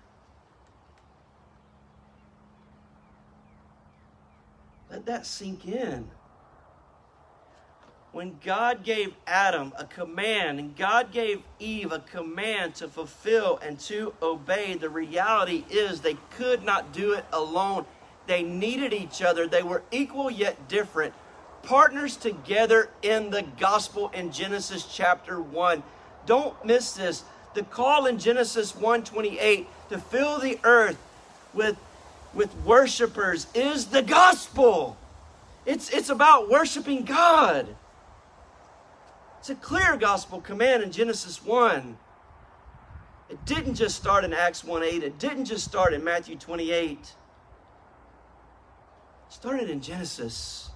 Let 4.90 5.06
that 5.06 5.26
sink 5.26 5.66
in. 5.66 6.08
When 8.14 8.38
God 8.44 8.84
gave 8.84 9.12
Adam 9.26 9.72
a 9.76 9.86
command 9.86 10.60
and 10.60 10.76
God 10.76 11.10
gave 11.10 11.42
Eve 11.58 11.90
a 11.90 11.98
command 11.98 12.76
to 12.76 12.86
fulfill 12.86 13.58
and 13.58 13.76
to 13.80 14.14
obey, 14.22 14.74
the 14.74 14.88
reality 14.88 15.64
is 15.68 16.00
they 16.00 16.16
could 16.30 16.62
not 16.62 16.92
do 16.92 17.14
it 17.14 17.24
alone. 17.32 17.86
They 18.28 18.44
needed 18.44 18.92
each 18.92 19.20
other. 19.20 19.48
They 19.48 19.64
were 19.64 19.82
equal 19.90 20.30
yet 20.30 20.68
different 20.68 21.12
partners 21.64 22.16
together 22.16 22.88
in 23.02 23.30
the 23.30 23.42
gospel 23.58 24.12
in 24.14 24.30
Genesis 24.30 24.84
chapter 24.84 25.40
1. 25.42 25.82
Don't 26.24 26.64
miss 26.64 26.92
this. 26.92 27.24
The 27.54 27.64
call 27.64 28.06
in 28.06 28.20
Genesis 28.20 28.76
1:28 28.76 29.66
to 29.88 29.98
fill 29.98 30.38
the 30.38 30.60
earth 30.62 30.98
with 31.52 31.76
with 32.32 32.54
worshipers 32.64 33.48
is 33.54 33.86
the 33.86 34.02
gospel. 34.02 34.96
It's 35.66 35.90
it's 35.90 36.10
about 36.10 36.48
worshiping 36.48 37.02
God. 37.02 37.74
It's 39.44 39.50
a 39.50 39.54
clear 39.56 39.98
gospel 39.98 40.40
command 40.40 40.82
in 40.82 40.90
Genesis 40.90 41.44
1. 41.44 41.98
It 43.28 43.44
didn't 43.44 43.74
just 43.74 43.94
start 43.94 44.24
in 44.24 44.32
Acts 44.32 44.64
1 44.64 44.82
8. 44.82 45.02
It 45.02 45.18
didn't 45.18 45.44
just 45.44 45.66
start 45.66 45.92
in 45.92 46.02
Matthew 46.02 46.36
28. 46.36 46.98
It 46.98 47.14
started 49.28 49.68
in 49.68 49.82
Genesis. 49.82 50.70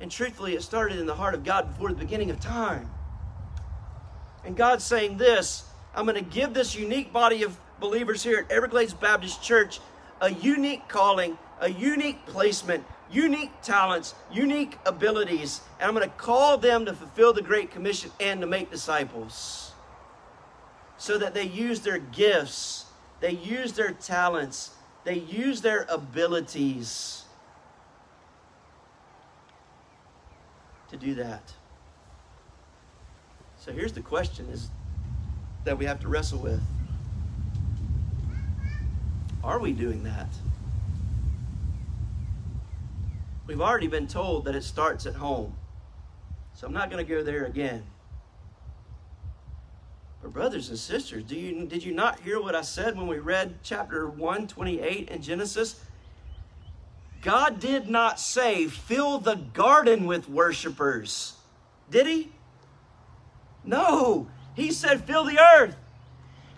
And 0.00 0.12
truthfully, 0.12 0.54
it 0.54 0.62
started 0.62 1.00
in 1.00 1.06
the 1.06 1.16
heart 1.16 1.34
of 1.34 1.42
God 1.42 1.66
before 1.70 1.88
the 1.88 1.96
beginning 1.96 2.30
of 2.30 2.38
time. 2.38 2.88
And 4.44 4.56
God's 4.56 4.84
saying 4.84 5.16
this 5.16 5.64
I'm 5.92 6.06
going 6.06 6.24
to 6.24 6.30
give 6.30 6.54
this 6.54 6.76
unique 6.76 7.12
body 7.12 7.42
of 7.42 7.58
believers 7.80 8.22
here 8.22 8.38
at 8.38 8.52
Everglades 8.52 8.94
Baptist 8.94 9.42
Church 9.42 9.80
a 10.20 10.30
unique 10.30 10.86
calling, 10.86 11.36
a 11.60 11.68
unique 11.68 12.24
placement, 12.26 12.84
unique 13.10 13.52
talents, 13.62 14.14
unique 14.32 14.78
abilities. 14.86 15.60
And 15.78 15.88
I'm 15.88 15.94
going 15.94 16.08
to 16.08 16.16
call 16.16 16.58
them 16.58 16.84
to 16.86 16.92
fulfill 16.92 17.32
the 17.32 17.42
Great 17.42 17.70
Commission 17.70 18.10
and 18.20 18.40
to 18.40 18.46
make 18.46 18.70
disciples. 18.70 19.72
So 20.98 21.18
that 21.18 21.34
they 21.34 21.44
use 21.44 21.80
their 21.80 21.98
gifts, 21.98 22.86
they 23.20 23.32
use 23.32 23.72
their 23.72 23.92
talents, 23.92 24.70
they 25.04 25.18
use 25.18 25.60
their 25.62 25.86
abilities 25.88 27.24
to 30.90 30.96
do 30.96 31.14
that. 31.14 31.54
So 33.56 33.72
here's 33.72 33.92
the 33.92 34.00
question 34.00 34.46
is 34.50 34.70
that 35.64 35.78
we 35.78 35.84
have 35.84 36.00
to 36.00 36.08
wrestle 36.08 36.38
with. 36.38 36.62
Are 39.42 39.58
we 39.58 39.72
doing 39.72 40.02
that? 40.04 40.28
We've 43.50 43.60
already 43.60 43.88
been 43.88 44.06
told 44.06 44.44
that 44.44 44.54
it 44.54 44.62
starts 44.62 45.06
at 45.06 45.14
home. 45.16 45.56
So 46.54 46.68
I'm 46.68 46.72
not 46.72 46.88
going 46.88 47.04
to 47.04 47.12
go 47.12 47.24
there 47.24 47.46
again. 47.46 47.82
But 50.22 50.32
brothers 50.32 50.68
and 50.68 50.78
sisters, 50.78 51.24
do 51.24 51.34
you 51.34 51.66
did 51.66 51.82
you 51.82 51.92
not 51.92 52.20
hear 52.20 52.40
what 52.40 52.54
I 52.54 52.62
said 52.62 52.96
when 52.96 53.08
we 53.08 53.18
read 53.18 53.56
chapter 53.64 54.08
128 54.08 55.08
in 55.08 55.20
Genesis? 55.20 55.80
God 57.22 57.58
did 57.58 57.88
not 57.88 58.20
say, 58.20 58.68
fill 58.68 59.18
the 59.18 59.34
garden 59.34 60.06
with 60.06 60.28
worshipers. 60.28 61.32
Did 61.90 62.06
he? 62.06 62.30
No. 63.64 64.28
He 64.54 64.70
said, 64.70 65.02
fill 65.02 65.24
the 65.24 65.40
earth. 65.40 65.74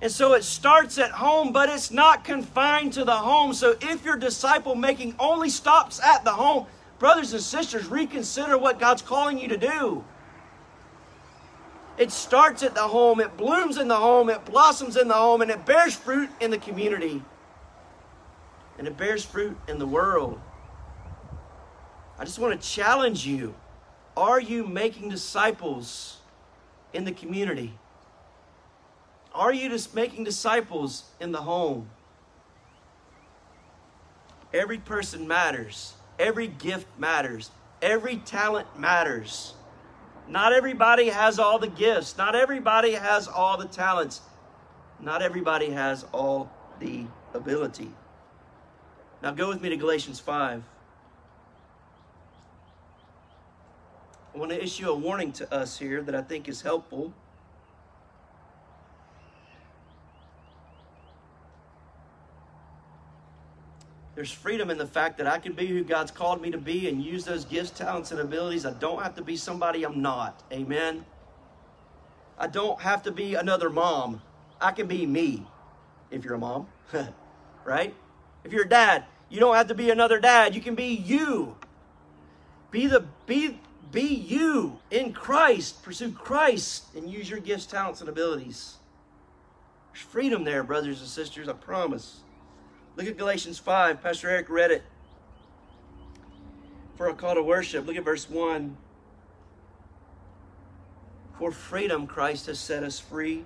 And 0.03 0.13
so 0.13 0.35
it 0.35 0.45
starts 0.45 0.99
at 0.99 1.13
home, 1.13 1.55
but 1.55 1.71
it's 1.71 1.91
not 1.91 2.23
confined 2.23 2.93
to 2.93 3.05
the 3.05 3.17
home. 3.17 3.55
So 3.55 3.77
if 3.81 4.05
your 4.05 4.17
disciple 4.17 4.75
making 4.75 5.15
only 5.19 5.49
stops 5.49 5.99
at 5.99 6.23
the 6.23 6.33
home, 6.33 6.67
brothers 7.03 7.33
and 7.33 7.43
sisters, 7.43 7.89
reconsider 7.89 8.57
what 8.57 8.79
God's 8.79 9.03
calling 9.03 9.37
you 9.37 9.49
to 9.49 9.57
do. 9.57 10.05
It 11.99 12.13
starts 12.13 12.63
at 12.63 12.77
the 12.77 12.83
home, 12.83 13.19
it 13.19 13.37
blooms 13.37 13.77
in 13.77 13.89
the 13.89 13.97
home, 13.97 14.31
it 14.31 14.45
blossoms 14.45 14.97
in 14.97 15.09
the 15.09 15.15
home, 15.15 15.43
and 15.43 15.51
it 15.51 15.67
bears 15.67 15.97
fruit 15.97 16.31
in 16.41 16.53
the 16.53 16.59
community. 16.59 17.21
And 18.79 18.87
it 18.87 18.97
bears 18.97 19.25
fruit 19.25 19.59
in 19.67 19.81
the 19.81 19.87
world. 19.87 20.41
I 22.21 22.25
just 22.25 22.39
want 22.39 22.59
to 22.59 22.69
challenge 22.69 23.27
you. 23.27 23.57
Are 24.17 24.41
you 24.41 24.65
making 24.65 25.09
disciples 25.09 26.19
in 26.93 27.05
the 27.05 27.13
community? 27.13 27.73
Are 29.35 29.53
you 29.53 29.69
just 29.71 29.93
making 29.93 30.23
disciples 30.23 31.03
in 31.19 31.33
the 31.33 31.43
home? 31.43 31.91
Every 34.55 34.79
person 34.79 35.27
matters. 35.27 35.95
Every 36.23 36.47
gift 36.47 36.87
matters. 36.99 37.51
Every 37.83 38.17
talent 38.19 38.79
matters. 38.79 39.55
Not 40.29 40.53
everybody 40.53 41.09
has 41.09 41.41
all 41.41 41.59
the 41.59 41.67
gifts. 41.67 42.17
Not 42.17 42.37
everybody 42.37 42.93
has 42.93 43.27
all 43.27 43.57
the 43.57 43.67
talents. 43.67 44.21
Not 45.01 45.21
everybody 45.21 45.71
has 45.71 46.07
all 46.13 46.49
the 46.79 47.07
ability. 47.35 47.91
Now 49.21 49.33
go 49.33 49.49
with 49.49 49.61
me 49.61 49.69
to 49.71 49.77
Galatians 49.77 50.21
5. 50.21 50.63
I 54.33 54.39
want 54.39 54.53
to 54.53 54.63
issue 54.63 54.89
a 54.89 54.95
warning 54.95 55.33
to 55.33 55.53
us 55.53 55.77
here 55.77 56.03
that 56.03 56.15
I 56.15 56.23
think 56.23 56.49
is 56.49 56.63
helpful. 56.63 57.13
There's 64.15 64.31
freedom 64.31 64.71
in 64.71 64.77
the 64.77 64.87
fact 64.87 65.17
that 65.19 65.27
I 65.27 65.39
can 65.39 65.53
be 65.53 65.67
who 65.67 65.83
God's 65.83 66.11
called 66.11 66.43
me 66.43 66.51
to 66.51 66.59
be 66.59 66.89
and 66.89 67.03
use 67.03 67.25
those 67.25 67.45
gifts, 67.45 67.71
talents, 67.71 68.11
and 68.11 68.21
abilities. 68.21 68.67
I 68.67 68.73
don't 68.75 69.03
have 69.03 69.15
to 69.17 69.23
be 69.23 69.37
somebody 69.37 69.85
I'm 69.85 70.03
not. 70.03 70.43
Amen. 70.53 71.05
I 72.39 72.47
don't 72.47 72.81
have 72.81 73.03
to 73.05 73.13
be 73.13 73.35
another 73.35 73.71
mom. 73.71 74.21
I 74.61 74.73
can 74.73 74.87
be 74.87 75.07
me 75.07 75.47
if 76.11 76.25
you're 76.25 76.35
a 76.35 76.39
mom, 76.39 76.67
right? 77.65 77.95
If 78.45 78.53
you're 78.53 78.65
a 78.65 78.69
dad, 78.69 79.05
you 79.31 79.41
don't 79.41 79.55
have 79.55 79.69
to 79.69 79.75
be 79.75 79.91
another 79.91 80.21
dad. 80.21 80.55
You 80.55 80.61
can 80.61 80.75
be 80.75 80.89
you. 80.89 81.57
Be 82.71 82.87
the 82.87 83.05
be 83.27 83.59
be 83.91 84.03
you 84.03 84.79
in 84.91 85.13
Christ. 85.13 85.83
Pursue 85.83 86.13
Christ 86.13 86.85
and 86.95 87.09
use 87.09 87.31
your 87.31 87.41
gifts, 87.41 87.67
talents, 87.67 88.01
and 88.01 88.09
abilities. 88.09 88.77
There's 89.93 90.05
freedom 90.05 90.45
there, 90.45 90.63
brothers 90.63 91.01
and 91.01 91.09
sisters, 91.09 91.49
I 91.49 91.53
promise. 91.53 92.21
Look 92.97 93.07
at 93.07 93.17
Galatians 93.17 93.59
5. 93.59 94.03
Pastor 94.03 94.29
Eric 94.29 94.51
read 94.51 94.71
it 94.71 94.83
for 96.97 97.09
a 97.09 97.15
call 97.15 97.35
to 97.35 97.43
worship. 97.43 97.87
Look 97.87 97.97
at 97.97 98.05
verse 98.05 98.29
1. 98.29 98.77
For 101.39 101.51
freedom, 101.51 102.07
Christ 102.07 102.47
has 102.47 102.59
set 102.59 102.83
us 102.83 103.01
free. 103.01 103.45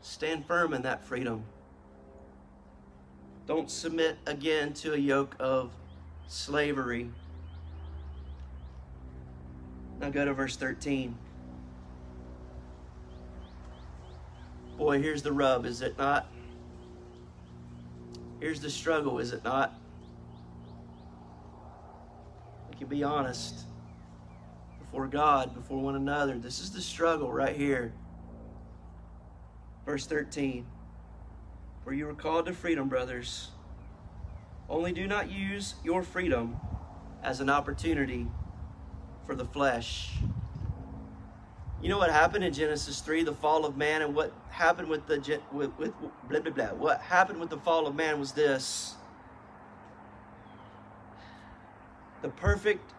Stand 0.00 0.46
firm 0.46 0.72
in 0.72 0.82
that 0.82 1.04
freedom. 1.04 1.44
Don't 3.46 3.70
submit 3.70 4.16
again 4.26 4.72
to 4.74 4.94
a 4.94 4.96
yoke 4.96 5.34
of 5.40 5.72
slavery. 6.28 7.10
Now 10.00 10.10
go 10.10 10.24
to 10.24 10.32
verse 10.32 10.56
13. 10.56 11.16
Boy, 14.78 15.02
here's 15.02 15.22
the 15.22 15.32
rub, 15.32 15.66
is 15.66 15.82
it 15.82 15.98
not? 15.98 16.26
Here's 18.44 18.60
the 18.60 18.68
struggle, 18.68 19.20
is 19.20 19.32
it 19.32 19.42
not? 19.42 19.72
We 22.68 22.76
can 22.76 22.88
be 22.88 23.02
honest 23.02 23.64
before 24.78 25.06
God, 25.06 25.54
before 25.54 25.80
one 25.80 25.96
another. 25.96 26.36
This 26.36 26.60
is 26.60 26.70
the 26.70 26.82
struggle 26.82 27.32
right 27.32 27.56
here. 27.56 27.94
Verse 29.86 30.04
13 30.04 30.66
For 31.84 31.94
you 31.94 32.04
were 32.04 32.12
called 32.12 32.44
to 32.44 32.52
freedom, 32.52 32.86
brothers. 32.86 33.48
Only 34.68 34.92
do 34.92 35.06
not 35.06 35.30
use 35.30 35.76
your 35.82 36.02
freedom 36.02 36.58
as 37.22 37.40
an 37.40 37.48
opportunity 37.48 38.26
for 39.24 39.34
the 39.34 39.46
flesh. 39.46 40.18
You 41.84 41.90
know 41.90 41.98
what 41.98 42.10
happened 42.10 42.42
in 42.44 42.52
Genesis 42.54 43.02
3, 43.02 43.24
the 43.24 43.34
fall 43.34 43.66
of 43.66 43.76
man, 43.76 44.00
and 44.00 44.14
what 44.14 44.32
happened 44.48 44.88
with 44.88 45.06
the 45.06 45.38
with, 45.52 45.70
with 45.76 45.92
blah 46.30 46.40
blah 46.40 46.50
blah. 46.50 46.68
What 46.68 47.02
happened 47.02 47.38
with 47.38 47.50
the 47.50 47.58
fall 47.58 47.86
of 47.86 47.94
man 47.94 48.18
was 48.18 48.32
this. 48.32 48.94
The 52.22 52.30
perfect 52.30 52.90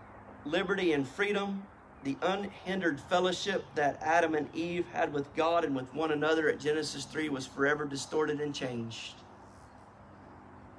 liberty 0.46 0.94
and 0.94 1.08
freedom, 1.08 1.64
the 2.04 2.16
unhindered 2.22 3.02
fellowship 3.02 3.66
that 3.74 4.00
Adam 4.04 4.36
and 4.36 4.56
Eve 4.56 4.86
had 4.94 5.12
with 5.12 5.36
God 5.36 5.66
and 5.66 5.76
with 5.76 5.92
one 5.96 6.12
another 6.12 6.48
at 6.48 6.60
Genesis 6.60 7.06
3 7.06 7.30
was 7.30 7.48
forever 7.48 7.86
distorted 7.86 8.40
and 8.40 8.54
changed. 8.54 9.16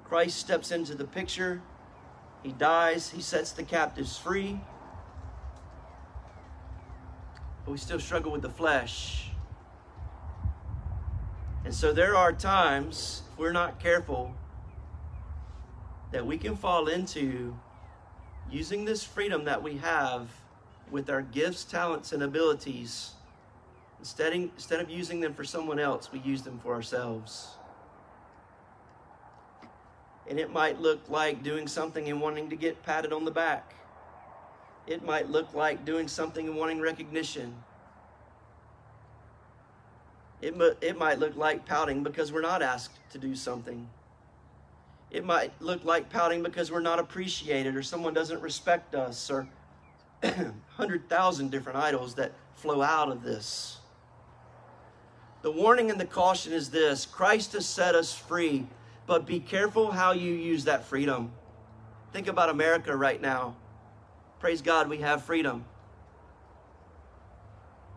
Christ 0.05 0.39
steps 0.39 0.71
into 0.71 0.95
the 0.95 1.07
picture. 1.07 1.61
He 2.45 2.53
dies, 2.53 3.11
he 3.11 3.21
sets 3.21 3.51
the 3.51 3.65
captives 3.65 4.17
free 4.17 4.61
but 7.67 7.73
we 7.73 7.79
still 7.79 7.99
struggle 7.99 8.31
with 8.31 8.43
the 8.43 8.49
flesh. 8.49 9.31
And 11.64 11.75
so 11.75 11.93
there 11.93 12.14
are 12.14 12.33
times, 12.33 13.23
if 13.33 13.39
we're 13.39 13.53
not 13.53 13.81
careful, 13.81 14.33
that 16.12 16.25
we 16.25 16.39
can 16.39 16.57
fall 16.57 16.87
into 16.87 17.57
using 18.49 18.85
this 18.85 19.03
freedom 19.03 19.45
that 19.47 19.64
we 19.64 19.79
have 19.79 20.29
with 20.93 21.11
our 21.11 21.23
gifts, 21.23 21.64
talents, 21.64 22.12
and 22.12 22.23
abilities. 22.23 23.11
Instead, 23.99 24.33
instead 24.33 24.79
of 24.79 24.89
using 24.89 25.19
them 25.19 25.35
for 25.35 25.43
someone 25.43 25.81
else, 25.81 26.12
we 26.12 26.21
use 26.21 26.43
them 26.43 26.61
for 26.61 26.73
ourselves. 26.73 27.49
And 30.31 30.39
it 30.39 30.53
might 30.53 30.81
look 30.81 31.01
like 31.09 31.43
doing 31.43 31.67
something 31.67 32.09
and 32.09 32.21
wanting 32.21 32.49
to 32.51 32.57
get 32.57 32.85
patted 32.85 33.12
on 33.12 33.25
the 33.25 33.33
back. 33.33 33.75
It 34.87 35.05
might 35.05 35.30
look 35.30 35.53
like 35.55 35.84
doing 35.84 36.09
something 36.09 36.47
and 36.47 36.57
wanting 36.57 36.80
recognition. 36.80 37.55
It, 40.41 40.55
it 40.80 40.99
might 40.99 41.18
look 41.18 41.37
like 41.37 41.66
pouting 41.66 42.03
because 42.03 42.32
we're 42.32 42.43
not 42.43 42.62
asked 42.62 42.99
to 43.11 43.18
do 43.18 43.34
something. 43.34 43.89
It 45.11 45.24
might 45.24 45.53
look 45.61 45.84
like 45.84 46.11
pouting 46.11 46.43
because 46.43 46.70
we're 46.70 46.80
not 46.80 46.99
appreciated 46.99 47.74
or 47.74 47.82
someone 47.82 48.14
doesn't 48.14 48.41
respect 48.43 48.95
us 48.95 49.30
or 49.30 49.49
100,000 50.20 51.51
different 51.51 51.78
idols 51.78 52.14
that 52.16 52.32
flow 52.55 52.82
out 52.82 53.11
of 53.11 53.22
this. 53.22 53.78
The 55.43 55.51
warning 55.51 55.91
and 55.91 56.01
the 56.01 56.07
caution 56.07 56.53
is 56.53 56.70
this 56.70 57.07
Christ 57.07 57.53
has 57.53 57.66
set 57.66 57.95
us 57.95 58.12
free, 58.12 58.66
but 59.07 59.26
be 59.26 59.39
careful 59.39 59.93
how 59.93 60.12
you 60.12 60.32
use 60.32 60.64
that 60.64 60.84
freedom. 60.84 61.32
Think 62.12 62.26
about 62.26 62.51
America 62.51 62.97
right 62.97 63.20
now. 63.20 63.57
Praise 64.39 64.62
God, 64.62 64.89
we 64.89 64.99
have 64.99 65.24
freedom. 65.24 65.64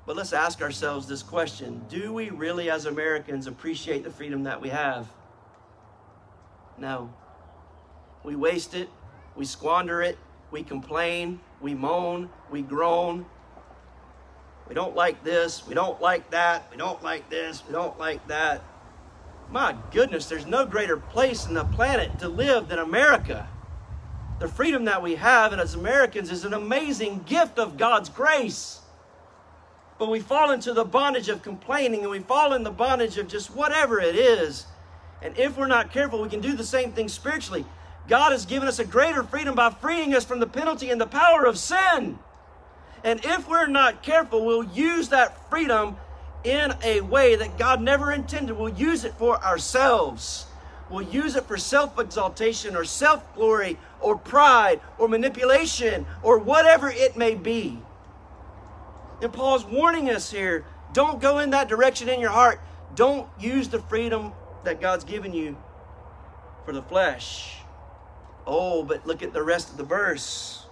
But 0.06 0.16
let's 0.16 0.34
ask 0.34 0.62
ourselves 0.62 1.08
this 1.08 1.22
question 1.22 1.86
Do 1.90 2.14
we 2.14 2.30
really, 2.30 2.70
as 2.70 2.86
Americans, 2.86 3.46
appreciate 3.46 4.04
the 4.04 4.10
freedom 4.10 4.44
that 4.44 4.62
we 4.62 4.70
have? 4.70 5.08
No. 6.78 7.14
We 8.24 8.36
waste 8.36 8.74
it, 8.74 8.90
we 9.36 9.46
squander 9.46 10.02
it, 10.02 10.18
we 10.52 10.64
complain, 10.64 11.40
we 11.62 11.74
moan, 11.74 12.30
we 12.50 12.62
groan. 12.62 13.26
We 14.68 14.76
don't 14.76 14.96
like 14.96 15.24
this, 15.24 15.66
we 15.68 15.74
don't 15.74 16.02
like 16.02 16.30
that, 16.32 16.70
we 16.72 16.78
don't 16.78 17.04
like 17.04 17.30
this, 17.30 17.64
we 17.66 17.74
don't 17.74 17.98
like 17.98 18.28
that. 18.28 18.64
My 19.52 19.76
goodness, 19.92 20.28
there's 20.28 20.46
no 20.46 20.66
greater 20.66 20.98
place 20.98 21.48
in 21.48 21.56
the 21.56 21.66
planet 21.66 22.20
to 22.20 22.30
live 22.30 22.68
than 22.68 22.80
America. 22.80 23.48
The 24.40 24.48
freedom 24.48 24.86
that 24.86 25.02
we 25.02 25.16
have 25.16 25.52
and 25.52 25.62
as 25.62 25.76
Americans 25.76 26.32
is 26.32 26.46
an 26.46 26.54
amazing 26.54 27.24
gift 27.26 27.60
of 27.60 27.78
God's 27.78 28.08
grace. 28.08 28.80
But 29.98 30.10
we 30.10 30.22
fall 30.22 30.52
into 30.52 30.72
the 30.72 30.86
bondage 30.86 31.28
of 31.28 31.44
complaining 31.44 32.02
and 32.02 32.10
we 32.10 32.20
fall 32.20 32.54
in 32.54 32.64
the 32.64 32.72
bondage 32.72 33.18
of 33.18 33.28
just 33.28 33.54
whatever 33.54 34.00
it 34.00 34.16
is. 34.16 34.66
And 35.22 35.38
if 35.38 35.58
we're 35.58 35.68
not 35.68 35.92
careful, 35.92 36.22
we 36.22 36.30
can 36.30 36.40
do 36.40 36.54
the 36.54 36.64
same 36.64 36.94
thing 36.94 37.10
spiritually. 37.10 37.66
God 38.08 38.32
has 38.32 38.46
given 38.46 38.70
us 38.70 38.80
a 38.80 38.86
greater 38.86 39.24
freedom 39.24 39.56
by 39.56 39.72
freeing 39.72 40.16
us 40.16 40.24
from 40.24 40.40
the 40.40 40.48
penalty 40.48 40.90
and 40.90 41.02
the 41.02 41.06
power 41.06 41.44
of 41.44 41.58
sin. 41.58 42.18
And 43.04 43.20
if 43.26 43.48
we're 43.50 43.68
not 43.68 44.04
careful, 44.04 44.46
we'll 44.46 44.64
use 44.64 45.10
that 45.10 45.50
freedom 45.50 45.98
in 46.46 46.74
a 46.82 47.02
way 47.02 47.36
that 47.36 47.58
God 47.58 47.82
never 47.82 48.14
intended. 48.14 48.58
We'll 48.58 48.70
use 48.70 49.04
it 49.04 49.14
for 49.16 49.44
ourselves 49.44 50.46
will 50.90 51.02
use 51.02 51.36
it 51.36 51.46
for 51.46 51.58
self 51.58 52.00
exaltation 52.00 52.76
or 52.76 52.84
self 52.84 53.34
glory 53.36 53.78
or 54.00 54.18
pride 54.18 54.82
or 54.98 55.08
manipulation 55.08 56.06
or 56.24 56.38
whatever 56.38 56.90
it 56.90 57.18
may 57.18 57.36
be. 57.36 57.82
And 59.22 59.34
Paul's 59.34 59.66
warning 59.66 60.10
us 60.10 60.32
here 60.32 60.66
don't 60.94 61.22
go 61.22 61.40
in 61.40 61.52
that 61.52 61.68
direction 61.68 62.10
in 62.10 62.20
your 62.20 62.32
heart. 62.32 62.60
Don't 62.96 63.28
use 63.40 63.70
the 63.70 63.80
freedom 63.80 64.34
that 64.64 64.82
God's 64.82 65.04
given 65.04 65.34
you 65.34 65.56
for 66.66 66.74
the 66.74 66.82
flesh. 66.82 67.58
Oh, 68.48 68.84
but 68.84 69.06
look 69.06 69.22
at 69.22 69.34
the 69.34 69.44
rest 69.44 69.70
of 69.70 69.78
the 69.78 69.84
verse. 69.84 70.66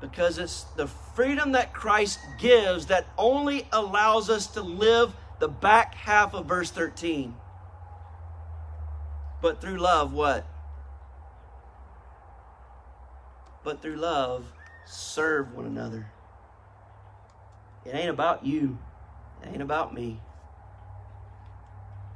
Because 0.00 0.38
it's 0.38 0.64
the 0.76 0.86
freedom 0.86 1.52
that 1.52 1.72
Christ 1.72 2.20
gives 2.38 2.86
that 2.86 3.06
only 3.16 3.66
allows 3.72 4.30
us 4.30 4.46
to 4.48 4.62
live 4.62 5.14
the 5.38 5.48
back 5.48 5.94
half 5.94 6.34
of 6.34 6.46
verse 6.46 6.70
13. 6.70 7.34
But 9.40 9.60
through 9.60 9.78
love, 9.78 10.12
what? 10.12 10.46
But 13.64 13.82
through 13.82 13.96
love, 13.96 14.52
serve 14.86 15.54
one 15.54 15.66
another. 15.66 16.10
It 17.84 17.94
ain't 17.94 18.10
about 18.10 18.44
you, 18.44 18.78
it 19.42 19.48
ain't 19.48 19.62
about 19.62 19.94
me. 19.94 20.20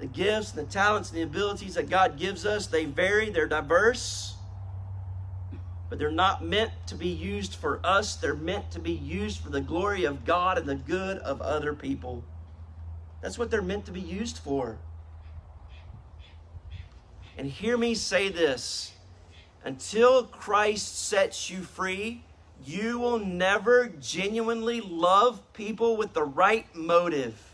The 0.01 0.07
gifts, 0.07 0.51
the 0.51 0.65
talents, 0.65 1.11
and 1.11 1.19
the 1.19 1.23
abilities 1.23 1.75
that 1.75 1.89
God 1.89 2.19
gives 2.19 2.45
us, 2.45 2.67
they 2.67 2.87
vary, 2.87 3.31
they're 3.31 3.47
diverse, 3.47 4.35
but 5.89 5.99
they're 5.99 6.11
not 6.11 6.43
meant 6.43 6.73
to 6.87 6.95
be 6.95 7.09
used 7.09 7.55
for 7.55 7.79
us. 7.85 8.17
They're 8.17 8.35
meant 8.35 8.71
to 8.73 8.81
be 8.81 8.93
used 8.93 9.41
for 9.41 9.51
the 9.51 9.61
glory 9.61 10.05
of 10.05 10.25
God 10.25 10.59
and 10.59 10.67
the 10.67 10.75
good 10.75 11.19
of 11.19 11.41
other 11.43 11.75
people. 11.75 12.25
That's 13.21 13.39
what 13.39 13.51
they're 13.51 13.63
meant 13.63 13.85
to 13.87 13.93
be 13.93 14.01
used 14.01 14.39
for. 14.39 14.79
And 17.39 17.51
hear 17.51 17.77
me 17.77 17.95
say 17.95 18.29
this 18.29 18.93
until 19.65 20.25
Christ 20.25 21.07
sets 21.09 21.49
you 21.49 21.63
free, 21.63 22.23
you 22.65 22.99
will 22.99 23.19
never 23.19 23.89
genuinely 24.01 24.81
love 24.81 25.41
people 25.53 25.97
with 25.97 26.13
the 26.13 26.25
right 26.25 26.67
motive. 26.75 27.53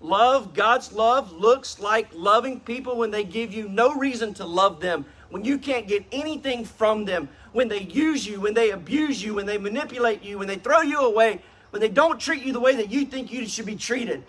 Love, 0.00 0.54
God's 0.54 0.92
love, 0.92 1.32
looks 1.32 1.78
like 1.78 2.08
loving 2.14 2.60
people 2.60 2.96
when 2.96 3.10
they 3.10 3.22
give 3.22 3.52
you 3.52 3.68
no 3.68 3.94
reason 3.94 4.32
to 4.34 4.46
love 4.46 4.80
them, 4.80 5.04
when 5.28 5.44
you 5.44 5.58
can't 5.58 5.86
get 5.86 6.04
anything 6.10 6.64
from 6.64 7.04
them, 7.04 7.28
when 7.52 7.68
they 7.68 7.82
use 7.82 8.26
you, 8.26 8.40
when 8.40 8.54
they 8.54 8.70
abuse 8.70 9.22
you, 9.22 9.34
when 9.34 9.46
they 9.46 9.58
manipulate 9.58 10.22
you, 10.22 10.38
when 10.38 10.48
they 10.48 10.56
throw 10.56 10.80
you 10.80 11.00
away, 11.00 11.42
when 11.70 11.80
they 11.80 11.88
don't 11.88 12.18
treat 12.18 12.42
you 12.42 12.52
the 12.52 12.60
way 12.60 12.74
that 12.76 12.90
you 12.90 13.04
think 13.04 13.30
you 13.30 13.46
should 13.46 13.66
be 13.66 13.76
treated, 13.76 14.24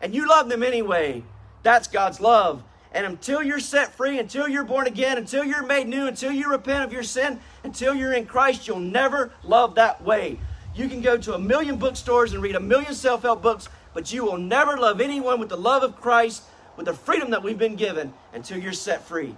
and 0.00 0.14
you 0.14 0.28
love 0.28 0.48
them 0.48 0.62
anyway. 0.62 1.24
That's 1.62 1.88
God's 1.88 2.20
love. 2.20 2.62
And 2.92 3.04
until 3.06 3.42
you're 3.42 3.60
set 3.60 3.94
free, 3.94 4.18
until 4.18 4.48
you're 4.48 4.64
born 4.64 4.86
again, 4.86 5.18
until 5.18 5.44
you're 5.44 5.64
made 5.64 5.88
new, 5.88 6.06
until 6.06 6.32
you 6.32 6.50
repent 6.50 6.84
of 6.84 6.92
your 6.92 7.02
sin, 7.02 7.38
until 7.62 7.94
you're 7.94 8.14
in 8.14 8.26
Christ, 8.26 8.66
you'll 8.66 8.80
never 8.80 9.30
love 9.44 9.74
that 9.74 10.02
way. 10.02 10.38
You 10.74 10.88
can 10.88 11.00
go 11.00 11.16
to 11.18 11.34
a 11.34 11.38
million 11.38 11.76
bookstores 11.76 12.32
and 12.32 12.42
read 12.42 12.54
a 12.54 12.60
million 12.60 12.94
self 12.94 13.22
help 13.22 13.42
books, 13.42 13.68
but 13.92 14.12
you 14.12 14.24
will 14.24 14.38
never 14.38 14.78
love 14.78 15.00
anyone 15.00 15.38
with 15.38 15.48
the 15.48 15.56
love 15.56 15.82
of 15.82 16.00
Christ, 16.00 16.44
with 16.76 16.86
the 16.86 16.94
freedom 16.94 17.30
that 17.30 17.42
we've 17.42 17.58
been 17.58 17.76
given, 17.76 18.14
until 18.32 18.58
you're 18.58 18.72
set 18.72 19.06
free. 19.06 19.34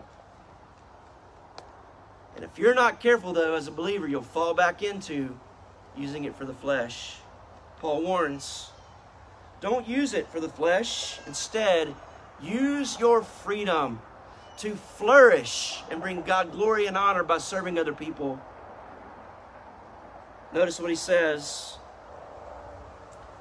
And 2.37 2.45
if 2.45 2.59
you're 2.59 2.75
not 2.75 3.01
careful, 3.01 3.33
though, 3.33 3.55
as 3.55 3.67
a 3.67 3.73
believer, 3.73 4.07
you'll 4.07 4.23
fall 4.23 4.55
back 4.55 4.83
into 4.83 5.37
using 5.97 6.25
it 6.25 6.37
for 6.37 6.45
the 6.45 6.55
flesh. 6.55 7.17
Paul 7.81 8.03
warns 8.03 8.71
don't 9.61 9.87
use 9.87 10.15
it 10.15 10.27
for 10.29 10.41
the 10.41 10.49
flesh. 10.49 11.19
Instead, 11.27 11.95
use 12.43 12.99
your 12.99 13.23
freedom 13.23 14.01
to 14.59 14.75
flourish 14.75 15.83
and 15.91 16.01
bring 16.01 16.23
God 16.23 16.53
glory 16.53 16.87
and 16.87 16.97
honor 16.97 17.23
by 17.23 17.39
serving 17.39 17.79
other 17.79 17.93
people. 17.93 18.41
Notice 20.53 20.81
what 20.81 20.91
he 20.91 20.97
says 20.97 21.79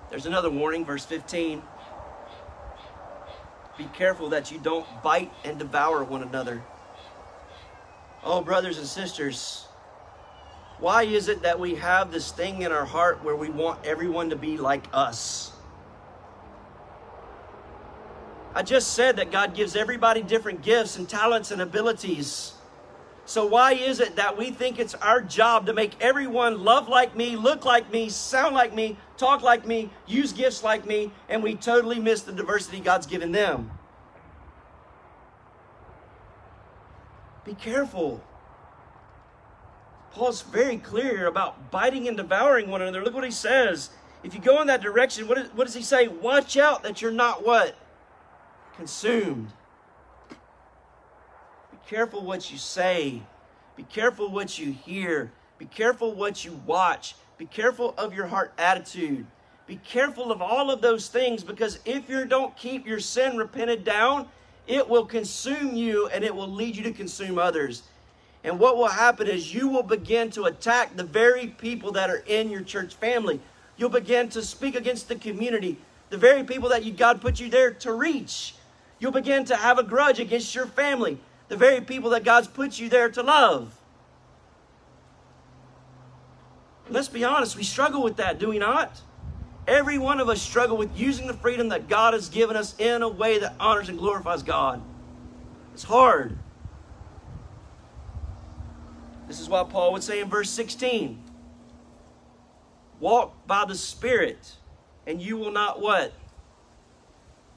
there's 0.10 0.26
another 0.26 0.50
warning, 0.50 0.86
verse 0.86 1.06
15. 1.06 1.62
Be 3.78 3.84
careful 3.94 4.30
that 4.30 4.52
you 4.52 4.58
don't 4.58 4.86
bite 5.04 5.32
and 5.46 5.60
devour 5.60 6.04
one 6.04 6.24
another. 6.24 6.64
Oh, 8.24 8.42
brothers 8.42 8.78
and 8.80 8.88
sisters, 8.88 9.68
why 10.80 11.04
is 11.04 11.28
it 11.28 11.44
that 11.44 11.60
we 11.60 11.76
have 11.76 12.12
this 12.12 12.32
thing 12.32 12.64
in 12.64 12.72
our 12.72 12.86
heart 12.86 13.24
where 13.24 13.36
we 13.36 13.50
want 13.50 13.86
everyone 13.86 14.32
to 14.32 14.36
be 14.36 14.58
like 14.58 14.88
us? 14.92 15.49
I 18.56 18.64
just 18.64 18.94
said 18.94 19.18
that 19.18 19.32
God 19.32 19.54
gives 19.54 19.76
everybody 19.76 20.22
different 20.22 20.62
gifts 20.62 20.98
and 20.98 21.08
talents 21.08 21.52
and 21.52 21.62
abilities. 21.62 22.54
So, 23.26 23.46
why 23.46 23.74
is 23.74 24.00
it 24.00 24.16
that 24.16 24.38
we 24.38 24.50
think 24.50 24.80
it's 24.80 24.96
our 24.96 25.22
job 25.22 25.68
to 25.68 25.74
make 25.74 25.94
everyone 26.02 26.64
love 26.64 26.90
like 26.90 27.16
me, 27.16 27.36
look 27.36 27.64
like 27.64 27.92
me, 27.92 28.10
sound 28.10 28.56
like 28.56 28.74
me, 28.74 28.98
talk 29.18 29.44
like 29.44 29.68
me, 29.68 29.92
use 30.08 30.34
gifts 30.34 30.64
like 30.64 30.84
me, 30.88 31.12
and 31.30 31.44
we 31.44 31.54
totally 31.54 32.00
miss 32.00 32.22
the 32.24 32.32
diversity 32.32 32.80
God's 32.80 33.06
given 33.06 33.32
them? 33.32 33.70
Be 37.46 37.54
careful. 37.54 38.24
Paul's 40.12 40.42
very 40.42 40.78
clear 40.78 41.28
about 41.28 41.70
biting 41.70 42.08
and 42.08 42.18
devouring 42.18 42.68
one 42.68 42.82
another. 42.82 43.04
Look 43.04 43.14
what 43.14 43.24
he 43.24 43.32
says. 43.32 43.92
If 44.24 44.34
you 44.34 44.42
go 44.42 44.60
in 44.60 44.68
that 44.68 44.82
direction, 44.82 45.28
what, 45.28 45.38
is, 45.38 45.50
what 45.54 45.66
does 45.66 45.76
he 45.76 45.84
say? 45.84 46.08
Watch 46.08 46.58
out 46.58 46.82
that 46.82 47.00
you're 47.00 47.12
not 47.12 47.46
what? 47.46 47.76
Consumed 48.80 49.52
Be 50.30 51.78
careful 51.86 52.24
what 52.24 52.50
you 52.50 52.58
say. 52.58 53.22
Be 53.76 53.84
careful 53.84 54.32
what 54.32 54.58
you 54.58 54.72
hear. 54.72 55.34
Be 55.58 55.66
careful 55.66 56.14
what 56.14 56.46
you 56.46 56.62
watch. 56.66 57.16
Be 57.38 57.46
careful 57.46 57.94
of 57.98 58.14
your 58.14 58.28
heart 58.28 58.54
attitude. 58.58 59.26
Be 59.68 59.76
careful 59.84 60.32
of 60.32 60.42
all 60.42 60.72
of 60.72 60.80
those 60.80 61.10
things 61.10 61.44
because 61.44 61.80
if 61.84 62.10
you 62.10 62.24
don't 62.24 62.56
keep 62.56 62.88
your 62.88 63.02
sin 63.02 63.36
repented 63.36 63.84
down, 63.84 64.30
it 64.66 64.88
will 64.88 65.06
consume 65.06 65.76
you 65.76 66.08
and 66.08 66.24
it 66.24 66.34
will 66.34 66.48
lead 66.48 66.78
you 66.78 66.84
to 66.84 66.94
consume 66.94 67.38
others. 67.38 67.84
And 68.46 68.60
what 68.60 68.78
will 68.78 68.88
happen 68.88 69.28
is 69.28 69.54
you 69.54 69.68
will 69.68 69.84
begin 69.84 70.32
to 70.32 70.46
attack 70.46 70.96
the 70.96 71.04
very 71.04 71.48
people 71.48 71.92
that 71.92 72.10
are 72.10 72.24
in 72.26 72.50
your 72.50 72.62
church 72.62 72.96
family. 72.96 73.42
You'll 73.76 73.90
begin 73.90 74.30
to 74.30 74.42
speak 74.42 74.76
against 74.76 75.10
the 75.10 75.16
community, 75.16 75.78
the 76.10 76.18
very 76.18 76.46
people 76.46 76.70
that 76.70 76.86
you, 76.86 76.94
God 76.94 77.20
put 77.20 77.42
you 77.42 77.50
there 77.50 77.72
to 77.72 77.92
reach. 77.92 78.54
You'll 79.00 79.12
begin 79.12 79.46
to 79.46 79.56
have 79.56 79.80
a 79.80 79.84
grudge 79.84 80.20
against 80.20 80.54
your 80.54 80.66
family 80.66 81.20
the 81.48 81.58
very 81.58 81.82
people 81.82 82.12
that 82.12 82.24
God's 82.24 82.48
put 82.48 82.80
you 82.80 82.90
there 82.90 83.10
to 83.10 83.24
love. 83.24 83.76
Let's 86.90 87.08
be 87.08 87.24
honest, 87.24 87.56
we 87.56 87.64
struggle 87.64 88.04
with 88.04 88.18
that, 88.18 88.40
do 88.40 88.50
we 88.50 88.60
not? 88.60 89.02
Every 89.68 89.98
one 89.98 90.20
of 90.20 90.30
us 90.30 90.42
struggle 90.42 90.78
with 90.78 90.98
using 90.98 91.28
the 91.28 91.34
freedom 91.34 91.70
that 91.70 91.88
God 91.88 92.14
has 92.14 92.30
given 92.30 92.56
us 92.56 92.76
in 92.80 93.04
a 93.04 93.10
way 93.10 93.40
that 93.40 93.56
honors 93.60 93.90
and 93.90 93.98
glorifies 93.98 94.42
God. 94.42 94.82
It's 95.74 95.84
hard. 95.84 96.38
This 99.28 99.40
is 99.40 99.48
why 99.48 99.64
Paul 99.64 99.94
would 99.94 100.02
say 100.02 100.22
in 100.22 100.30
verse 100.30 100.50
16. 100.50 101.22
Walk 103.00 103.46
by 103.46 103.66
the 103.66 103.76
Spirit, 103.76 104.56
and 105.06 105.22
you 105.22 105.38
will 105.38 105.52
not 105.52 105.80
what? 105.80 106.14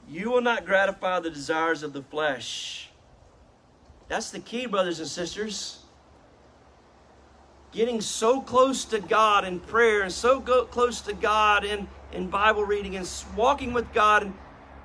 You 0.09 0.29
will 0.29 0.41
not 0.41 0.65
gratify 0.65 1.19
the 1.19 1.29
desires 1.29 1.83
of 1.83 1.93
the 1.93 2.01
flesh. 2.01 2.89
That's 4.07 4.31
the 4.31 4.39
key, 4.39 4.65
brothers 4.65 4.99
and 4.99 5.07
sisters. 5.07 5.79
Getting 7.71 8.01
so 8.01 8.41
close 8.41 8.85
to 8.85 8.99
God 8.99 9.45
in 9.45 9.59
prayer 9.59 10.03
and 10.03 10.11
so 10.11 10.39
close 10.41 11.01
to 11.01 11.13
God 11.13 11.65
in, 11.65 11.87
in 12.11 12.29
Bible 12.29 12.63
reading 12.63 12.95
and 12.95 13.09
walking 13.35 13.73
with 13.73 13.91
God. 13.93 14.23
And 14.23 14.33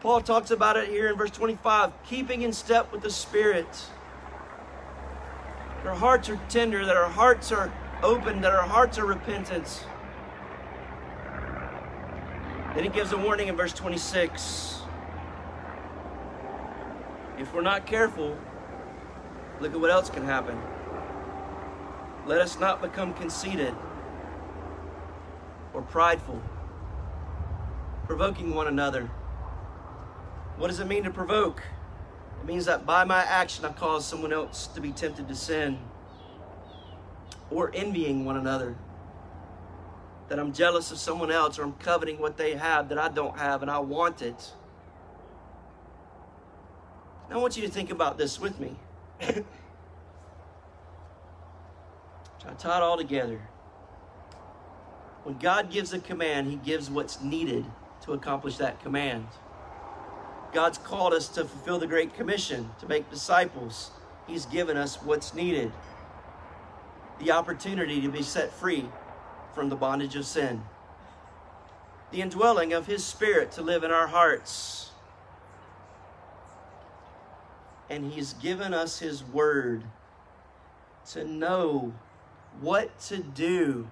Paul 0.00 0.22
talks 0.22 0.50
about 0.50 0.76
it 0.76 0.88
here 0.88 1.08
in 1.08 1.16
verse 1.16 1.30
25 1.30 1.92
keeping 2.08 2.42
in 2.42 2.52
step 2.52 2.90
with 2.92 3.02
the 3.02 3.10
Spirit. 3.10 3.68
That 5.76 5.86
our 5.86 5.94
hearts 5.94 6.30
are 6.30 6.40
tender, 6.48 6.86
that 6.86 6.96
our 6.96 7.10
hearts 7.10 7.52
are 7.52 7.72
open, 8.02 8.40
that 8.40 8.52
our 8.52 8.62
hearts 8.62 8.98
are 8.98 9.04
repentant. 9.04 9.84
Then 12.74 12.84
he 12.84 12.90
gives 12.90 13.12
a 13.12 13.18
warning 13.18 13.48
in 13.48 13.56
verse 13.56 13.72
26. 13.72 14.78
If 17.39 17.55
we're 17.55 17.62
not 17.62 17.86
careful, 17.86 18.36
Look 19.61 19.72
at 19.72 19.80
what 19.80 19.91
else 19.91 20.09
can 20.09 20.24
happen. 20.24 20.57
Let 22.26 22.41
us 22.41 22.61
not 22.61 22.80
become 22.80 23.12
conceited 23.14 23.74
or 25.74 25.82
prideful, 25.82 26.41
provoking 28.07 28.55
one 28.55 28.68
another. 28.68 29.11
What 30.57 30.68
does 30.68 30.78
it 30.78 30.86
mean 30.86 31.05
to 31.05 31.11
provoke? 31.11 31.62
It 32.41 32.47
means 32.47 32.66
that 32.66 32.86
by 32.86 33.05
my 33.05 33.22
action 33.22 33.64
I 33.64 33.72
cause 33.72 34.07
someone 34.07 34.32
else 34.32 34.68
to 34.68 34.80
be 34.80 34.93
tempted 34.93 35.26
to 35.26 35.34
sin 35.34 35.78
or 37.51 37.72
envying 37.74 38.24
one 38.24 38.36
another. 38.36 38.76
That 40.28 40.39
I'm 40.39 40.53
jealous 40.53 40.93
of 40.93 40.99
someone 40.99 41.32
else 41.32 41.59
or 41.59 41.64
I'm 41.64 41.72
coveting 41.74 42.20
what 42.20 42.36
they 42.36 42.55
have 42.55 42.91
that 42.91 42.99
I 42.99 43.09
don't 43.09 43.39
have 43.39 43.62
and 43.62 43.70
I 43.70 43.78
want 43.78 44.22
it. 44.22 44.53
I 47.31 47.37
want 47.37 47.57
you 47.57 47.62
to 47.62 47.68
think 47.68 47.91
about 47.91 48.16
this 48.16 48.41
with 48.41 48.59
me. 48.59 48.74
Try 49.20 49.35
to 52.51 52.55
tie 52.57 52.79
it 52.79 52.83
all 52.83 52.97
together. 52.97 53.41
When 55.24 55.37
God 55.39 55.70
gives 55.70 55.93
a 55.93 55.99
command, 55.99 56.51
He 56.51 56.57
gives 56.57 56.89
what's 56.89 57.20
needed 57.20 57.66
to 58.03 58.12
accomplish 58.12 58.57
that 58.57 58.81
command. 58.83 59.26
God's 60.55 60.79
called 60.79 61.12
us 61.12 61.29
to 61.29 61.45
fulfill 61.45 61.79
the 61.79 61.87
Great 61.87 62.14
Commission, 62.14 62.70
to 62.81 62.89
make 62.89 63.11
disciples. 63.11 63.91
He's 64.26 64.47
given 64.47 64.76
us 64.76 64.97
what's 65.03 65.35
needed 65.35 65.72
the 67.18 67.33
opportunity 67.33 68.01
to 68.01 68.09
be 68.09 68.22
set 68.22 68.53
free 68.53 68.85
from 69.55 69.68
the 69.68 69.76
bondage 69.76 70.14
of 70.14 70.24
sin, 70.24 70.62
the 72.12 72.22
indwelling 72.22 72.72
of 72.72 72.87
His 72.87 73.05
Spirit 73.05 73.51
to 73.53 73.62
live 73.62 73.83
in 73.83 73.91
our 73.91 74.07
hearts 74.07 74.88
and 77.91 78.12
He's 78.12 78.34
given 78.34 78.74
us 78.74 78.99
His 78.99 79.24
Word 79.24 79.82
to 81.11 81.24
know 81.24 81.95
what 82.61 82.99
to 83.01 83.18
do 83.18 83.89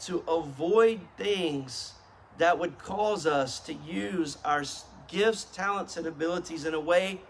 to 0.00 0.18
avoid 0.28 1.00
things 1.16 1.94
that 2.38 2.58
would 2.58 2.78
cause 2.78 3.26
us 3.26 3.60
to 3.60 3.72
use 3.72 4.38
our 4.44 4.64
gifts, 5.08 5.44
talents, 5.44 5.96
and 5.96 6.06
abilities 6.06 6.64
in 6.64 6.74
a 6.74 6.80
way 6.80 7.20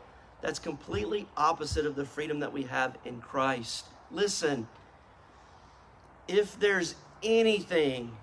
that's 0.41 0.59
completely 0.59 1.27
opposite 1.37 1.87
of 1.87 1.95
the 1.95 2.05
freedom 2.05 2.41
that 2.41 2.53
we 2.53 2.65
have 2.65 2.97
in 3.05 3.21
Christ. 3.21 3.87
Listen, 4.11 4.67
if 6.29 6.59
there's 6.59 6.95
anything 7.23 8.17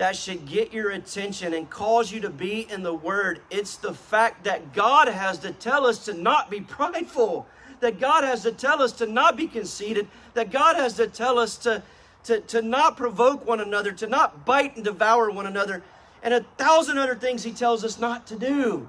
that 0.00 0.16
should 0.16 0.46
get 0.46 0.72
your 0.72 0.92
attention 0.92 1.52
and 1.52 1.68
cause 1.68 2.10
you 2.10 2.20
to 2.20 2.30
be 2.30 2.66
in 2.70 2.82
the 2.82 2.94
Word. 2.94 3.42
It's 3.50 3.76
the 3.76 3.92
fact 3.92 4.44
that 4.44 4.72
God 4.72 5.08
has 5.08 5.38
to 5.40 5.52
tell 5.52 5.84
us 5.84 6.06
to 6.06 6.14
not 6.14 6.50
be 6.50 6.62
prideful, 6.62 7.46
that 7.80 8.00
God 8.00 8.24
has 8.24 8.42
to 8.44 8.52
tell 8.52 8.80
us 8.80 8.92
to 8.92 9.06
not 9.06 9.36
be 9.36 9.46
conceited, 9.46 10.08
that 10.32 10.50
God 10.50 10.76
has 10.76 10.94
to 10.94 11.06
tell 11.06 11.38
us 11.38 11.58
to, 11.58 11.82
to, 12.24 12.40
to 12.40 12.62
not 12.62 12.96
provoke 12.96 13.46
one 13.46 13.60
another, 13.60 13.92
to 13.92 14.06
not 14.06 14.46
bite 14.46 14.74
and 14.74 14.86
devour 14.86 15.30
one 15.30 15.44
another, 15.44 15.82
and 16.22 16.32
a 16.32 16.46
thousand 16.56 16.96
other 16.96 17.14
things 17.14 17.42
He 17.42 17.52
tells 17.52 17.84
us 17.84 17.98
not 17.98 18.26
to 18.28 18.36
do. 18.36 18.88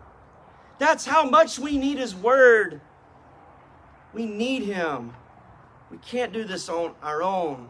That's 0.80 1.06
how 1.06 1.30
much 1.30 1.60
we 1.60 1.78
need 1.78 1.98
His 1.98 2.16
Word. 2.16 2.80
We 4.14 4.26
need 4.26 4.64
Him. 4.64 5.14
We 5.92 5.98
can't 5.98 6.32
do 6.32 6.46
this 6.46 6.70
on 6.70 6.94
our 7.04 7.22
own. 7.22 7.68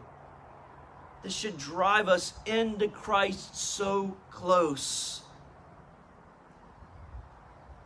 This 1.24 1.34
should 1.34 1.58
drive 1.58 2.08
us 2.08 2.34
into 2.46 2.88
Christ 2.88 3.56
so 3.56 4.18
close. 4.30 5.22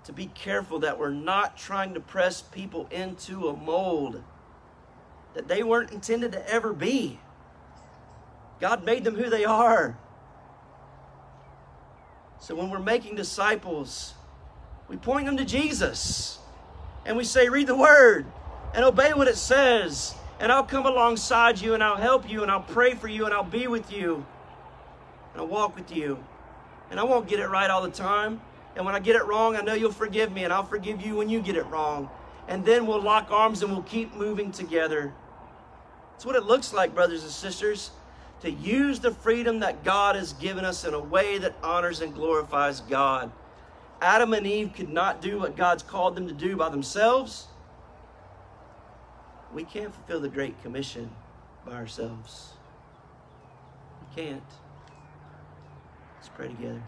To 0.05 0.13
be 0.13 0.27
careful 0.27 0.79
that 0.79 0.99
we're 0.99 1.09
not 1.09 1.57
trying 1.57 1.95
to 1.95 1.99
press 1.99 2.41
people 2.41 2.87
into 2.91 3.49
a 3.49 3.55
mold 3.55 4.23
that 5.33 5.47
they 5.47 5.63
weren't 5.63 5.91
intended 5.91 6.31
to 6.31 6.49
ever 6.49 6.71
be. 6.73 7.19
God 8.61 8.85
made 8.85 9.03
them 9.03 9.15
who 9.15 9.29
they 9.29 9.43
are. 9.43 9.97
So 12.39 12.55
when 12.55 12.69
we're 12.69 12.79
making 12.79 13.15
disciples, 13.15 14.13
we 14.87 14.97
point 14.97 15.25
them 15.25 15.37
to 15.37 15.45
Jesus 15.45 16.39
and 17.05 17.17
we 17.17 17.23
say, 17.23 17.49
read 17.49 17.67
the 17.67 17.75
word 17.75 18.25
and 18.73 18.85
obey 18.85 19.13
what 19.13 19.27
it 19.27 19.35
says. 19.35 20.15
And 20.39 20.51
I'll 20.51 20.63
come 20.63 20.85
alongside 20.85 21.59
you 21.61 21.73
and 21.73 21.83
I'll 21.83 21.95
help 21.95 22.29
you 22.29 22.41
and 22.41 22.51
I'll 22.51 22.61
pray 22.61 22.93
for 22.93 23.07
you 23.07 23.25
and 23.25 23.33
I'll 23.33 23.43
be 23.43 23.67
with 23.67 23.91
you 23.91 24.25
and 25.33 25.41
I'll 25.41 25.47
walk 25.47 25.75
with 25.75 25.95
you. 25.95 26.17
And 26.91 26.99
I 26.99 27.03
won't 27.03 27.27
get 27.27 27.39
it 27.39 27.47
right 27.47 27.69
all 27.69 27.81
the 27.81 27.89
time. 27.89 28.41
And 28.75 28.85
when 28.85 28.95
I 28.95 28.99
get 28.99 29.15
it 29.15 29.25
wrong, 29.25 29.55
I 29.55 29.61
know 29.61 29.73
you'll 29.73 29.91
forgive 29.91 30.31
me 30.31 30.43
and 30.43 30.51
I'll 30.51 30.65
forgive 30.65 31.05
you 31.05 31.15
when 31.15 31.29
you 31.29 31.41
get 31.41 31.55
it 31.55 31.65
wrong. 31.67 32.09
And 32.47 32.65
then 32.65 32.85
we'll 32.85 33.01
lock 33.01 33.31
arms 33.31 33.63
and 33.63 33.71
we'll 33.71 33.83
keep 33.83 34.13
moving 34.15 34.51
together. 34.51 35.13
That's 36.11 36.25
what 36.25 36.35
it 36.35 36.43
looks 36.43 36.73
like, 36.73 36.93
brothers 36.93 37.23
and 37.23 37.31
sisters, 37.31 37.91
to 38.41 38.51
use 38.51 38.99
the 38.99 39.11
freedom 39.11 39.59
that 39.59 39.83
God 39.83 40.15
has 40.15 40.33
given 40.33 40.63
us 40.63 40.85
in 40.85 40.93
a 40.93 40.99
way 40.99 41.37
that 41.37 41.55
honors 41.63 42.01
and 42.01 42.13
glorifies 42.13 42.81
God. 42.81 43.31
Adam 44.01 44.33
and 44.33 44.45
Eve 44.45 44.71
could 44.75 44.89
not 44.89 45.21
do 45.21 45.39
what 45.39 45.55
God's 45.55 45.83
called 45.83 46.15
them 46.15 46.27
to 46.27 46.33
do 46.33 46.55
by 46.55 46.69
themselves. 46.69 47.47
We 49.55 49.63
can't 49.63 49.95
fulfill 49.95 50.19
the 50.19 50.27
Great 50.27 50.61
Commission 50.61 51.09
by 51.65 51.71
ourselves. 51.71 52.55
We 54.01 54.21
can't. 54.21 54.43
Let's 56.17 56.27
pray 56.27 56.49
together. 56.49 56.83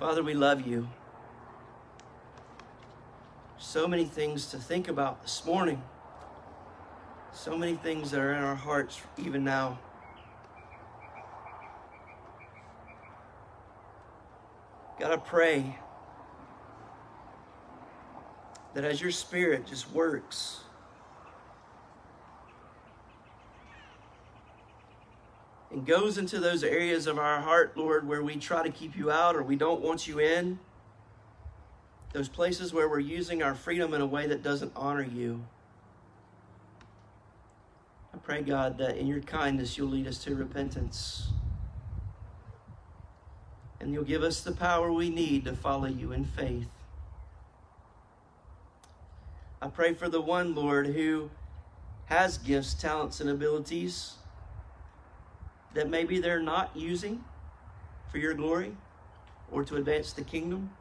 Father, 0.00 0.22
we 0.22 0.32
love 0.32 0.66
you. 0.66 0.88
So 3.58 3.86
many 3.86 4.06
things 4.06 4.46
to 4.46 4.56
think 4.56 4.88
about 4.88 5.20
this 5.20 5.44
morning. 5.44 5.82
So 7.34 7.58
many 7.58 7.74
things 7.74 8.12
that 8.12 8.20
are 8.20 8.32
in 8.32 8.42
our 8.42 8.54
hearts 8.54 8.98
even 9.18 9.44
now. 9.44 9.78
God, 14.98 15.12
I 15.12 15.16
pray 15.18 15.78
that 18.74 18.84
as 18.84 19.00
your 19.00 19.10
spirit 19.10 19.66
just 19.66 19.90
works, 19.92 20.62
and 25.72 25.86
goes 25.86 26.18
into 26.18 26.38
those 26.38 26.62
areas 26.62 27.06
of 27.06 27.18
our 27.18 27.40
heart, 27.40 27.76
Lord, 27.76 28.06
where 28.06 28.22
we 28.22 28.36
try 28.36 28.62
to 28.62 28.70
keep 28.70 28.96
you 28.96 29.10
out 29.10 29.34
or 29.34 29.42
we 29.42 29.56
don't 29.56 29.80
want 29.80 30.06
you 30.06 30.20
in, 30.20 30.58
those 32.12 32.28
places 32.28 32.74
where 32.74 32.88
we're 32.88 32.98
using 32.98 33.42
our 33.42 33.54
freedom 33.54 33.94
in 33.94 34.02
a 34.02 34.06
way 34.06 34.26
that 34.26 34.42
doesn't 34.42 34.72
honor 34.76 35.02
you. 35.02 35.42
I 38.12 38.18
pray, 38.18 38.42
God, 38.42 38.76
that 38.78 38.98
in 38.98 39.06
your 39.06 39.20
kindness 39.20 39.78
you'll 39.78 39.88
lead 39.88 40.06
us 40.06 40.18
to 40.24 40.34
repentance. 40.34 41.28
And 43.80 43.94
you'll 43.94 44.04
give 44.04 44.22
us 44.22 44.42
the 44.42 44.52
power 44.52 44.92
we 44.92 45.08
need 45.08 45.46
to 45.46 45.56
follow 45.56 45.86
you 45.86 46.12
in 46.12 46.26
faith. 46.26 46.68
I 49.62 49.68
pray 49.68 49.94
for 49.94 50.08
the 50.08 50.20
one, 50.20 50.56
Lord, 50.56 50.88
who 50.88 51.30
has 52.06 52.36
gifts, 52.36 52.74
talents, 52.74 53.20
and 53.20 53.30
abilities 53.30 54.14
that 55.72 55.88
maybe 55.88 56.18
they're 56.18 56.42
not 56.42 56.72
using 56.74 57.22
for 58.10 58.18
your 58.18 58.34
glory 58.34 58.76
or 59.52 59.62
to 59.62 59.76
advance 59.76 60.12
the 60.14 60.24
kingdom. 60.24 60.72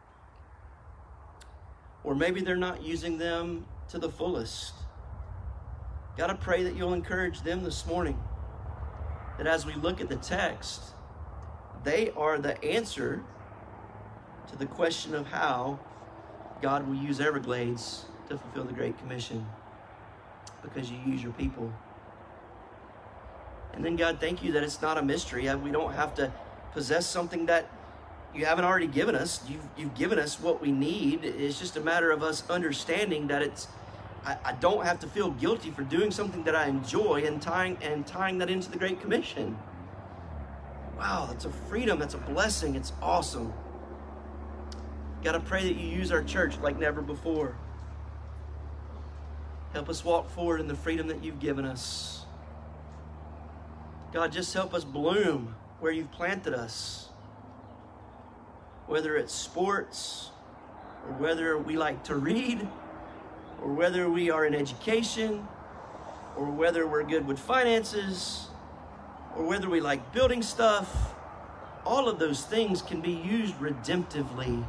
Or 2.04 2.16
maybe 2.16 2.42
they're 2.42 2.56
not 2.56 2.82
using 2.82 3.20
them 3.20 3.68
to 3.90 4.00
the 4.00 4.10
fullest. 4.10 4.74
God, 6.18 6.32
I 6.32 6.34
pray 6.34 6.64
that 6.64 6.76
you'll 6.76 6.94
encourage 6.94 7.44
them 7.44 7.64
this 7.64 7.86
morning. 7.86 8.20
That 9.38 9.46
as 9.46 9.64
we 9.64 9.76
look 9.76 10.02
at 10.02 10.10
the 10.10 10.16
text, 10.16 10.82
they 11.84 12.10
are 12.18 12.40
the 12.40 12.62
answer 12.66 13.24
to 14.50 14.56
the 14.56 14.66
question 14.66 15.14
of 15.14 15.28
how 15.28 15.80
God 16.64 16.88
will 16.88 16.96
use 16.96 17.22
Everglades 17.22 18.06
to 18.32 18.38
fulfill 18.38 18.64
the 18.64 18.74
Great 18.74 18.98
Commission 19.00 19.46
because 20.62 20.90
you 20.90 20.98
use 21.06 21.22
your 21.22 21.34
people. 21.34 21.72
And 23.74 23.86
then, 23.86 23.96
God, 23.96 24.20
thank 24.20 24.44
you 24.44 24.52
that 24.54 24.64
it's 24.64 24.82
not 24.82 24.98
a 24.98 25.02
mystery. 25.02 25.48
Uh, 25.48 25.58
we 25.58 25.72
don't 25.72 25.94
have 25.94 26.14
to 26.16 26.32
possess 26.74 27.06
something 27.06 27.46
that 27.46 27.70
you 28.34 28.46
haven't 28.46 28.66
already 28.66 28.88
given 28.88 29.16
us. 29.16 29.42
You've, 29.48 29.68
you've 29.78 29.96
given 29.96 30.20
us 30.20 30.40
what 30.40 30.62
we 30.62 30.72
need. 30.72 31.24
It's 31.24 31.60
just 31.60 31.78
a 31.78 31.82
matter 31.82 32.12
of 32.12 32.24
us 32.24 32.50
understanding 32.50 33.28
that 33.28 33.42
it's 33.42 33.68
I, 34.26 34.38
I 34.46 34.52
don't 34.54 34.86
have 34.86 35.00
to 35.00 35.08
feel 35.08 35.32
guilty 35.32 35.72
for 35.72 35.84
doing 35.84 36.12
something 36.12 36.44
that 36.44 36.56
I 36.56 36.68
enjoy 36.68 37.24
and 37.26 37.42
tying 37.42 37.78
and 37.82 38.06
tying 38.06 38.38
that 38.38 38.50
into 38.50 38.70
the 38.70 38.78
Great 38.78 39.02
Commission. 39.02 39.58
Wow, 40.98 41.28
that's 41.30 41.46
a 41.46 41.50
freedom, 41.50 41.98
that's 41.98 42.14
a 42.14 42.20
blessing, 42.20 42.76
it's 42.76 42.94
awesome. 43.02 43.52
Got 45.24 45.32
to 45.32 45.40
pray 45.40 45.64
that 45.64 45.76
you 45.76 45.88
use 45.88 46.12
our 46.12 46.24
church 46.24 46.58
like 46.60 46.78
never 46.78 47.02
before. 47.02 47.56
Help 49.74 49.88
us 49.88 50.04
walk 50.04 50.30
forward 50.30 50.60
in 50.60 50.68
the 50.68 50.76
freedom 50.76 51.08
that 51.08 51.24
you've 51.24 51.40
given 51.40 51.66
us. 51.66 52.26
God, 54.12 54.32
just 54.32 54.54
help 54.54 54.74
us 54.74 54.84
bloom 54.84 55.56
where 55.80 55.94
you've 55.94 56.12
planted 56.12 56.54
us. 56.54 57.10
Whether 58.88 59.16
it's 59.16 59.34
sports, 59.34 60.32
or 61.08 61.14
whether 61.14 61.58
we 61.58 61.78
like 61.78 62.04
to 62.06 62.16
read, 62.16 62.68
or 63.62 63.72
whether 63.72 64.10
we 64.10 64.30
are 64.30 64.46
in 64.46 64.54
education, 64.54 65.48
or 66.36 66.52
whether 66.52 66.86
we're 66.86 67.04
good 67.04 67.26
with 67.26 67.40
finances, 67.40 68.50
or 69.38 69.46
whether 69.46 69.70
we 69.70 69.80
like 69.80 70.12
building 70.12 70.42
stuff, 70.42 71.14
all 71.86 72.10
of 72.10 72.20
those 72.20 72.44
things 72.44 72.82
can 72.82 73.00
be 73.00 73.12
used 73.12 73.56
redemptively. 73.56 74.66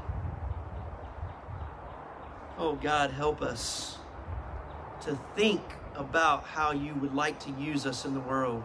Oh 2.57 2.77
God, 2.77 3.11
help 3.11 3.43
us 3.43 3.99
to 5.03 5.19
think 5.37 5.61
about 5.95 6.45
how 6.45 6.73
you 6.73 6.95
would 6.95 7.15
like 7.15 7.39
to 7.41 7.51
use 7.53 7.87
us 7.87 8.05
in 8.05 8.15
the 8.15 8.21
world. 8.21 8.63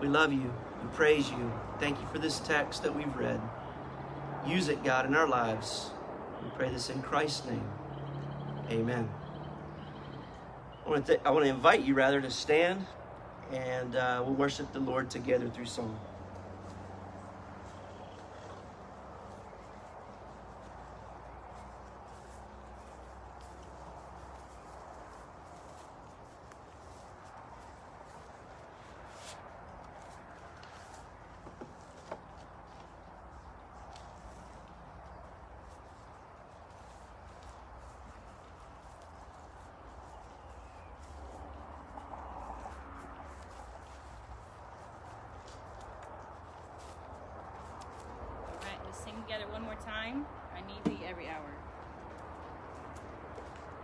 We 0.00 0.08
love 0.08 0.32
you. 0.32 0.52
We 0.82 0.88
praise 0.94 1.30
you. 1.30 1.52
Thank 1.78 2.00
you 2.00 2.06
for 2.12 2.18
this 2.18 2.40
text 2.40 2.82
that 2.82 2.94
we've 2.94 3.16
read. 3.16 3.40
Use 4.46 4.68
it, 4.68 4.82
God, 4.84 5.06
in 5.06 5.14
our 5.14 5.28
lives. 5.28 5.90
We 6.42 6.50
pray 6.50 6.68
this 6.68 6.90
in 6.90 7.00
Christ's 7.00 7.46
name. 7.46 7.68
Amen. 8.70 9.08
I 10.84 10.90
want 10.90 11.06
to, 11.06 11.12
th- 11.12 11.24
I 11.24 11.30
want 11.30 11.44
to 11.44 11.50
invite 11.50 11.82
you, 11.82 11.94
rather, 11.94 12.20
to 12.20 12.30
stand 12.30 12.84
and 13.52 13.96
uh, 13.96 14.22
we'll 14.24 14.34
worship 14.34 14.72
the 14.72 14.80
Lord 14.80 15.10
together 15.10 15.48
through 15.48 15.66
song. 15.66 15.98